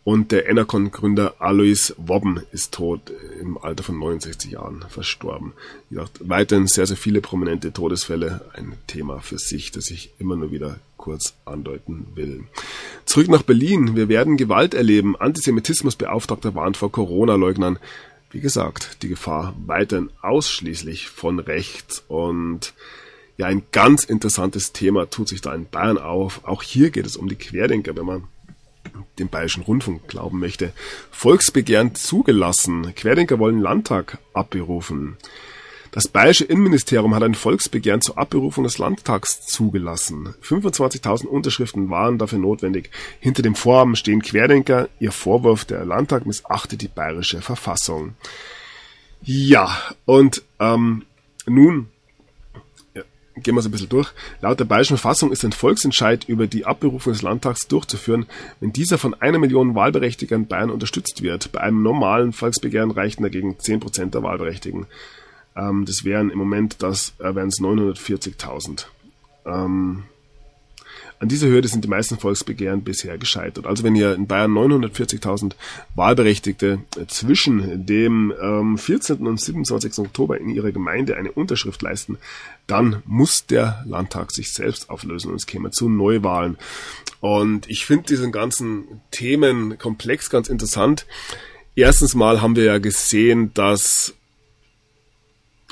Und 0.02 0.32
der 0.32 0.48
Enercon-Gründer 0.48 1.34
Alois 1.40 1.92
Wobben 1.98 2.40
ist 2.52 2.72
tot, 2.72 3.12
im 3.38 3.58
Alter 3.58 3.82
von 3.82 3.98
69 3.98 4.50
Jahren 4.50 4.82
verstorben. 4.88 5.52
Wie 5.90 5.96
gesagt, 5.96 6.20
weiterhin 6.20 6.66
sehr, 6.66 6.86
sehr 6.86 6.96
viele 6.96 7.20
prominente 7.20 7.70
Todesfälle. 7.70 8.46
Ein 8.54 8.72
Thema 8.86 9.20
für 9.20 9.38
sich, 9.38 9.72
das 9.72 9.90
ich 9.90 10.10
immer 10.18 10.36
nur 10.36 10.52
wieder 10.52 10.76
kurz 10.96 11.34
andeuten 11.44 12.06
will. 12.14 12.44
Zurück 13.04 13.28
nach 13.28 13.42
Berlin. 13.42 13.94
Wir 13.94 14.08
werden 14.08 14.38
Gewalt 14.38 14.72
erleben. 14.72 15.16
Antisemitismusbeauftragter 15.16 16.54
warnt 16.54 16.78
vor 16.78 16.90
Corona-Leugnern 16.90 17.78
wie 18.34 18.40
gesagt, 18.40 19.02
die 19.02 19.08
Gefahr 19.08 19.54
weiterhin 19.64 20.10
ausschließlich 20.20 21.08
von 21.08 21.38
rechts 21.38 22.02
und 22.08 22.74
ja, 23.36 23.46
ein 23.46 23.62
ganz 23.70 24.04
interessantes 24.04 24.72
Thema 24.72 25.08
tut 25.08 25.28
sich 25.28 25.40
da 25.40 25.54
in 25.54 25.68
Bayern 25.68 25.98
auf. 25.98 26.44
Auch 26.44 26.62
hier 26.62 26.90
geht 26.90 27.06
es 27.06 27.16
um 27.16 27.28
die 27.28 27.36
Querdenker, 27.36 27.96
wenn 27.96 28.06
man 28.06 28.24
dem 29.18 29.28
Bayerischen 29.28 29.62
Rundfunk 29.62 30.08
glauben 30.08 30.40
möchte. 30.40 30.72
Volksbegehren 31.10 31.94
zugelassen. 31.94 32.94
Querdenker 32.94 33.38
wollen 33.38 33.60
Landtag 33.60 34.18
abberufen. 34.32 35.16
Das 35.94 36.08
bayerische 36.08 36.44
Innenministerium 36.44 37.14
hat 37.14 37.22
ein 37.22 37.36
Volksbegehren 37.36 38.00
zur 38.00 38.18
Abberufung 38.18 38.64
des 38.64 38.78
Landtags 38.78 39.46
zugelassen. 39.46 40.34
25.000 40.42 41.26
Unterschriften 41.26 41.88
waren 41.88 42.18
dafür 42.18 42.40
notwendig. 42.40 42.90
Hinter 43.20 43.42
dem 43.42 43.54
Vorhaben 43.54 43.94
stehen 43.94 44.20
Querdenker. 44.20 44.88
Ihr 44.98 45.12
Vorwurf, 45.12 45.64
der 45.64 45.84
Landtag 45.84 46.26
missachtet 46.26 46.82
die 46.82 46.88
bayerische 46.88 47.42
Verfassung. 47.42 48.14
Ja, 49.22 49.70
und 50.04 50.42
ähm, 50.58 51.04
nun 51.46 51.86
gehen 53.36 53.54
wir 53.54 53.60
es 53.60 53.66
ein 53.66 53.70
bisschen 53.70 53.88
durch. 53.88 54.10
Laut 54.40 54.58
der 54.58 54.64
bayerischen 54.64 54.98
Verfassung 54.98 55.30
ist 55.30 55.44
ein 55.44 55.52
Volksentscheid 55.52 56.24
über 56.24 56.48
die 56.48 56.66
Abberufung 56.66 57.12
des 57.12 57.22
Landtags 57.22 57.68
durchzuführen, 57.68 58.26
wenn 58.58 58.72
dieser 58.72 58.98
von 58.98 59.14
einer 59.14 59.38
Million 59.38 59.76
Wahlberechtigten 59.76 60.48
Bayern 60.48 60.70
unterstützt 60.70 61.22
wird. 61.22 61.52
Bei 61.52 61.60
einem 61.60 61.84
normalen 61.84 62.32
Volksbegehren 62.32 62.90
reichten 62.90 63.22
dagegen 63.22 63.58
10% 63.58 64.10
der 64.10 64.24
Wahlberechtigten. 64.24 64.86
Ähm, 65.56 65.84
das 65.84 66.04
wären 66.04 66.30
im 66.30 66.38
Moment, 66.38 66.82
das 66.82 67.14
äh, 67.18 67.34
wären 67.34 67.48
es 67.48 67.60
940.000. 67.60 68.86
Ähm, 69.46 70.04
an 71.20 71.28
dieser 71.28 71.48
Hürde 71.48 71.68
sind 71.68 71.84
die 71.84 71.88
meisten 71.88 72.18
Volksbegehren 72.18 72.82
bisher 72.82 73.16
gescheitert. 73.18 73.66
Also 73.66 73.84
wenn 73.84 73.94
ihr 73.94 74.14
in 74.14 74.26
Bayern 74.26 74.52
940.000 74.52 75.52
Wahlberechtigte 75.94 76.80
zwischen 77.06 77.86
dem 77.86 78.32
ähm, 78.42 78.76
14. 78.76 79.26
und 79.26 79.40
27. 79.40 80.00
Oktober 80.00 80.38
in 80.38 80.50
ihrer 80.50 80.72
Gemeinde 80.72 81.16
eine 81.16 81.32
Unterschrift 81.32 81.80
leisten, 81.82 82.18
dann 82.66 83.02
muss 83.06 83.46
der 83.46 83.84
Landtag 83.86 84.32
sich 84.32 84.52
selbst 84.52 84.90
auflösen 84.90 85.30
und 85.30 85.36
es 85.36 85.46
käme 85.46 85.70
zu 85.70 85.88
Neuwahlen. 85.88 86.58
Und 87.20 87.70
ich 87.70 87.86
finde 87.86 88.04
diesen 88.04 88.32
ganzen 88.32 89.00
Themenkomplex 89.10 90.28
ganz 90.30 90.48
interessant. 90.48 91.06
Erstens 91.76 92.14
mal 92.14 92.42
haben 92.42 92.56
wir 92.56 92.64
ja 92.64 92.78
gesehen, 92.78 93.54
dass 93.54 94.14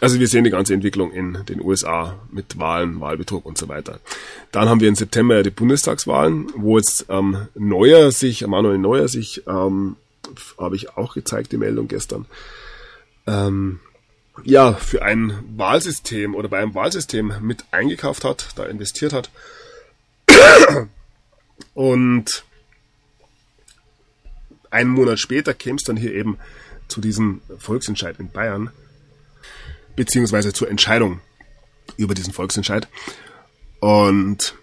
also 0.03 0.19
wir 0.19 0.27
sehen 0.27 0.43
die 0.43 0.51
ganze 0.51 0.75
Entwicklung 0.75 1.13
in 1.13 1.45
den 1.47 1.61
USA 1.61 2.19
mit 2.33 2.59
Wahlen, 2.59 3.01
Wahlbetrug 3.01 3.47
und 3.47 3.57
so 3.57 3.69
weiter. 3.69 4.01
Dann 4.51 4.69
haben 4.69 4.81
wir 4.81 4.89
im 4.89 4.97
September 4.97 5.45
die 5.45 5.51
Bundestagswahlen, 5.51 6.53
wo 6.57 6.77
jetzt 6.77 7.07
ähm, 7.09 7.47
Neuer 7.55 8.11
sich, 8.11 8.45
Manuel 8.45 8.79
Neuer 8.79 9.07
sich, 9.07 9.47
ähm, 9.47 9.95
habe 10.59 10.75
ich 10.75 10.97
auch 10.97 11.15
gezeigt, 11.15 11.53
die 11.53 11.57
Meldung 11.57 11.87
gestern, 11.87 12.27
ähm, 13.29 13.79
ja, 14.43 14.73
für 14.73 15.03
ein 15.03 15.39
Wahlsystem 15.57 16.35
oder 16.35 16.49
bei 16.49 16.59
einem 16.59 16.75
Wahlsystem 16.75 17.35
mit 17.41 17.65
eingekauft 17.71 18.25
hat, 18.25 18.49
da 18.57 18.65
investiert 18.65 19.13
hat. 19.13 19.31
Und 21.75 22.45
einen 24.71 24.91
Monat 24.91 25.21
später 25.21 25.55
käme 25.55 25.77
es 25.77 25.85
dann 25.85 25.97
hier 25.97 26.13
eben 26.13 26.39
zu 26.89 27.01
diesem 27.01 27.41
Volksentscheid 27.59 28.19
in 28.19 28.31
Bayern 28.31 28.73
beziehungsweise 29.97 30.53
zur 30.53 30.70
Entscheidung 30.70 31.20
über 31.97 32.14
diesen 32.14 32.32
Volksentscheid. 32.32 32.88
Und 33.80 34.55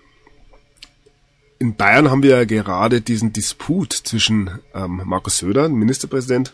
in 1.59 1.75
Bayern 1.75 2.09
haben 2.09 2.23
wir 2.23 2.37
ja 2.37 2.45
gerade 2.45 3.01
diesen 3.01 3.33
Disput 3.33 3.93
zwischen 3.93 4.59
ähm, 4.73 5.01
Markus 5.05 5.37
Söder, 5.37 5.67
Ministerpräsident, 5.67 6.53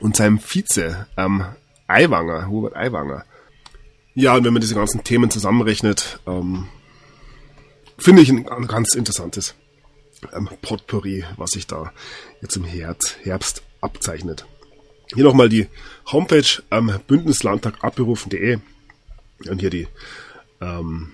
und 0.00 0.16
seinem 0.16 0.40
Vize, 0.40 1.06
ähm, 1.16 1.44
Aiwanger, 1.86 2.48
Hubert 2.48 2.74
Aiwanger. 2.74 3.24
Ja, 4.14 4.34
und 4.34 4.44
wenn 4.44 4.52
man 4.52 4.60
diese 4.60 4.74
ganzen 4.74 5.04
Themen 5.04 5.30
zusammenrechnet, 5.30 6.20
ähm, 6.26 6.68
finde 7.98 8.22
ich 8.22 8.30
ein, 8.30 8.48
ein, 8.48 8.66
ganz 8.66 8.94
interessantes 8.94 9.54
ähm, 10.32 10.48
Potpourri, 10.62 11.24
was 11.36 11.52
sich 11.52 11.66
da 11.66 11.92
jetzt 12.40 12.56
im 12.56 12.64
Herbst, 12.64 13.18
Herbst 13.22 13.62
abzeichnet. 13.80 14.46
Hier 15.12 15.24
nochmal 15.24 15.48
die 15.48 15.66
Homepage 16.10 16.62
am 16.70 16.88
ähm, 16.88 17.00
Bündnislandtag 17.06 17.82
abberufen.de 17.82 18.58
und 19.48 19.60
hier 19.60 19.70
die 19.70 19.86
ähm, 20.60 21.12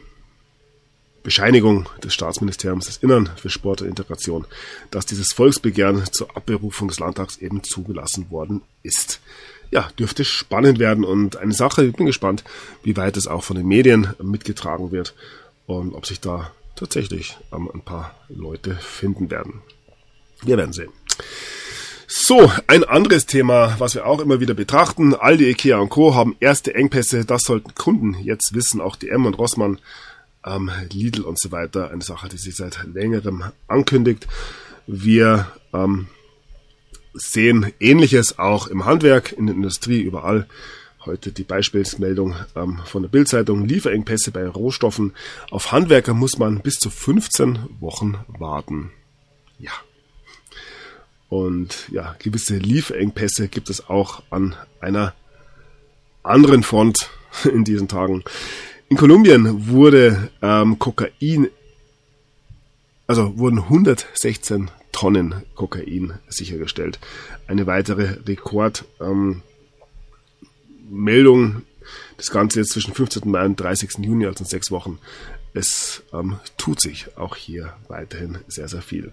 Bescheinigung 1.22 1.88
des 2.02 2.14
Staatsministeriums 2.14 2.86
des 2.86 2.98
Innern 2.98 3.30
für 3.36 3.50
Sport 3.50 3.82
und 3.82 3.88
Integration, 3.88 4.46
dass 4.90 5.06
dieses 5.06 5.32
Volksbegehren 5.32 6.04
zur 6.12 6.34
Abberufung 6.36 6.88
des 6.88 6.98
Landtags 6.98 7.36
eben 7.38 7.62
zugelassen 7.62 8.30
worden 8.30 8.62
ist. 8.82 9.20
Ja, 9.70 9.88
dürfte 9.98 10.24
spannend 10.24 10.78
werden 10.78 11.04
und 11.04 11.36
eine 11.36 11.52
Sache, 11.52 11.84
ich 11.84 11.94
bin 11.94 12.06
gespannt, 12.06 12.42
wie 12.82 12.96
weit 12.96 13.16
es 13.16 13.26
auch 13.26 13.44
von 13.44 13.56
den 13.56 13.66
Medien 13.66 14.14
mitgetragen 14.22 14.92
wird 14.92 15.14
und 15.66 15.94
ob 15.94 16.06
sich 16.06 16.20
da 16.20 16.52
tatsächlich 16.74 17.36
ähm, 17.52 17.70
ein 17.72 17.82
paar 17.82 18.14
Leute 18.28 18.76
finden 18.76 19.30
werden. 19.30 19.62
Wir 20.42 20.56
werden 20.56 20.72
sehen. 20.72 20.90
So, 22.12 22.50
ein 22.66 22.82
anderes 22.82 23.26
Thema, 23.26 23.76
was 23.78 23.94
wir 23.94 24.04
auch 24.04 24.18
immer 24.18 24.40
wieder 24.40 24.54
betrachten. 24.54 25.14
Aldi, 25.14 25.48
Ikea 25.48 25.78
und 25.78 25.90
Co. 25.90 26.12
haben 26.16 26.34
erste 26.40 26.74
Engpässe. 26.74 27.24
Das 27.24 27.42
sollten 27.42 27.72
Kunden 27.76 28.16
jetzt 28.20 28.52
wissen. 28.52 28.80
Auch 28.80 28.96
die 28.96 29.10
M 29.10 29.26
und 29.26 29.34
Rossmann, 29.34 29.78
ähm, 30.44 30.72
Lidl 30.92 31.22
und 31.22 31.38
so 31.38 31.52
weiter. 31.52 31.92
Eine 31.92 32.02
Sache, 32.02 32.28
die 32.28 32.36
sich 32.36 32.56
seit 32.56 32.84
längerem 32.92 33.44
ankündigt. 33.68 34.26
Wir 34.88 35.52
ähm, 35.72 36.08
sehen 37.14 37.72
Ähnliches 37.78 38.40
auch 38.40 38.66
im 38.66 38.86
Handwerk, 38.86 39.30
in 39.30 39.46
der 39.46 39.54
Industrie, 39.54 40.00
überall. 40.00 40.48
Heute 41.06 41.30
die 41.30 41.44
Beispielsmeldung 41.44 42.34
ähm, 42.56 42.80
von 42.86 43.02
der 43.02 43.08
Bildzeitung. 43.08 43.66
Lieferengpässe 43.66 44.32
bei 44.32 44.48
Rohstoffen. 44.48 45.14
Auf 45.52 45.70
Handwerker 45.70 46.14
muss 46.14 46.38
man 46.38 46.58
bis 46.58 46.74
zu 46.80 46.90
15 46.90 47.60
Wochen 47.78 48.18
warten. 48.26 48.90
Ja. 49.60 49.70
Und 51.30 51.88
ja, 51.92 52.16
gewisse 52.18 52.56
Lieferengpässe 52.56 53.48
gibt 53.48 53.70
es 53.70 53.88
auch 53.88 54.22
an 54.30 54.56
einer 54.80 55.14
anderen 56.22 56.62
Front 56.64 57.08
in 57.44 57.64
diesen 57.64 57.88
Tagen. 57.88 58.22
In 58.88 58.96
Kolumbien 58.96 59.68
wurde 59.68 60.30
ähm, 60.42 60.78
Kokain, 60.80 61.48
also 63.06 63.38
wurden 63.38 63.60
116 63.60 64.70
Tonnen 64.90 65.44
Kokain 65.54 66.14
sichergestellt. 66.28 66.98
Eine 67.46 67.68
weitere 67.68 68.18
Rekordmeldung. 68.26 69.42
Ähm, 70.90 71.62
das 72.16 72.30
Ganze 72.30 72.58
jetzt 72.58 72.72
zwischen 72.72 72.92
15. 72.92 73.30
Mai 73.30 73.46
und 73.46 73.58
30. 73.58 73.98
Juni, 74.00 74.26
also 74.26 74.42
in 74.42 74.48
sechs 74.48 74.72
Wochen 74.72 74.98
es 75.52 76.02
ähm, 76.12 76.38
tut 76.56 76.80
sich 76.80 77.16
auch 77.16 77.34
hier 77.34 77.74
weiterhin 77.88 78.38
sehr, 78.46 78.68
sehr 78.68 78.82
viel. 78.82 79.12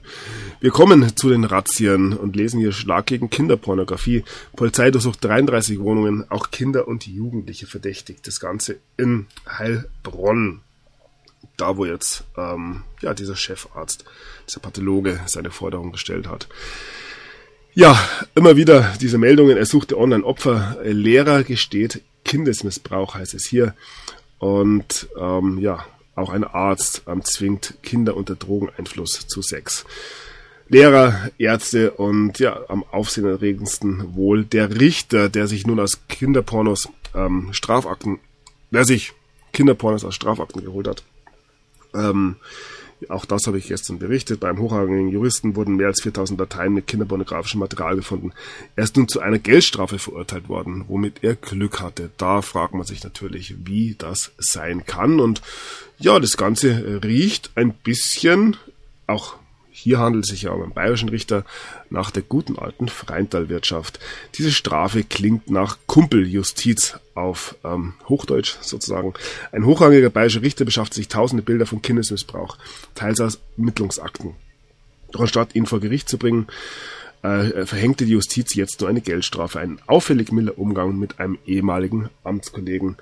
Wir 0.60 0.72
kommen 0.72 1.16
zu 1.16 1.30
den 1.30 1.44
Razzien 1.44 2.14
und 2.14 2.36
lesen 2.36 2.60
hier 2.60 2.72
Schlag 2.72 3.08
gegen 3.08 3.30
Kinderpornografie. 3.30 4.24
Polizei 4.56 4.92
durchsucht 4.92 5.24
33 5.24 5.80
Wohnungen, 5.80 6.30
auch 6.30 6.52
Kinder 6.52 6.88
und 6.88 7.08
Jugendliche 7.08 7.66
verdächtigt. 7.66 8.28
Das 8.28 8.40
Ganze 8.40 8.78
in 8.98 9.28
Heilbronn. 9.48 10.62
Da, 11.56 11.78
wo 11.78 11.86
jetzt 11.86 12.24
ähm, 12.38 12.84
ja, 13.02 13.16
dieser 13.16 13.36
Chefarzt, 13.36 14.06
dieser 14.48 14.60
Pathologe 14.60 15.20
seine 15.26 15.50
Forderung 15.50 15.92
gestellt 15.92 16.28
hat. 16.28 16.48
Ja, 17.74 18.00
immer 18.36 18.56
wieder 18.56 18.94
diese 19.02 19.18
Meldungen. 19.18 19.58
Er 19.58 19.66
suchte 19.66 19.98
Online-Opfer. 19.98 20.78
Lehrer 20.84 21.44
gesteht 21.44 22.02
Kindesmissbrauch, 22.26 23.16
heißt 23.16 23.34
es 23.34 23.46
hier. 23.46 23.76
Und 24.40 25.08
ähm, 25.20 25.58
ja, 25.60 25.86
auch 26.18 26.30
ein 26.30 26.43
Arzt 26.43 27.03
ähm, 27.07 27.24
zwingt 27.24 27.76
Kinder 27.84 28.18
unter 28.18 28.36
Drogeneinfluss 28.36 29.28
zu 29.28 29.41
Sex. 29.41 29.86
Lehrer, 30.70 31.30
Ärzte 31.38 31.91
und 31.91 32.39
ja, 32.39 32.59
am 32.68 32.84
aufsehenerregendsten 32.84 34.15
wohl 34.15 34.43
der 34.43 34.80
Richter, 34.80 35.30
der 35.30 35.47
sich 35.47 35.65
nun 35.65 35.80
aus 35.80 36.01
Kinderpornos 36.09 36.89
ähm, 37.15 37.49
Strafakten, 37.53 38.20
der 38.72 38.84
sich 38.84 39.13
Kinderpornos 39.53 40.03
aus 40.03 40.15
Strafakten 40.15 40.63
geholt 40.63 40.88
hat. 40.88 41.03
Ähm, 41.93 42.36
auch 43.10 43.26
das 43.26 43.48
habe 43.48 43.58
ich 43.58 43.68
gestern 43.68 44.00
berichtet. 44.00 44.39
Beim 44.39 44.60
hochrangigen 44.60 45.10
Juristen 45.10 45.56
wurden 45.56 45.76
mehr 45.76 45.88
als 45.88 46.02
4000 46.02 46.39
Dateien 46.39 46.74
mit 46.74 46.88
kinderpornografischem 46.88 47.60
Material 47.60 47.95
gefunden. 47.95 48.34
Er 48.76 48.84
ist 48.84 48.98
nun 48.98 49.08
zu 49.08 49.20
einer 49.20 49.39
Geldstrafe 49.39 50.00
verurteilt 50.00 50.50
worden, 50.50 50.86
womit 50.88 51.24
er 51.24 51.36
Glück 51.36 51.80
hatte. 51.80 52.10
Da 52.18 52.41
fragt 52.41 52.74
man 52.74 52.86
sich 52.86 53.04
natürlich, 53.04 53.56
wie 53.66 53.95
das 53.98 54.32
sein 54.38 54.86
kann. 54.86 55.20
Und 55.20 55.41
ja, 56.00 56.20
das 56.20 56.38
Ganze 56.38 57.02
riecht 57.04 57.52
ein 57.56 57.74
bisschen, 57.74 58.58
auch 59.06 59.36
hier 59.80 59.99
handelt 59.99 60.23
es 60.23 60.32
sich 60.32 60.41
ja 60.41 60.51
um 60.51 60.63
einen 60.63 60.73
bayerischen 60.73 61.09
Richter 61.09 61.45
nach 61.91 62.09
der 62.09 62.23
guten 62.23 62.57
alten 62.57 62.88
Freintalwirtschaft. 62.88 63.99
Diese 64.34 64.51
Strafe 64.51 65.03
klingt 65.03 65.51
nach 65.51 65.78
Kumpeljustiz 65.86 66.97
auf 67.13 67.55
ähm, 67.63 67.93
Hochdeutsch 68.09 68.55
sozusagen. 68.61 69.13
Ein 69.51 69.67
hochrangiger 69.67 70.09
bayerischer 70.09 70.41
Richter 70.41 70.65
beschafft 70.65 70.95
sich 70.95 71.09
tausende 71.09 71.43
Bilder 71.43 71.67
von 71.67 71.84
Kindesmissbrauch, 71.84 72.57
teils 72.95 73.21
aus 73.21 73.39
Ermittlungsakten. 73.55 74.34
Doch 75.11 75.21
anstatt 75.21 75.53
ihn 75.53 75.67
vor 75.67 75.80
Gericht 75.80 76.09
zu 76.09 76.17
bringen, 76.17 76.47
äh, 77.21 77.67
verhängte 77.67 78.05
die 78.05 78.13
Justiz 78.13 78.55
jetzt 78.55 78.82
nur 78.82 78.89
eine 78.89 79.01
Geldstrafe. 79.01 79.59
Ein 79.59 79.80
auffällig 79.86 80.32
milder 80.32 80.57
Umgang 80.57 80.97
mit 80.97 81.19
einem 81.19 81.38
ehemaligen 81.45 82.09
Amtskollegen 82.23 82.97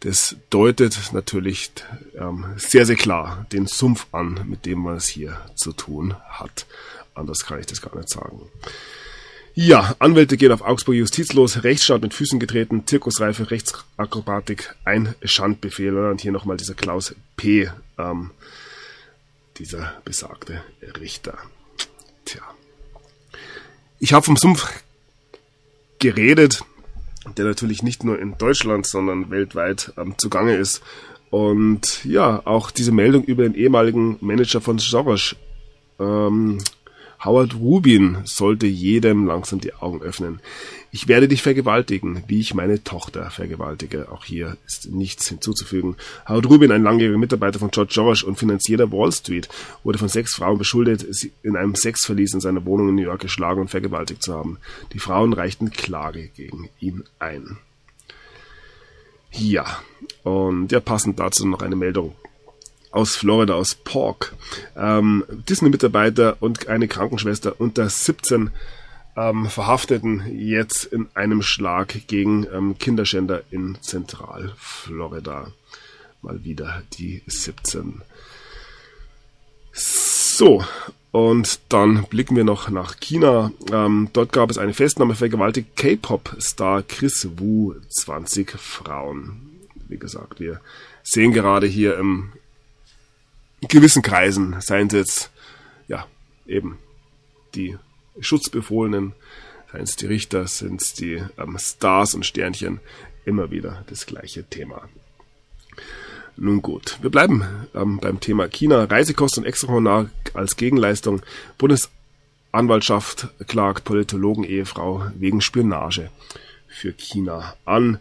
das 0.00 0.36
deutet 0.48 1.12
natürlich 1.12 1.70
ähm, 2.16 2.46
sehr, 2.56 2.86
sehr 2.86 2.96
klar 2.96 3.46
den 3.52 3.66
Sumpf 3.66 4.06
an, 4.12 4.44
mit 4.46 4.66
dem 4.66 4.80
man 4.80 4.96
es 4.96 5.06
hier 5.06 5.40
zu 5.56 5.72
tun 5.72 6.14
hat. 6.28 6.66
Anders 7.14 7.44
kann 7.44 7.60
ich 7.60 7.66
das 7.66 7.82
gar 7.82 7.94
nicht 7.96 8.08
sagen. 8.08 8.40
Ja, 9.54 9.94
Anwälte 9.98 10.36
gehen 10.36 10.52
auf 10.52 10.62
Augsburg 10.62 10.94
justizlos, 10.94 11.64
Rechtsstaat 11.64 12.02
mit 12.02 12.14
Füßen 12.14 12.38
getreten, 12.38 12.86
Zirkusreife, 12.86 13.50
Rechtsakrobatik, 13.50 14.74
ein 14.84 15.14
Schandbefehl. 15.22 15.96
Und 15.98 16.20
hier 16.20 16.32
nochmal 16.32 16.56
dieser 16.56 16.74
Klaus 16.74 17.14
P., 17.36 17.68
ähm, 17.98 18.30
dieser 19.58 20.00
besagte 20.04 20.62
Richter. 20.98 21.36
Tja. 22.24 22.42
Ich 23.98 24.12
habe 24.14 24.24
vom 24.24 24.36
Sumpf 24.36 24.66
geredet 25.98 26.64
der 27.36 27.44
natürlich 27.44 27.82
nicht 27.82 28.04
nur 28.04 28.18
in 28.18 28.36
Deutschland, 28.38 28.86
sondern 28.86 29.30
weltweit 29.30 29.92
ähm, 29.96 30.14
zugange 30.18 30.56
ist. 30.56 30.82
Und 31.30 32.04
ja, 32.04 32.42
auch 32.44 32.70
diese 32.70 32.92
Meldung 32.92 33.22
über 33.24 33.44
den 33.44 33.54
ehemaligen 33.54 34.16
Manager 34.20 34.60
von 34.60 34.78
Soros 34.78 35.36
ähm, 36.00 36.58
Howard 37.24 37.54
Rubin 37.54 38.18
sollte 38.24 38.66
jedem 38.66 39.26
langsam 39.26 39.60
die 39.60 39.74
Augen 39.74 40.00
öffnen. 40.00 40.40
Ich 40.90 41.06
werde 41.06 41.28
dich 41.28 41.42
vergewaltigen, 41.42 42.24
wie 42.26 42.40
ich 42.40 42.54
meine 42.54 42.82
Tochter 42.82 43.30
vergewaltige. 43.30 44.10
Auch 44.10 44.24
hier 44.24 44.56
ist 44.66 44.90
nichts 44.90 45.28
hinzuzufügen. 45.28 45.96
Howard 46.26 46.46
Rubin, 46.46 46.72
ein 46.72 46.82
langjähriger 46.82 47.18
Mitarbeiter 47.18 47.58
von 47.58 47.70
George 47.70 47.92
Soros 47.92 48.22
und 48.22 48.38
Finanzier 48.38 48.78
der 48.78 48.90
Wall 48.90 49.12
Street, 49.12 49.48
wurde 49.84 49.98
von 49.98 50.08
sechs 50.08 50.34
Frauen 50.34 50.58
beschuldigt, 50.58 51.06
in 51.42 51.56
einem 51.56 51.74
Sexverlies 51.74 52.34
in 52.34 52.40
seiner 52.40 52.64
Wohnung 52.64 52.88
in 52.88 52.94
New 52.94 53.02
York 53.02 53.20
geschlagen 53.20 53.60
und 53.60 53.68
vergewaltigt 53.68 54.22
zu 54.22 54.34
haben. 54.34 54.58
Die 54.94 54.98
Frauen 54.98 55.32
reichten 55.32 55.70
Klage 55.70 56.28
gegen 56.34 56.70
ihn 56.80 57.04
ein. 57.18 57.58
Ja, 59.32 59.80
und 60.24 60.72
ja, 60.72 60.80
passend 60.80 61.20
dazu 61.20 61.46
noch 61.46 61.62
eine 61.62 61.76
Meldung 61.76 62.14
aus 62.90 63.16
Florida, 63.16 63.54
aus 63.54 63.74
Pork. 63.74 64.34
Ähm, 64.76 65.24
Disney-Mitarbeiter 65.48 66.36
und 66.40 66.68
eine 66.68 66.88
Krankenschwester 66.88 67.60
unter 67.60 67.88
17 67.88 68.50
ähm, 69.16 69.46
Verhafteten 69.46 70.24
jetzt 70.36 70.84
in 70.84 71.08
einem 71.14 71.42
Schlag 71.42 72.06
gegen 72.06 72.46
ähm, 72.52 72.78
Kinderschänder 72.78 73.42
in 73.50 73.78
Zentralflorida. 73.80 75.52
Mal 76.22 76.44
wieder 76.44 76.82
die 76.94 77.22
17. 77.26 78.02
So, 79.72 80.64
und 81.12 81.60
dann 81.68 82.04
blicken 82.04 82.36
wir 82.36 82.44
noch 82.44 82.70
nach 82.70 83.00
China. 83.00 83.52
Ähm, 83.72 84.08
dort 84.12 84.32
gab 84.32 84.50
es 84.50 84.58
eine 84.58 84.74
Festnahme 84.74 85.14
vergewaltigt 85.14 85.76
K-Pop-Star 85.76 86.82
Chris 86.82 87.28
Wu, 87.36 87.74
20 87.88 88.52
Frauen. 88.52 89.58
Wie 89.88 89.98
gesagt, 89.98 90.38
wir 90.40 90.60
sehen 91.02 91.32
gerade 91.32 91.66
hier 91.66 91.98
im 91.98 92.32
gewissen 93.68 94.02
Kreisen, 94.02 94.60
seien 94.60 94.86
es 94.88 94.92
jetzt, 94.92 95.30
ja, 95.88 96.06
eben 96.46 96.78
die 97.54 97.76
Schutzbefohlenen, 98.20 99.12
seien 99.72 99.82
es 99.82 99.96
die 99.96 100.06
Richter, 100.06 100.46
sind 100.46 100.82
es 100.82 100.94
die 100.94 101.22
ähm, 101.38 101.58
Stars 101.58 102.14
und 102.14 102.26
Sternchen, 102.26 102.80
immer 103.24 103.50
wieder 103.50 103.84
das 103.88 104.06
gleiche 104.06 104.44
Thema. 104.44 104.88
Nun 106.36 106.62
gut, 106.62 106.98
wir 107.02 107.10
bleiben 107.10 107.44
ähm, 107.74 107.98
beim 107.98 108.18
Thema 108.20 108.48
China. 108.48 108.84
Reisekosten 108.84 109.42
und 109.42 109.48
Extrahonorar 109.48 110.08
als 110.32 110.56
Gegenleistung. 110.56 111.20
Bundesanwaltschaft 111.58 113.28
klagt 113.46 113.84
Politologen-Ehefrau 113.84 115.10
wegen 115.16 115.42
Spionage 115.42 116.10
für 116.66 116.92
China 116.92 117.56
an. 117.66 117.98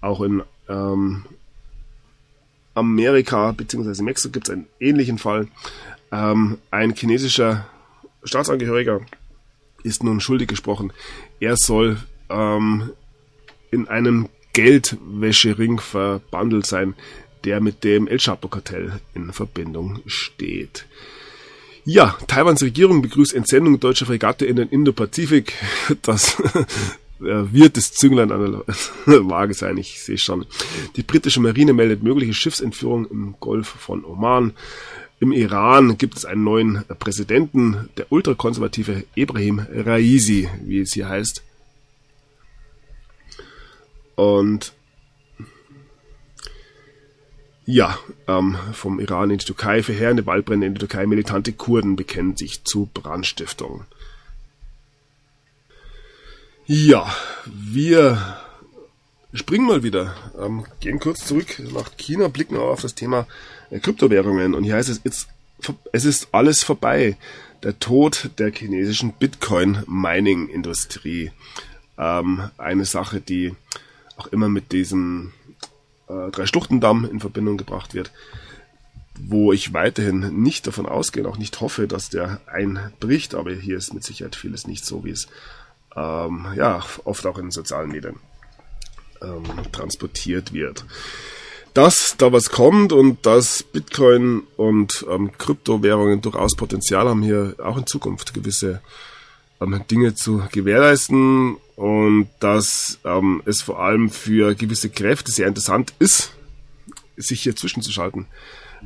Auch 0.00 0.22
in 0.22 0.42
ähm, 0.70 1.26
Amerika 2.74 3.52
bzw. 3.52 4.02
Mexiko 4.02 4.32
gibt 4.32 4.48
es 4.48 4.52
einen 4.52 4.66
ähnlichen 4.80 5.18
Fall. 5.18 5.48
Ähm, 6.10 6.58
ein 6.70 6.94
chinesischer 6.94 7.66
Staatsangehöriger 8.24 9.00
ist 9.82 10.04
nun 10.04 10.20
schuldig 10.20 10.48
gesprochen. 10.48 10.92
Er 11.40 11.56
soll 11.56 11.98
ähm, 12.28 12.90
in 13.70 13.88
einem 13.88 14.28
Geldwäschering 14.52 15.80
verbandelt 15.80 16.66
sein, 16.66 16.94
der 17.44 17.60
mit 17.60 17.84
dem 17.84 18.06
El 18.06 18.18
Chapo-Kartell 18.18 19.00
in 19.14 19.32
Verbindung 19.32 20.00
steht. 20.06 20.86
Ja, 21.84 22.16
Taiwans 22.28 22.62
Regierung 22.62 23.02
begrüßt 23.02 23.34
Entsendung 23.34 23.80
deutscher 23.80 24.06
Fregatte 24.06 24.46
in 24.46 24.54
den 24.56 24.68
Indo-Pazifik. 24.68 25.54
Das 26.02 26.40
wird 27.22 27.76
das 27.76 27.92
Zünglein 27.92 28.32
an 28.32 28.62
der 29.06 29.28
Waage 29.30 29.54
sein, 29.54 29.76
ich 29.78 30.02
sehe 30.02 30.18
schon. 30.18 30.46
Die 30.96 31.02
britische 31.02 31.40
Marine 31.40 31.72
meldet 31.72 32.02
mögliche 32.02 32.34
Schiffsentführung 32.34 33.06
im 33.10 33.34
Golf 33.40 33.68
von 33.68 34.04
Oman. 34.04 34.52
Im 35.20 35.32
Iran 35.32 35.98
gibt 35.98 36.16
es 36.16 36.24
einen 36.24 36.42
neuen 36.42 36.84
Präsidenten, 36.98 37.88
der 37.96 38.10
ultrakonservative 38.10 39.04
Ibrahim 39.14 39.64
Raisi, 39.72 40.48
wie 40.64 40.80
es 40.80 40.94
hier 40.94 41.08
heißt. 41.08 41.44
Und 44.16 44.72
ja, 47.64 47.96
ähm, 48.26 48.56
vom 48.72 48.98
Iran 48.98 49.30
in 49.30 49.38
die 49.38 49.44
Türkei, 49.44 49.82
verheerende 49.82 50.26
Waldbrände 50.26 50.66
in 50.66 50.74
der 50.74 50.80
Türkei, 50.80 51.06
militante 51.06 51.52
Kurden 51.52 51.94
bekennen 51.94 52.36
sich 52.36 52.64
zu 52.64 52.90
Brandstiftung. 52.92 53.84
Ja, 56.74 57.14
wir 57.44 58.38
springen 59.34 59.66
mal 59.66 59.82
wieder, 59.82 60.16
ähm, 60.40 60.64
gehen 60.80 61.00
kurz 61.00 61.26
zurück 61.26 61.60
nach 61.74 61.94
China, 61.98 62.28
blicken 62.28 62.56
auch 62.56 62.70
auf 62.70 62.80
das 62.80 62.94
Thema 62.94 63.26
äh, 63.68 63.78
Kryptowährungen. 63.78 64.54
Und 64.54 64.64
hier 64.64 64.76
heißt 64.76 64.88
es, 64.88 65.02
it's, 65.04 65.28
es 65.92 66.06
ist 66.06 66.28
alles 66.32 66.64
vorbei. 66.64 67.18
Der 67.62 67.78
Tod 67.78 68.30
der 68.38 68.52
chinesischen 68.52 69.12
Bitcoin-Mining-Industrie. 69.12 71.30
Ähm, 71.98 72.48
eine 72.56 72.86
Sache, 72.86 73.20
die 73.20 73.54
auch 74.16 74.28
immer 74.28 74.48
mit 74.48 74.72
diesem 74.72 75.34
äh, 76.08 76.30
Drei-Schluchtendamm 76.30 77.04
in 77.04 77.20
Verbindung 77.20 77.58
gebracht 77.58 77.92
wird, 77.92 78.12
wo 79.20 79.52
ich 79.52 79.74
weiterhin 79.74 80.42
nicht 80.42 80.66
davon 80.66 80.86
ausgehe, 80.86 81.28
auch 81.28 81.36
nicht 81.36 81.60
hoffe, 81.60 81.86
dass 81.86 82.08
der 82.08 82.40
einbricht, 82.46 83.34
aber 83.34 83.52
hier 83.52 83.76
ist 83.76 83.92
mit 83.92 84.04
Sicherheit 84.04 84.36
vieles 84.36 84.66
nicht 84.66 84.86
so, 84.86 85.04
wie 85.04 85.10
es 85.10 85.28
ähm, 85.96 86.46
ja, 86.56 86.82
oft 87.04 87.26
auch 87.26 87.38
in 87.38 87.50
sozialen 87.50 87.90
Medien 87.90 88.16
ähm, 89.22 89.44
transportiert 89.72 90.52
wird. 90.52 90.84
Dass 91.74 92.16
da 92.18 92.32
was 92.32 92.50
kommt 92.50 92.92
und 92.92 93.24
dass 93.24 93.62
Bitcoin 93.62 94.42
und 94.56 95.06
ähm, 95.10 95.32
Kryptowährungen 95.38 96.20
durchaus 96.20 96.54
Potenzial 96.54 97.08
haben, 97.08 97.22
hier 97.22 97.54
auch 97.62 97.78
in 97.78 97.86
Zukunft 97.86 98.34
gewisse 98.34 98.82
ähm, 99.60 99.82
Dinge 99.90 100.14
zu 100.14 100.42
gewährleisten 100.52 101.56
und 101.76 102.28
dass 102.40 102.98
ähm, 103.04 103.42
es 103.46 103.62
vor 103.62 103.80
allem 103.80 104.10
für 104.10 104.54
gewisse 104.54 104.90
Kräfte 104.90 105.32
sehr 105.32 105.48
interessant 105.48 105.94
ist, 105.98 106.32
sich 107.16 107.42
hier 107.42 107.56
zwischenzuschalten. 107.56 108.26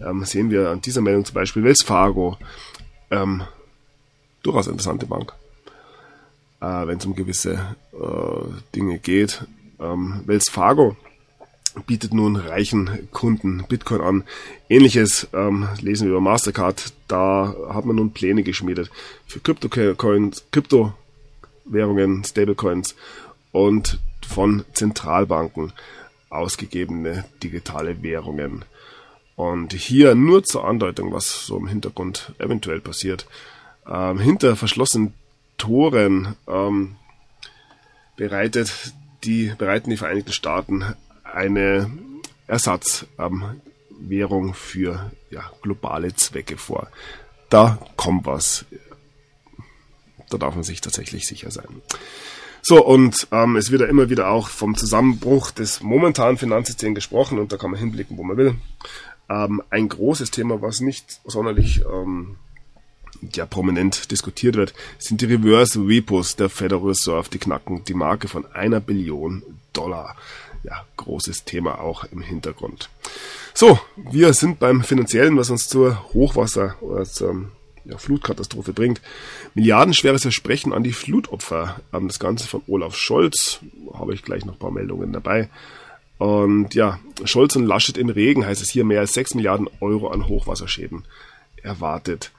Ähm, 0.05 0.25
sehen 0.25 0.51
wir 0.51 0.71
an 0.71 0.81
dieser 0.81 1.01
Meldung 1.01 1.25
zum 1.25 1.35
Beispiel 1.35 1.65
Wells 1.65 1.83
Fargo, 1.83 2.37
ähm, 3.11 3.43
durchaus 4.43 4.69
interessante 4.69 5.07
Bank 5.07 5.33
äh, 6.61 6.87
wenn 6.87 6.99
es 6.99 7.07
um 7.07 7.15
gewisse 7.15 7.77
äh, 7.93 8.75
Dinge 8.75 8.99
geht. 8.99 9.47
Ähm, 9.81 10.23
Wells 10.27 10.49
Fargo 10.51 10.97
bietet 11.87 12.15
nun 12.15 12.37
reichen 12.37 13.09
Kunden 13.13 13.65
Bitcoin 13.69 14.01
an. 14.01 14.25
Ähnliches 14.69 15.29
ähm, 15.35 15.69
lesen 15.81 16.07
wir 16.07 16.13
über 16.13 16.21
Mastercard. 16.21 16.93
Da 17.09 17.55
hat 17.69 17.85
man 17.85 17.97
nun 17.97 18.13
Pläne 18.13 18.43
geschmiedet 18.43 18.91
für 19.27 19.41
Kryptocoins, 19.41 20.45
Kryptowährungen, 20.51 22.25
Stablecoins 22.25 22.95
und 23.53 23.99
von 24.27 24.65
Zentralbanken 24.73 25.73
ausgegebene 26.31 27.25
digitale 27.43 28.03
Währungen. 28.03 28.65
Und 29.37 29.75
hier 29.75 30.15
nur 30.15 30.45
zur 30.45 30.67
Andeutung, 30.67 31.13
was 31.13 31.47
so 31.47 31.59
im 31.59 31.67
Hintergrund 31.67 32.33
eventuell 32.39 32.81
passiert. 32.81 33.27
Ähm, 33.87 34.19
hinter 34.19 34.57
verschlossenen 34.57 35.13
Toren 35.59 36.37
ähm, 36.47 36.97
bereitet 38.17 38.95
die, 39.25 39.53
bereiten 39.57 39.91
die 39.91 39.97
Vereinigten 39.97 40.33
Staaten 40.33 40.85
eine 41.25 41.91
Ersatzwährung 42.47 44.49
ähm, 44.49 44.55
für 44.55 45.11
ja, 45.31 45.51
globale 45.63 46.15
Zwecke 46.15 46.57
vor. 46.57 46.89
Da 47.51 47.79
kommt 47.97 48.27
was. 48.27 48.65
Da 50.31 50.39
darf 50.39 50.55
man 50.55 50.65
sich 50.65 50.81
tatsächlich 50.81 51.27
sicher 51.27 51.51
sein. 51.51 51.83
So, 52.63 52.85
und 52.85 53.29
ähm, 53.31 53.55
es 53.55 53.71
wird 53.71 53.83
ja 53.83 53.87
immer 53.87 54.11
wieder 54.11 54.29
auch 54.29 54.49
vom 54.49 54.77
Zusammenbruch 54.77 55.53
des 55.53 55.83
momentanen 55.83 56.37
Finanzsystems 56.37 56.97
gesprochen 56.97 57.39
und 57.39 57.53
da 57.53 57.57
kann 57.57 57.71
man 57.71 57.79
hinblicken, 57.79 58.19
wo 58.19 58.25
man 58.25 58.37
will. 58.37 58.57
Ähm, 59.29 59.63
ein 59.71 59.89
großes 59.89 60.33
Thema, 60.33 60.61
was 60.63 60.81
nicht 60.81 61.21
sonderlich 61.25 61.83
ähm, 61.83 62.37
ja 63.35 63.47
prominent 63.47 64.11
diskutiert 64.11 64.57
wird, 64.57 64.75
sind 64.99 65.21
die 65.21 65.27
Reverse 65.27 65.79
Repos 65.79 66.37
der 66.37 66.49
Federal 66.49 66.89
Reserve. 66.89 67.29
Die 67.31 67.39
knacken 67.39 67.85
die 67.85 67.95
Marke 67.95 68.29
von 68.29 68.47
einer 68.53 68.81
Billion 68.81 69.43
Dollar. 69.73 70.17
Ja, 70.62 70.85
großes 70.97 71.45
Thema 71.45 71.81
auch 71.81 72.05
im 72.05 72.23
Hintergrund. 72.23 72.91
So, 73.55 73.79
wir 73.97 74.33
sind 74.35 74.59
beim 74.59 74.83
Finanziellen, 74.83 75.37
was 75.37 75.51
uns 75.51 75.69
zur 75.69 76.12
Hochwasser 76.12 76.77
oder 76.81 77.05
zur 77.05 77.51
ja, 77.85 77.99
Flutkatastrophe 77.99 78.73
bringt. 78.73 79.01
Milliardenschweres 79.55 80.23
Versprechen 80.23 80.73
an 80.73 80.83
die 80.83 80.93
Flutopfer. 80.93 81.81
Das 81.93 82.19
Ganze 82.19 82.49
von 82.49 82.62
Olaf 82.67 82.97
Scholz. 82.97 83.61
Habe 83.95 84.14
ich 84.14 84.23
gleich 84.23 84.45
noch 84.45 84.55
ein 84.55 84.59
paar 84.59 84.73
Meldungen 84.73 85.12
dabei. 85.12 85.49
Und 86.19 86.75
ja, 86.75 86.99
Scholz 87.25 87.57
und 87.57 87.67
Laschet 87.67 87.99
im 87.99 88.09
Regen 88.09 88.47
heißt 88.47 88.62
es 88.62 88.71
hier 88.71 88.85
mehr 88.85 89.01
als 89.01 89.14
6 89.14 89.35
Milliarden 89.35 89.69
Euro 89.81 90.09
an 90.09 90.29
Hochwasserschäden 90.29 91.05
erwartet. 91.62 92.33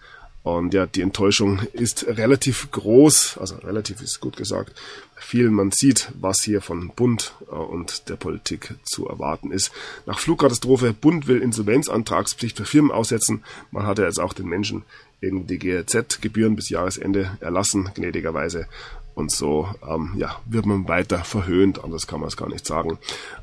Und 0.48 0.74
ja, 0.74 0.86
die 0.86 1.02
Enttäuschung 1.02 1.60
ist 1.74 2.08
relativ 2.08 2.72
groß, 2.72 3.38
also 3.38 3.56
relativ 3.58 4.00
ist 4.02 4.22
gut 4.22 4.38
gesagt. 4.38 4.72
Vielen 5.18 5.54
man 5.54 5.72
sieht, 5.72 6.10
was 6.22 6.42
hier 6.42 6.62
von 6.62 6.90
Bund 6.96 7.34
äh, 7.52 7.56
und 7.56 8.08
der 8.08 8.16
Politik 8.16 8.76
zu 8.84 9.10
erwarten 9.10 9.52
ist. 9.52 9.74
Nach 10.06 10.20
Flugkatastrophe, 10.20 10.94
Bund 10.94 11.28
will 11.28 11.42
Insolvenzantragspflicht 11.42 12.56
für 12.56 12.64
Firmen 12.64 12.92
aussetzen. 12.92 13.44
Man 13.72 13.86
hat 13.86 14.00
ja 14.00 14.06
jetzt 14.06 14.22
auch 14.22 14.32
den 14.32 14.48
Menschen 14.48 14.84
in 15.20 15.48
die 15.48 15.60
GEZ-Gebühren 15.60 16.56
bis 16.56 16.70
Jahresende 16.70 17.38
erlassen, 17.42 17.90
gnädigerweise. 17.94 18.68
Und 19.16 19.32
so 19.32 19.68
ähm, 19.86 20.14
ja, 20.16 20.40
wird 20.46 20.66
man 20.66 20.88
weiter 20.88 21.26
verhöhnt, 21.26 21.84
anders 21.84 22.08
kann 22.08 22.22
man 22.22 22.30
es 22.30 22.38
gar 22.38 22.48
nicht 22.48 22.66
sagen. 22.66 22.98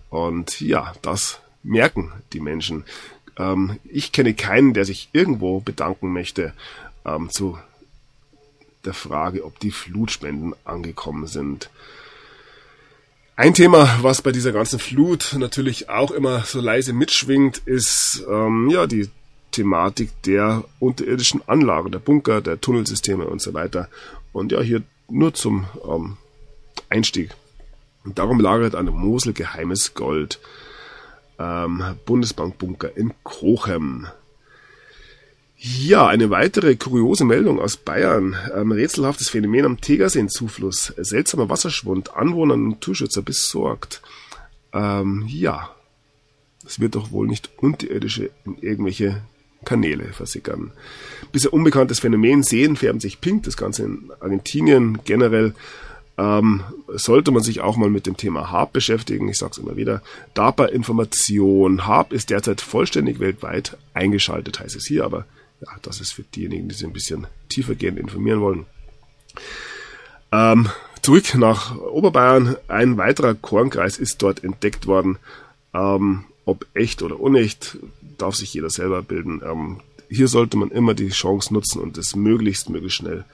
Und 0.08 0.58
ja, 0.62 0.94
das 1.02 1.40
merken 1.62 2.12
die 2.32 2.40
Menschen. 2.40 2.84
Ähm, 3.36 3.78
ich 3.84 4.12
kenne 4.12 4.32
keinen, 4.32 4.72
der 4.72 4.84
sich 4.86 5.10
irgendwo 5.12 5.60
bedanken 5.60 6.14
möchte 6.14 6.54
ähm, 7.04 7.30
zu 7.30 7.58
der 8.84 8.94
Frage, 8.94 9.44
ob 9.44 9.58
die 9.60 9.70
Flutspenden 9.70 10.54
angekommen 10.64 11.26
sind. 11.26 11.70
Ein 13.36 13.54
Thema, 13.54 13.98
was 14.02 14.22
bei 14.22 14.30
dieser 14.30 14.52
ganzen 14.52 14.78
Flut 14.78 15.34
natürlich 15.38 15.88
auch 15.88 16.12
immer 16.12 16.44
so 16.44 16.60
leise 16.60 16.92
mitschwingt, 16.92 17.58
ist 17.58 18.24
ähm, 18.30 18.70
ja 18.70 18.86
die 18.86 19.08
Thematik 19.50 20.10
der 20.22 20.64
unterirdischen 20.78 21.42
Anlagen, 21.48 21.90
der 21.90 21.98
Bunker, 21.98 22.40
der 22.40 22.60
Tunnelsysteme 22.60 23.26
und 23.26 23.40
so 23.40 23.54
weiter. 23.54 23.88
Und 24.32 24.52
ja, 24.52 24.60
hier 24.60 24.82
nur 25.08 25.34
zum 25.34 25.66
ähm, 25.88 26.16
Einstieg. 26.88 27.30
Und 28.04 28.18
darum 28.18 28.38
lagert 28.38 28.74
an 28.74 28.86
der 28.86 28.94
Mosel 28.94 29.32
geheimes 29.32 29.94
Gold. 29.94 30.38
Ähm, 31.38 31.82
Bundesbankbunker 32.04 32.96
in 32.96 33.14
Krochem. 33.24 34.06
Ja, 35.66 36.06
eine 36.08 36.28
weitere 36.28 36.76
kuriose 36.76 37.24
Meldung 37.24 37.58
aus 37.58 37.78
Bayern. 37.78 38.36
Ähm, 38.54 38.70
rätselhaftes 38.70 39.30
Phänomen 39.30 39.64
am 39.64 39.80
Tegerseenzufluss. 39.80 40.92
Seltsamer 40.98 41.48
Wasserschwund. 41.48 42.14
Anwohner 42.14 42.52
und 42.52 42.68
Naturschützer 42.68 43.22
besorgt. 43.22 44.02
Ähm, 44.74 45.24
ja, 45.26 45.70
es 46.66 46.80
wird 46.80 46.96
doch 46.96 47.12
wohl 47.12 47.28
nicht 47.28 47.48
unterirdische 47.56 48.28
in 48.44 48.58
irgendwelche 48.58 49.22
Kanäle 49.64 50.12
versickern. 50.12 50.72
Bisher 51.32 51.54
unbekanntes 51.54 52.00
Phänomen. 52.00 52.42
Seen 52.42 52.76
färben 52.76 53.00
sich 53.00 53.22
pink. 53.22 53.44
Das 53.44 53.56
Ganze 53.56 53.84
in 53.84 54.10
Argentinien 54.20 54.98
generell. 55.06 55.54
Ähm, 56.18 56.60
sollte 56.88 57.30
man 57.30 57.42
sich 57.42 57.62
auch 57.62 57.78
mal 57.78 57.88
mit 57.88 58.04
dem 58.04 58.18
Thema 58.18 58.50
HAB 58.50 58.74
beschäftigen. 58.74 59.30
Ich 59.30 59.38
sage 59.38 59.52
es 59.52 59.58
immer 59.58 59.78
wieder. 59.78 60.02
DARPA-Information. 60.34 61.86
HAB 61.86 62.12
ist 62.12 62.28
derzeit 62.28 62.60
vollständig 62.60 63.18
weltweit 63.18 63.78
eingeschaltet, 63.94 64.60
heißt 64.60 64.76
es 64.76 64.84
hier, 64.84 65.06
aber 65.06 65.24
ja, 65.60 65.68
das 65.82 66.00
ist 66.00 66.12
für 66.12 66.22
diejenigen, 66.22 66.68
die 66.68 66.74
sich 66.74 66.86
ein 66.86 66.92
bisschen 66.92 67.26
tiefergehend 67.48 67.98
informieren 67.98 68.40
wollen. 68.40 68.66
Ähm, 70.32 70.68
zurück 71.02 71.34
nach 71.36 71.76
Oberbayern. 71.76 72.56
Ein 72.68 72.96
weiterer 72.96 73.34
Kornkreis 73.34 73.98
ist 73.98 74.22
dort 74.22 74.42
entdeckt 74.42 74.86
worden. 74.86 75.18
Ähm, 75.72 76.24
ob 76.44 76.66
echt 76.74 77.02
oder 77.02 77.18
unecht, 77.18 77.78
darf 78.18 78.34
sich 78.34 78.52
jeder 78.52 78.70
selber 78.70 79.02
bilden. 79.02 79.42
Ähm, 79.44 79.80
hier 80.08 80.28
sollte 80.28 80.56
man 80.56 80.70
immer 80.70 80.94
die 80.94 81.08
Chance 81.08 81.52
nutzen 81.52 81.80
und 81.80 81.96
es 81.98 82.14
möglichst, 82.14 82.68
möglichst 82.68 82.98
schnell 82.98 83.24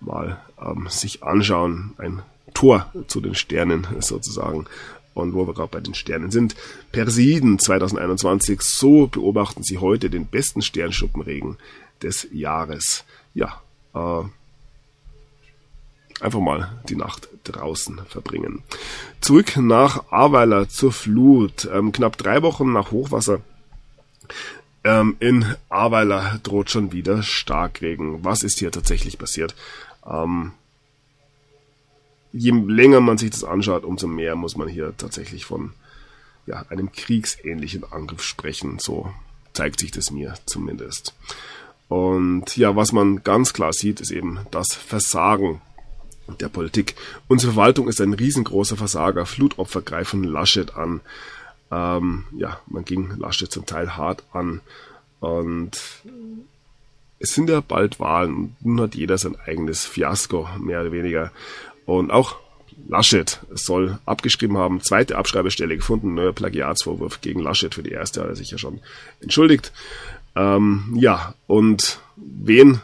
mal 0.00 0.40
ähm, 0.60 0.86
sich 0.88 1.22
anschauen. 1.22 1.92
Ein 1.98 2.22
Tor 2.54 2.92
zu 3.06 3.20
den 3.20 3.34
Sternen 3.34 3.86
sozusagen. 4.00 4.66
Und 5.22 5.34
wo 5.34 5.46
wir 5.46 5.54
gerade 5.54 5.70
bei 5.70 5.80
den 5.80 5.94
Sternen 5.94 6.30
sind, 6.30 6.56
Perseiden 6.92 7.58
2021, 7.58 8.62
so 8.62 9.06
beobachten 9.06 9.62
Sie 9.62 9.78
heute 9.78 10.10
den 10.10 10.26
besten 10.26 10.62
Sternschuppenregen 10.62 11.56
des 12.02 12.28
Jahres. 12.32 13.04
Ja, 13.34 13.60
äh, 13.94 14.22
einfach 16.20 16.40
mal 16.40 16.80
die 16.88 16.96
Nacht 16.96 17.28
draußen 17.44 18.00
verbringen. 18.08 18.62
Zurück 19.20 19.56
nach 19.56 20.10
Aweiler 20.10 20.68
zur 20.68 20.92
Flut. 20.92 21.68
Ähm, 21.72 21.92
knapp 21.92 22.16
drei 22.16 22.42
Wochen 22.42 22.72
nach 22.72 22.90
Hochwasser 22.90 23.40
ähm, 24.84 25.16
in 25.18 25.44
Aweiler 25.68 26.40
droht 26.42 26.70
schon 26.70 26.92
wieder 26.92 27.22
Starkregen. 27.22 28.24
Was 28.24 28.42
ist 28.42 28.58
hier 28.58 28.70
tatsächlich 28.70 29.18
passiert? 29.18 29.54
Ähm, 30.06 30.52
je 32.32 32.50
länger 32.50 33.00
man 33.00 33.18
sich 33.18 33.30
das 33.30 33.44
anschaut, 33.44 33.84
umso 33.84 34.06
mehr 34.06 34.36
muss 34.36 34.56
man 34.56 34.68
hier 34.68 34.94
tatsächlich 34.96 35.44
von 35.44 35.72
ja, 36.46 36.64
einem 36.70 36.92
kriegsähnlichen 36.92 37.84
Angriff 37.90 38.22
sprechen. 38.22 38.78
So 38.78 39.12
zeigt 39.52 39.80
sich 39.80 39.90
das 39.90 40.10
mir 40.10 40.34
zumindest. 40.46 41.14
Und 41.88 42.56
ja, 42.56 42.76
was 42.76 42.92
man 42.92 43.22
ganz 43.24 43.52
klar 43.52 43.72
sieht, 43.72 44.00
ist 44.00 44.10
eben 44.10 44.40
das 44.50 44.74
Versagen 44.74 45.60
der 46.40 46.48
Politik. 46.48 46.94
Unsere 47.26 47.52
Verwaltung 47.52 47.88
ist 47.88 48.00
ein 48.00 48.12
riesengroßer 48.12 48.76
Versager. 48.76 49.24
Flutopfer 49.24 49.80
greifen 49.80 50.24
Laschet 50.24 50.74
an. 50.76 51.00
Ähm, 51.70 52.24
ja, 52.36 52.60
man 52.66 52.84
ging 52.84 53.16
Laschet 53.18 53.50
zum 53.50 53.64
Teil 53.66 53.96
hart 53.96 54.22
an. 54.32 54.60
Und 55.20 55.80
es 57.18 57.34
sind 57.34 57.50
ja 57.50 57.60
bald 57.60 57.98
Wahlen. 57.98 58.56
Nun 58.60 58.80
hat 58.80 58.94
jeder 58.94 59.18
sein 59.18 59.36
eigenes 59.46 59.84
Fiasko, 59.84 60.48
mehr 60.60 60.82
oder 60.82 60.92
weniger. 60.92 61.32
Und 61.88 62.10
auch 62.10 62.36
Laschet 62.86 63.40
soll 63.50 63.98
abgeschrieben 64.04 64.58
haben, 64.58 64.82
zweite 64.82 65.16
Abschreibestelle 65.16 65.74
gefunden, 65.74 66.12
neuer 66.12 66.34
Plagiatsvorwurf 66.34 67.22
gegen 67.22 67.40
Laschet 67.40 67.74
für 67.74 67.82
die 67.82 67.92
erste 67.92 68.20
hat 68.20 68.28
er 68.28 68.36
sich 68.36 68.50
ja 68.50 68.58
schon 68.58 68.80
entschuldigt. 69.22 69.72
Ähm, 70.36 70.94
ja, 70.98 71.32
und 71.46 71.98
wen, 72.16 72.82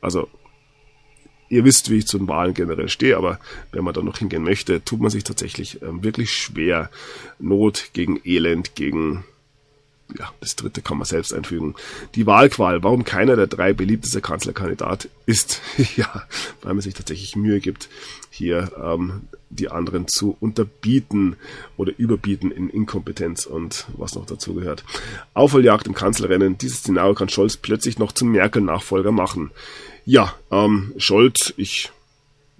also 0.00 0.28
ihr 1.48 1.64
wisst, 1.64 1.90
wie 1.90 1.98
ich 1.98 2.06
zu 2.06 2.16
den 2.16 2.28
Wahlen 2.28 2.54
generell 2.54 2.88
stehe, 2.88 3.16
aber 3.16 3.40
wenn 3.72 3.82
man 3.82 3.92
da 3.92 4.02
noch 4.02 4.18
hingehen 4.18 4.44
möchte, 4.44 4.84
tut 4.84 5.00
man 5.00 5.10
sich 5.10 5.24
tatsächlich 5.24 5.82
ähm, 5.82 6.04
wirklich 6.04 6.32
schwer. 6.32 6.90
Not 7.40 7.90
gegen 7.94 8.20
Elend, 8.24 8.76
gegen 8.76 9.24
ja, 10.16 10.32
das 10.40 10.56
dritte 10.56 10.80
kann 10.80 10.96
man 10.96 11.04
selbst 11.04 11.34
einfügen. 11.34 11.74
Die 12.14 12.26
Wahlqual, 12.26 12.82
warum 12.82 13.04
keiner 13.04 13.36
der 13.36 13.46
drei 13.46 13.72
beliebteste 13.72 14.20
Kanzlerkandidat 14.20 15.08
ist. 15.26 15.60
ja, 15.96 16.26
weil 16.62 16.74
man 16.74 16.80
sich 16.80 16.94
tatsächlich 16.94 17.36
Mühe 17.36 17.60
gibt, 17.60 17.88
hier 18.30 18.72
ähm, 18.82 19.22
die 19.50 19.70
anderen 19.70 20.08
zu 20.08 20.36
unterbieten 20.40 21.36
oder 21.76 21.92
überbieten 21.98 22.50
in 22.50 22.70
Inkompetenz 22.70 23.44
und 23.44 23.86
was 23.96 24.14
noch 24.14 24.26
dazu 24.26 24.54
gehört. 24.54 24.84
Aufholjagd 25.34 25.86
im 25.86 25.94
Kanzlerrennen. 25.94 26.56
Dieses 26.56 26.78
Szenario 26.78 27.14
kann 27.14 27.28
Scholz 27.28 27.56
plötzlich 27.56 27.98
noch 27.98 28.12
zum 28.12 28.30
Merkel-Nachfolger 28.32 29.12
machen. 29.12 29.50
Ja, 30.06 30.34
ähm, 30.50 30.94
Scholz, 30.96 31.52
ich 31.58 31.90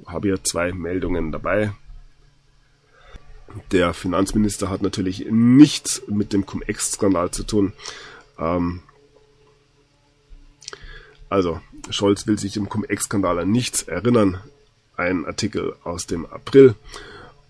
habe 0.06 0.28
hier 0.28 0.44
zwei 0.44 0.72
Meldungen 0.72 1.32
dabei. 1.32 1.72
Der 3.72 3.94
Finanzminister 3.94 4.70
hat 4.70 4.82
natürlich 4.82 5.26
nichts 5.30 6.02
mit 6.08 6.32
dem 6.32 6.46
Cum-Ex-Skandal 6.46 7.30
zu 7.30 7.44
tun. 7.44 7.72
Ähm, 8.38 8.80
also, 11.28 11.60
Scholz 11.90 12.26
will 12.26 12.38
sich 12.38 12.56
im 12.56 12.68
Cum-Ex-Skandal 12.68 13.40
an 13.40 13.50
nichts 13.50 13.82
erinnern. 13.82 14.40
Ein 14.96 15.26
Artikel 15.26 15.76
aus 15.84 16.06
dem 16.06 16.26
April 16.26 16.74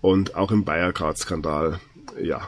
und 0.00 0.34
auch 0.34 0.50
im 0.50 0.64
Bayergrad-Skandal, 0.64 1.80
ja, 2.20 2.46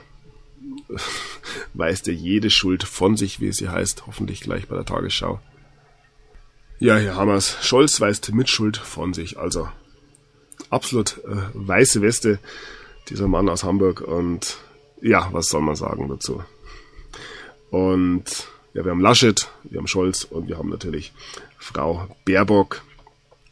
weist 1.74 2.08
er 2.08 2.14
jede 2.14 2.50
Schuld 2.50 2.84
von 2.84 3.16
sich, 3.16 3.40
wie 3.40 3.52
sie 3.52 3.68
heißt, 3.68 4.06
hoffentlich 4.06 4.40
gleich 4.40 4.68
bei 4.68 4.76
der 4.76 4.84
Tagesschau. 4.84 5.40
Ja, 6.78 6.96
Herr 6.96 7.16
Hammers, 7.16 7.58
Scholz 7.62 8.00
weist 8.00 8.32
Mitschuld 8.32 8.76
von 8.76 9.12
sich, 9.12 9.38
also 9.38 9.68
absolut 10.70 11.18
äh, 11.24 11.36
weiße 11.52 12.02
Weste 12.02 12.38
dieser 13.10 13.28
Mann 13.28 13.48
aus 13.48 13.64
Hamburg. 13.64 14.00
Und 14.00 14.58
ja, 15.02 15.28
was 15.32 15.48
soll 15.48 15.62
man 15.62 15.76
sagen 15.76 16.08
dazu? 16.08 16.42
Und 17.70 18.48
ja, 18.72 18.84
wir 18.84 18.92
haben 18.92 19.00
Laschet, 19.00 19.50
wir 19.64 19.78
haben 19.78 19.86
Scholz 19.86 20.24
und 20.24 20.48
wir 20.48 20.58
haben 20.58 20.68
natürlich 20.68 21.12
Frau 21.58 22.08
Baerbock 22.24 22.82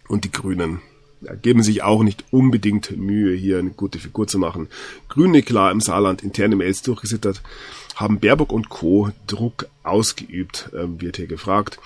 und 0.08 0.24
die 0.24 0.32
Grünen. 0.32 0.80
Ja, 1.20 1.34
geben 1.34 1.64
sich 1.64 1.82
auch 1.82 2.04
nicht 2.04 2.24
unbedingt 2.30 2.96
Mühe, 2.96 3.34
hier 3.34 3.58
eine 3.58 3.70
gute 3.70 3.98
Figur 3.98 4.28
zu 4.28 4.38
machen. 4.38 4.68
Grüne 5.08 5.42
klar 5.42 5.72
im 5.72 5.80
Saarland 5.80 6.22
interne 6.22 6.54
Mails 6.54 6.82
durchgesittert, 6.82 7.42
haben 7.96 8.20
Baerbock 8.20 8.52
und 8.52 8.68
Co. 8.68 9.10
Druck 9.26 9.66
ausgeübt, 9.82 10.70
äh, 10.72 11.00
wird 11.00 11.16
hier 11.16 11.26
gefragt. 11.26 11.80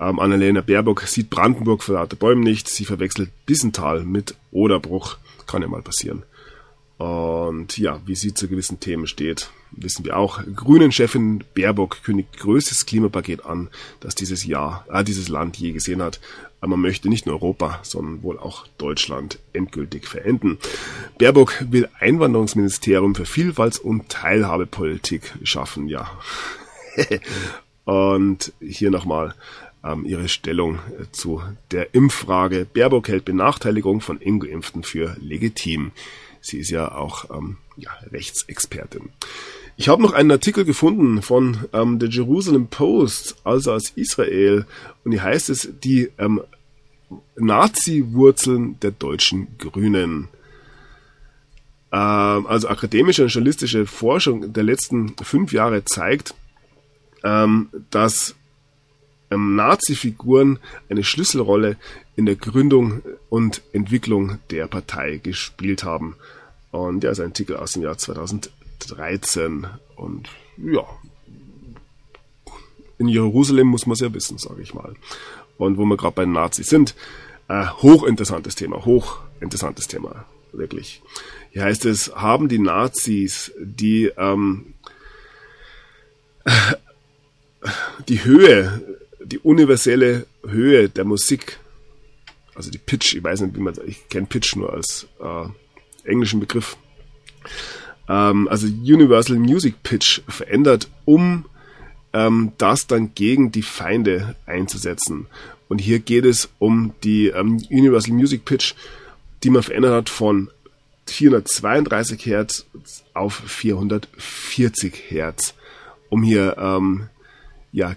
Ähm, 0.00 0.20
Annalena 0.20 0.60
Baerbock 0.60 1.02
sieht 1.02 1.28
Brandenburg 1.28 1.82
vor 1.82 1.96
lauter 1.96 2.16
Bäumen 2.16 2.42
nicht. 2.42 2.68
Sie 2.68 2.84
verwechselt 2.84 3.30
Bissental 3.46 4.04
mit 4.04 4.36
Oderbruch. 4.52 5.18
Kann 5.46 5.62
ja 5.62 5.68
mal 5.68 5.82
passieren. 5.82 6.22
Und 6.98 7.78
ja, 7.78 8.00
wie 8.06 8.16
sie 8.16 8.34
zu 8.34 8.48
gewissen 8.48 8.80
Themen 8.80 9.06
steht, 9.06 9.50
wissen 9.70 10.04
wir 10.04 10.16
auch. 10.16 10.40
Grünen-Chefin 10.42 11.44
Baerbock 11.54 12.02
kündigt 12.02 12.36
größtes 12.38 12.86
Klimapaket 12.86 13.46
an, 13.46 13.68
das 14.00 14.16
dieses 14.16 14.44
Jahr, 14.44 14.84
äh, 14.90 15.04
dieses 15.04 15.28
Land 15.28 15.56
je 15.56 15.72
gesehen 15.72 16.02
hat. 16.02 16.20
Aber 16.60 16.70
man 16.70 16.80
möchte 16.80 17.08
nicht 17.08 17.24
nur 17.24 17.36
Europa, 17.36 17.78
sondern 17.84 18.24
wohl 18.24 18.36
auch 18.36 18.66
Deutschland 18.78 19.38
endgültig 19.52 20.08
verenden. 20.08 20.58
Baerbock 21.18 21.64
will 21.70 21.88
Einwanderungsministerium 22.00 23.14
für 23.14 23.26
Vielfalt- 23.26 23.78
und 23.78 24.08
Teilhabepolitik 24.08 25.34
schaffen, 25.44 25.86
ja. 25.86 26.10
und 27.84 28.52
hier 28.60 28.90
nochmal 28.90 29.36
ähm, 29.84 30.04
ihre 30.04 30.28
Stellung 30.28 30.80
äh, 30.98 31.04
zu 31.12 31.42
der 31.70 31.94
Impffrage. 31.94 32.66
Baerbock 32.66 33.06
hält 33.06 33.24
Benachteiligung 33.24 34.00
von 34.00 34.16
Ungeimpften 34.16 34.82
für 34.82 35.16
legitim. 35.20 35.92
Sie 36.48 36.58
ist 36.58 36.70
ja 36.70 36.94
auch 36.94 37.30
ähm, 37.30 37.58
ja, 37.76 37.90
Rechtsexpertin. 38.10 39.10
Ich 39.76 39.88
habe 39.88 40.02
noch 40.02 40.12
einen 40.12 40.30
Artikel 40.32 40.64
gefunden 40.64 41.22
von 41.22 41.66
ähm, 41.72 41.98
der 41.98 42.08
Jerusalem 42.08 42.66
Post, 42.66 43.36
also 43.44 43.72
aus 43.72 43.90
Israel, 43.90 44.66
und 45.04 45.12
hier 45.12 45.22
heißt 45.22 45.50
es, 45.50 45.68
die 45.84 46.10
ähm, 46.18 46.40
Nazi-Wurzeln 47.36 48.80
der 48.80 48.90
deutschen 48.90 49.46
Grünen. 49.58 50.28
Ähm, 51.92 52.46
also 52.46 52.68
akademische 52.68 53.22
und 53.22 53.28
journalistische 53.28 53.86
Forschung 53.86 54.52
der 54.52 54.64
letzten 54.64 55.14
fünf 55.22 55.52
Jahre 55.52 55.84
zeigt, 55.84 56.34
ähm, 57.22 57.68
dass 57.90 58.34
ähm, 59.30 59.54
Nazi-Figuren 59.54 60.58
eine 60.88 61.04
Schlüsselrolle 61.04 61.76
in 62.16 62.26
der 62.26 62.36
Gründung 62.36 63.02
und 63.28 63.62
Entwicklung 63.72 64.38
der 64.50 64.66
Partei 64.66 65.18
gespielt 65.18 65.84
haben. 65.84 66.16
Und 66.70 67.04
ja, 67.04 67.10
ist 67.10 67.20
ein 67.20 67.26
Artikel 67.26 67.56
aus 67.56 67.72
dem 67.72 67.82
Jahr 67.82 67.96
2013. 67.96 69.66
Und 69.96 70.28
ja, 70.58 70.84
in 72.98 73.08
Jerusalem 73.08 73.68
muss 73.68 73.86
man 73.86 73.94
es 73.94 74.00
ja 74.00 74.12
wissen, 74.12 74.38
sage 74.38 74.62
ich 74.62 74.74
mal. 74.74 74.94
Und 75.56 75.78
wo 75.78 75.84
wir 75.84 75.96
gerade 75.96 76.14
bei 76.14 76.24
den 76.24 76.32
Nazis 76.32 76.68
sind, 76.68 76.94
äh, 77.48 77.66
hochinteressantes 77.66 78.54
Thema, 78.54 78.84
hochinteressantes 78.84 79.88
Thema, 79.88 80.26
wirklich. 80.52 81.02
Hier 81.50 81.64
heißt 81.64 81.86
es, 81.86 82.14
haben 82.14 82.48
die 82.48 82.58
Nazis 82.58 83.52
die, 83.58 84.12
ähm, 84.16 84.74
die 88.08 88.24
Höhe, 88.24 88.82
die 89.24 89.38
universelle 89.38 90.26
Höhe 90.46 90.88
der 90.88 91.04
Musik, 91.04 91.58
also 92.54 92.70
die 92.70 92.78
Pitch, 92.78 93.14
ich 93.14 93.22
weiß 93.22 93.40
nicht, 93.40 93.56
wie 93.56 93.60
man, 93.60 93.74
ich 93.86 94.08
kenne 94.08 94.26
Pitch 94.26 94.56
nur 94.56 94.72
als 94.72 95.06
äh, 95.20 95.48
englischen 96.08 96.40
Begriff, 96.40 96.76
ähm, 98.08 98.48
also 98.48 98.66
Universal 98.66 99.38
Music 99.38 99.82
Pitch 99.82 100.22
verändert, 100.28 100.88
um 101.04 101.44
ähm, 102.12 102.52
das 102.58 102.86
dann 102.86 103.14
gegen 103.14 103.52
die 103.52 103.62
Feinde 103.62 104.34
einzusetzen. 104.46 105.26
Und 105.68 105.78
hier 105.78 105.98
geht 105.98 106.24
es 106.24 106.48
um 106.58 106.94
die 107.04 107.28
ähm, 107.28 107.62
Universal 107.70 108.14
Music 108.14 108.44
Pitch, 108.44 108.74
die 109.42 109.50
man 109.50 109.62
verändert 109.62 109.92
hat 109.92 110.08
von 110.08 110.50
432 111.06 112.26
Hertz 112.26 112.66
auf 113.14 113.34
440 113.34 114.94
Hertz, 115.08 115.54
um 116.08 116.22
hier 116.22 116.56
ähm, 116.58 117.08
ja 117.72 117.94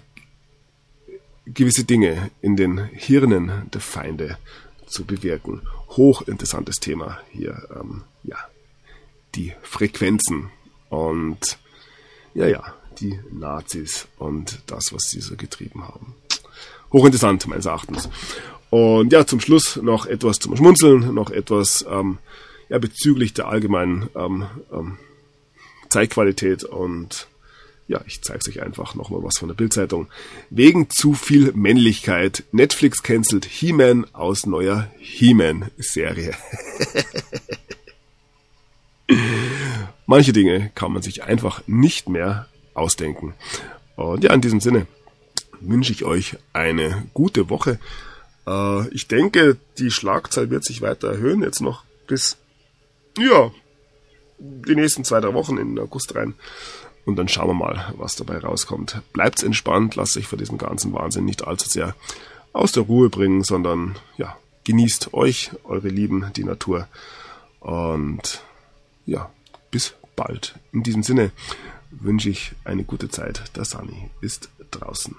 gewisse 1.46 1.84
Dinge 1.84 2.30
in 2.40 2.56
den 2.56 2.78
Hirnen 2.78 3.70
der 3.72 3.80
Feinde 3.80 4.38
zu 4.92 5.04
bewirken. 5.04 5.62
Hochinteressantes 5.90 6.76
Thema 6.76 7.18
hier, 7.30 7.68
ähm, 7.74 8.04
ja, 8.22 8.36
die 9.34 9.52
Frequenzen 9.62 10.50
und 10.88 11.58
ja, 12.34 12.46
ja, 12.46 12.74
die 13.00 13.18
Nazis 13.30 14.06
und 14.18 14.62
das, 14.66 14.92
was 14.92 15.04
sie 15.04 15.20
so 15.20 15.36
getrieben 15.36 15.86
haben. 15.86 16.14
Hochinteressant 16.92 17.46
meines 17.46 17.66
Erachtens. 17.66 18.08
Und 18.70 19.12
ja, 19.12 19.26
zum 19.26 19.40
Schluss 19.40 19.76
noch 19.76 20.06
etwas 20.06 20.38
zum 20.38 20.56
Schmunzeln, 20.56 21.14
noch 21.14 21.30
etwas 21.30 21.84
ähm, 21.88 22.18
ja, 22.68 22.78
bezüglich 22.78 23.34
der 23.34 23.48
allgemeinen 23.48 24.08
ähm, 24.14 24.46
ähm, 24.72 24.98
Zeitqualität 25.88 26.64
und 26.64 27.28
ja, 27.92 28.00
ich 28.06 28.22
zeige 28.22 28.48
euch 28.48 28.62
einfach 28.62 28.94
nochmal 28.94 29.22
was 29.22 29.38
von 29.38 29.48
der 29.48 29.54
Bildzeitung. 29.54 30.08
Wegen 30.48 30.88
zu 30.88 31.12
viel 31.12 31.52
Männlichkeit. 31.52 32.44
Netflix 32.50 33.02
cancelt 33.02 33.44
He-Man 33.44 34.06
aus 34.14 34.46
neuer 34.46 34.90
He-Man-Serie. 34.98 36.34
Manche 40.06 40.32
Dinge 40.32 40.70
kann 40.74 40.92
man 40.92 41.02
sich 41.02 41.22
einfach 41.22 41.62
nicht 41.66 42.08
mehr 42.08 42.48
ausdenken. 42.72 43.34
Und 43.96 44.24
ja, 44.24 44.32
in 44.32 44.40
diesem 44.40 44.60
Sinne 44.60 44.86
wünsche 45.60 45.92
ich 45.92 46.06
euch 46.06 46.38
eine 46.54 47.06
gute 47.12 47.50
Woche. 47.50 47.78
Äh, 48.46 48.88
ich 48.88 49.06
denke, 49.06 49.58
die 49.76 49.90
Schlagzahl 49.90 50.48
wird 50.48 50.64
sich 50.64 50.80
weiter 50.80 51.10
erhöhen, 51.12 51.42
jetzt 51.42 51.60
noch 51.60 51.84
bis, 52.06 52.38
ja, 53.18 53.52
die 54.38 54.74
nächsten 54.74 55.04
zwei, 55.04 55.20
drei 55.20 55.34
Wochen 55.34 55.58
in 55.58 55.78
August 55.78 56.14
rein. 56.14 56.34
Und 57.04 57.16
dann 57.16 57.28
schauen 57.28 57.48
wir 57.48 57.54
mal, 57.54 57.92
was 57.96 58.16
dabei 58.16 58.38
rauskommt. 58.38 59.02
Bleibt 59.12 59.42
entspannt, 59.42 59.96
lasst 59.96 60.16
euch 60.16 60.26
von 60.26 60.38
diesem 60.38 60.58
ganzen 60.58 60.92
Wahnsinn 60.92 61.24
nicht 61.24 61.46
allzu 61.46 61.68
sehr 61.68 61.94
aus 62.52 62.72
der 62.72 62.84
Ruhe 62.84 63.08
bringen, 63.08 63.42
sondern 63.42 63.96
ja, 64.16 64.36
genießt 64.64 65.14
euch, 65.14 65.50
eure 65.64 65.88
Lieben, 65.88 66.30
die 66.36 66.44
Natur. 66.44 66.86
Und 67.60 68.42
ja, 69.06 69.30
bis 69.70 69.94
bald. 70.16 70.58
In 70.72 70.82
diesem 70.82 71.02
Sinne 71.02 71.32
wünsche 71.90 72.30
ich 72.30 72.52
eine 72.64 72.84
gute 72.84 73.08
Zeit. 73.08 73.56
Der 73.56 73.64
Sunny 73.64 74.10
ist 74.20 74.48
draußen. 74.70 75.16